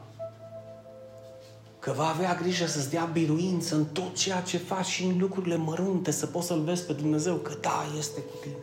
Că 1.79 1.91
va 1.91 2.07
avea 2.07 2.35
grijă 2.35 2.65
să-ți 2.65 2.89
dea 2.89 3.03
biruință 3.03 3.75
în 3.75 3.85
tot 3.85 4.15
ceea 4.15 4.41
ce 4.41 4.57
faci 4.57 4.85
și 4.85 5.03
în 5.03 5.17
lucrurile 5.17 5.55
mărunte, 5.55 6.11
să 6.11 6.25
poți 6.25 6.47
să-L 6.47 6.61
vezi 6.61 6.85
pe 6.85 6.93
Dumnezeu, 6.93 7.35
că 7.35 7.53
da, 7.61 7.83
este 7.97 8.21
cu 8.21 8.33
tine. 8.41 8.55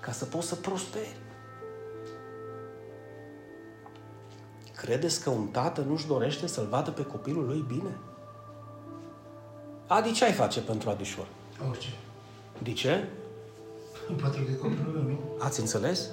Ca 0.00 0.12
să 0.12 0.24
poți 0.24 0.46
să 0.46 0.54
prosperi. 0.54 1.16
Credeți 4.76 5.22
că 5.22 5.30
un 5.30 5.46
tată 5.46 5.80
nu-și 5.80 6.06
dorește 6.06 6.46
să-l 6.46 6.66
vadă 6.70 6.90
pe 6.90 7.02
copilul 7.02 7.46
lui 7.46 7.64
bine? 7.68 7.98
Adi, 9.94 10.12
ce 10.12 10.24
ai 10.24 10.32
face 10.32 10.60
pentru 10.60 10.90
Adișor? 10.90 11.26
Orice. 11.68 11.88
De 12.58 12.72
ce? 12.72 13.04
Pentru 14.06 14.42
că 14.42 14.50
e 14.50 14.54
copilul 14.54 14.92
meu, 14.94 15.02
nu? 15.02 15.44
Ați 15.44 15.60
înțeles? 15.60 16.08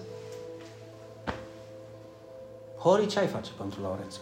Hori, 2.77 3.07
ce 3.07 3.19
ai 3.19 3.27
face 3.27 3.49
pentru 3.57 3.81
Laurențiu? 3.81 4.21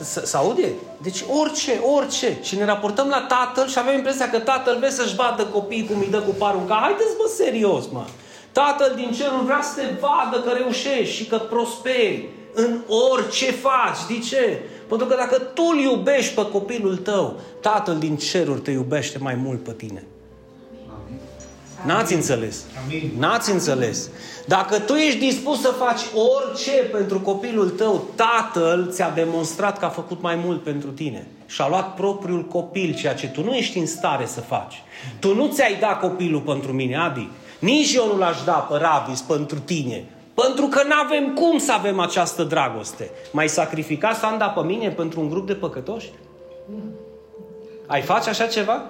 Să 0.00 0.36
aude? 0.36 0.72
Deci 1.02 1.24
orice, 1.40 1.80
orice. 1.94 2.38
Și 2.42 2.56
ne 2.56 2.64
raportăm 2.64 3.08
la 3.08 3.26
tatăl 3.28 3.68
și 3.68 3.78
avem 3.78 3.94
impresia 3.94 4.30
că 4.30 4.38
tatăl 4.38 4.76
vrea 4.78 4.90
să-și 4.90 5.14
vadă 5.14 5.44
copiii 5.46 5.86
cum 5.86 5.98
îi 5.98 6.10
dă 6.10 6.20
cu 6.20 6.30
parul 6.30 6.60
în 6.60 6.68
Haideți, 6.68 7.16
bă, 7.16 7.30
serios, 7.36 7.86
mă. 7.92 8.04
Tatăl 8.52 8.92
din 8.96 9.12
cerul 9.12 9.44
vrea 9.44 9.62
să 9.62 9.80
te 9.80 9.86
vadă 10.00 10.42
că 10.42 10.50
reușești 10.50 11.14
și 11.14 11.26
că 11.26 11.38
prosperi 11.38 12.28
în 12.52 12.82
orice 13.10 13.50
faci. 13.50 14.06
De 14.08 14.18
ce? 14.18 14.62
Pentru 14.88 15.06
că 15.06 15.14
dacă 15.18 15.38
tu 15.38 15.62
îl 15.72 15.78
iubești 15.78 16.34
pe 16.34 16.48
copilul 16.52 16.96
tău, 16.96 17.40
tatăl 17.60 17.98
din 17.98 18.16
ceruri 18.16 18.60
te 18.60 18.70
iubește 18.70 19.18
mai 19.18 19.34
mult 19.34 19.62
pe 19.62 19.72
tine. 19.72 20.04
N-ați 21.86 22.14
înțeles. 22.14 22.64
Amin. 22.84 23.12
N-ați 23.18 23.50
înțeles. 23.50 24.10
Dacă 24.46 24.78
tu 24.78 24.94
ești 24.94 25.18
dispus 25.18 25.60
să 25.60 25.74
faci 25.78 26.00
orice 26.14 26.70
pentru 26.70 27.20
copilul 27.20 27.70
tău, 27.70 28.04
tatăl 28.14 28.88
ți-a 28.90 29.10
demonstrat 29.10 29.78
că 29.78 29.84
a 29.84 29.88
făcut 29.88 30.22
mai 30.22 30.34
mult 30.44 30.62
pentru 30.62 30.90
tine. 30.90 31.26
Și 31.46 31.60
a 31.60 31.68
luat 31.68 31.94
propriul 31.94 32.44
copil, 32.44 32.94
ceea 32.94 33.14
ce 33.14 33.28
tu 33.28 33.44
nu 33.44 33.54
ești 33.54 33.78
în 33.78 33.86
stare 33.86 34.26
să 34.26 34.40
faci. 34.40 34.82
Tu 35.18 35.34
nu 35.34 35.48
ți-ai 35.52 35.76
dat 35.80 36.00
copilul 36.00 36.40
pentru 36.40 36.72
mine, 36.72 36.96
Adi. 36.96 37.28
Nici 37.58 37.94
eu 37.94 38.06
nu 38.06 38.18
l-aș 38.18 38.42
da 38.44 38.52
pe 38.52 38.76
Ravis 38.76 39.20
pentru 39.20 39.58
tine. 39.58 40.04
Pentru 40.34 40.66
că 40.66 40.82
nu 40.82 40.94
avem 41.04 41.34
cum 41.34 41.58
să 41.58 41.72
avem 41.72 41.98
această 41.98 42.42
dragoste. 42.42 43.10
Mai 43.30 43.48
sacrifica 43.48 44.12
Sanda 44.12 44.46
pe 44.46 44.60
mine 44.60 44.88
pentru 44.88 45.20
un 45.20 45.28
grup 45.28 45.46
de 45.46 45.54
păcătoși? 45.54 46.12
Ai 47.86 48.02
face 48.02 48.28
așa 48.28 48.46
ceva? 48.46 48.82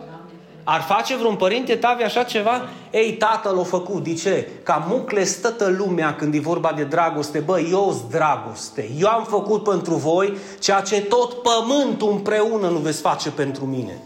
Ar 0.65 0.81
face 0.81 1.17
vreun 1.17 1.37
părinte 1.37 1.77
tavi 1.77 2.03
așa 2.03 2.23
ceva? 2.23 2.69
Ei, 2.91 3.13
tatăl 3.13 3.57
o 3.59 3.65
făcut. 3.65 4.05
De 4.05 4.15
ce? 4.15 4.49
Ca 4.63 4.87
mucle 4.89 5.25
stătă 5.25 5.75
lumea 5.79 6.15
când 6.15 6.35
e 6.35 6.39
vorba 6.39 6.73
de 6.77 6.85
dragoste. 6.85 7.39
Bă, 7.39 7.61
eu 7.61 7.97
dragoste. 8.11 8.91
Eu 8.99 9.09
am 9.09 9.25
făcut 9.25 9.63
pentru 9.63 9.95
voi 9.95 10.37
ceea 10.59 10.81
ce 10.81 11.03
tot 11.03 11.35
pământul 11.43 12.11
împreună 12.11 12.69
nu 12.69 12.79
veți 12.79 13.01
face 13.01 13.31
pentru 13.31 13.65
mine. 13.65 14.03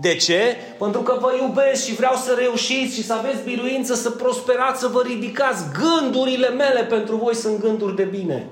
De 0.00 0.16
ce? 0.16 0.56
Pentru 0.78 1.00
că 1.00 1.18
vă 1.20 1.32
iubesc 1.40 1.84
și 1.84 1.94
vreau 1.94 2.14
să 2.14 2.36
reușiți 2.38 2.94
și 2.94 3.04
să 3.04 3.12
aveți 3.12 3.44
biruință, 3.44 3.94
să 3.94 4.10
prosperați, 4.10 4.80
să 4.80 4.88
vă 4.88 5.02
ridicați. 5.06 5.64
Gândurile 5.80 6.48
mele 6.48 6.84
pentru 6.84 7.16
voi 7.16 7.34
sunt 7.34 7.60
gânduri 7.60 7.96
de 7.96 8.02
bine. 8.04 8.46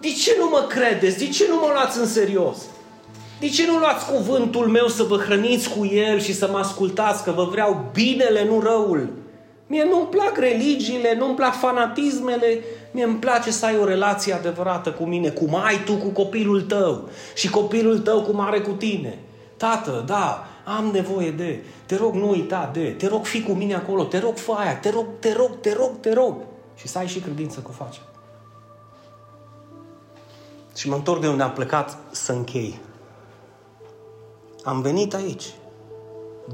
De 0.00 0.08
ce 0.08 0.36
nu 0.38 0.48
mă 0.48 0.64
credeți? 0.68 1.18
De 1.18 1.28
ce 1.28 1.46
nu 1.48 1.54
mă 1.54 1.70
luați 1.72 1.98
în 1.98 2.06
serios? 2.06 2.56
De 3.40 3.48
ce 3.48 3.66
nu 3.66 3.78
luați 3.78 4.06
cuvântul 4.06 4.66
meu 4.66 4.86
să 4.86 5.02
vă 5.02 5.16
hrăniți 5.16 5.68
cu 5.68 5.86
el 5.86 6.20
și 6.20 6.34
să 6.34 6.48
mă 6.52 6.58
ascultați 6.58 7.24
că 7.24 7.30
vă 7.30 7.48
vreau 7.50 7.90
binele, 7.92 8.44
nu 8.44 8.60
răul? 8.60 9.08
Mie 9.66 9.84
nu-mi 9.84 10.06
plac 10.06 10.36
religiile, 10.38 11.14
nu-mi 11.18 11.34
plac 11.34 11.54
fanatismele, 11.54 12.58
mie 12.90 13.04
îmi 13.04 13.16
place 13.16 13.50
să 13.50 13.66
ai 13.66 13.78
o 13.78 13.84
relație 13.84 14.32
adevărată 14.32 14.90
cu 14.90 15.04
mine, 15.04 15.28
cum 15.28 15.54
ai 15.64 15.82
tu 15.84 15.92
cu 15.92 16.08
copilul 16.08 16.62
tău 16.62 17.08
și 17.34 17.50
copilul 17.50 17.98
tău 17.98 18.22
cum 18.22 18.40
are 18.40 18.60
cu 18.60 18.70
tine. 18.70 19.18
Tată, 19.58 20.02
da, 20.06 20.44
am 20.64 20.84
nevoie 20.84 21.30
de, 21.30 21.64
te 21.86 21.96
rog 21.96 22.14
nu 22.14 22.28
uita 22.28 22.70
de, 22.72 22.90
te 22.90 23.06
rog 23.06 23.24
fi 23.24 23.42
cu 23.42 23.52
mine 23.52 23.74
acolo, 23.74 24.04
te 24.04 24.18
rog 24.18 24.36
fă 24.36 24.52
aia, 24.52 24.76
te 24.76 24.90
rog, 24.90 25.06
te 25.18 25.32
rog, 25.32 25.60
te 25.60 25.72
rog, 25.72 25.90
te 26.00 26.12
rog. 26.12 26.36
Și 26.74 26.88
să 26.88 26.98
ai 26.98 27.06
și 27.06 27.20
credință 27.20 27.60
că 27.60 27.68
o 27.68 27.84
face. 27.84 28.00
Și 30.74 30.88
mă 30.88 30.94
întorc 30.94 31.20
de 31.20 31.28
unde 31.28 31.42
am 31.42 31.52
plecat 31.52 31.98
să 32.10 32.32
închei. 32.32 32.80
Am 34.64 34.80
venit 34.80 35.14
aici, 35.14 35.54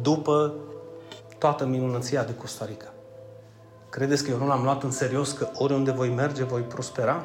după 0.02 0.54
toată 1.38 1.66
minunăția 1.66 2.24
de 2.24 2.34
Costa 2.34 2.64
Rica. 2.64 2.92
Credeți 3.88 4.24
că 4.24 4.30
eu 4.30 4.38
nu 4.38 4.46
l-am 4.46 4.62
luat 4.62 4.82
în 4.82 4.90
serios 4.90 5.32
că 5.32 5.48
oriunde 5.54 5.90
voi 5.90 6.08
merge, 6.08 6.44
voi 6.44 6.60
prospera? 6.60 7.24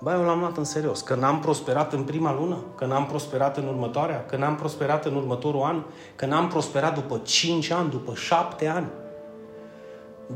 Ba, 0.00 0.14
eu 0.14 0.24
l-am 0.24 0.38
luat 0.38 0.56
în 0.56 0.64
serios. 0.64 1.00
Că 1.00 1.14
n-am 1.14 1.40
prosperat 1.40 1.92
în 1.92 2.02
prima 2.02 2.34
lună, 2.34 2.56
că 2.76 2.84
n-am 2.84 3.06
prosperat 3.06 3.56
în 3.56 3.66
următoarea, 3.66 4.24
că 4.26 4.36
n-am 4.36 4.56
prosperat 4.56 5.04
în 5.04 5.14
următorul 5.14 5.62
an, 5.62 5.82
că 6.16 6.26
n-am 6.26 6.48
prosperat 6.48 6.94
după 6.94 7.20
5 7.24 7.70
ani, 7.70 7.90
după 7.90 8.14
7 8.14 8.66
ani. 8.66 8.86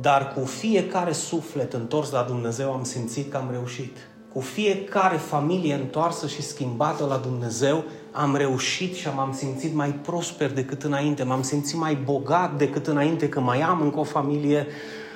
Dar 0.00 0.32
cu 0.32 0.44
fiecare 0.44 1.12
suflet 1.12 1.72
întors 1.72 2.10
la 2.10 2.22
Dumnezeu 2.22 2.72
am 2.72 2.84
simțit 2.84 3.30
că 3.30 3.36
am 3.36 3.48
reușit. 3.50 3.96
Cu 4.32 4.40
fiecare 4.40 5.16
familie 5.16 5.74
întoarsă 5.74 6.26
și 6.26 6.42
schimbată 6.42 7.04
la 7.04 7.16
Dumnezeu 7.16 7.84
am 8.12 8.36
reușit 8.36 8.94
și 8.94 9.08
m-am 9.14 9.32
simțit 9.32 9.74
mai 9.74 9.90
prosper 9.90 10.52
decât 10.52 10.82
înainte, 10.82 11.22
m-am 11.22 11.42
simțit 11.42 11.78
mai 11.78 11.94
bogat 11.94 12.56
decât 12.56 12.86
înainte, 12.86 13.28
că 13.28 13.40
mai 13.40 13.60
am 13.60 13.80
încă 13.80 13.98
o 13.98 14.04
familie, 14.04 14.66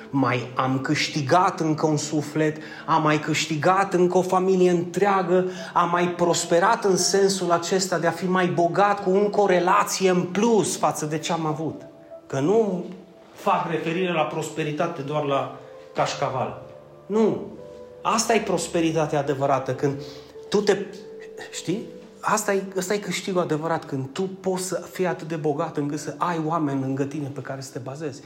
mai 0.09 0.51
am 0.55 0.79
câștigat 0.79 1.59
încă 1.59 1.85
un 1.85 1.97
suflet, 1.97 2.57
am 2.85 3.01
mai 3.01 3.19
câștigat 3.19 3.93
încă 3.93 4.17
o 4.17 4.21
familie 4.21 4.69
întreagă, 4.69 5.45
am 5.73 5.89
mai 5.89 6.09
prosperat 6.09 6.83
în 6.83 6.97
sensul 6.97 7.51
acesta 7.51 7.97
de 7.97 8.07
a 8.07 8.11
fi 8.11 8.27
mai 8.27 8.47
bogat 8.47 9.03
cu 9.03 9.09
încă 9.09 9.41
o 9.41 9.47
relație 9.47 10.09
în 10.09 10.21
plus 10.23 10.77
față 10.77 11.05
de 11.05 11.17
ce 11.17 11.31
am 11.31 11.45
avut. 11.45 11.81
Că 12.27 12.39
nu 12.39 12.85
fac 13.33 13.69
referire 13.69 14.11
la 14.11 14.23
prosperitate 14.23 15.01
doar 15.01 15.23
la 15.23 15.59
cașcaval. 15.95 16.61
Nu. 17.05 17.45
Asta 18.01 18.33
e 18.33 18.39
prosperitatea 18.39 19.19
adevărată, 19.19 19.73
când 19.73 20.01
tu 20.49 20.61
te... 20.61 20.77
Știi? 21.51 21.79
Asta 22.19 22.53
e, 22.53 22.63
asta 22.77 22.93
e 22.93 22.97
câștigul 22.97 23.41
adevărat, 23.41 23.85
când 23.85 24.09
tu 24.11 24.21
poți 24.21 24.63
să 24.63 24.87
fii 24.91 25.05
atât 25.05 25.27
de 25.27 25.35
bogat 25.35 25.77
încât 25.77 25.99
să 25.99 26.15
ai 26.17 26.41
oameni 26.45 26.81
lângă 26.81 27.03
tine 27.03 27.31
pe 27.33 27.41
care 27.41 27.61
să 27.61 27.71
te 27.71 27.79
bazezi 27.79 28.21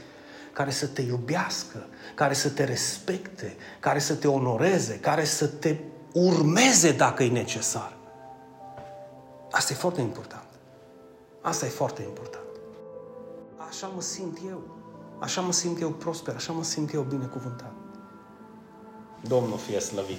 care 0.52 0.70
să 0.70 0.86
te 0.86 1.00
iubească, 1.02 1.86
care 2.14 2.34
să 2.34 2.50
te 2.50 2.64
respecte, 2.64 3.56
care 3.80 3.98
să 3.98 4.14
te 4.14 4.28
onoreze, 4.28 4.98
care 5.00 5.24
să 5.24 5.46
te 5.46 5.76
urmeze 6.12 6.92
dacă 6.92 7.22
e 7.22 7.30
necesar. 7.30 7.96
Asta 9.50 9.72
e 9.72 9.76
foarte 9.76 10.00
important. 10.00 10.48
Asta 11.40 11.66
e 11.66 11.68
foarte 11.68 12.02
important. 12.02 12.44
Așa 13.68 13.86
mă 13.86 14.00
simt 14.00 14.38
eu. 14.48 14.76
Așa 15.18 15.40
mă 15.40 15.52
simt 15.52 15.80
eu 15.80 15.90
prosper, 15.90 16.34
așa 16.34 16.52
mă 16.52 16.64
simt 16.64 16.92
eu 16.92 17.02
binecuvântat. 17.02 17.72
Domnul 19.20 19.58
fie 19.58 19.80
slăvit. 19.80 20.18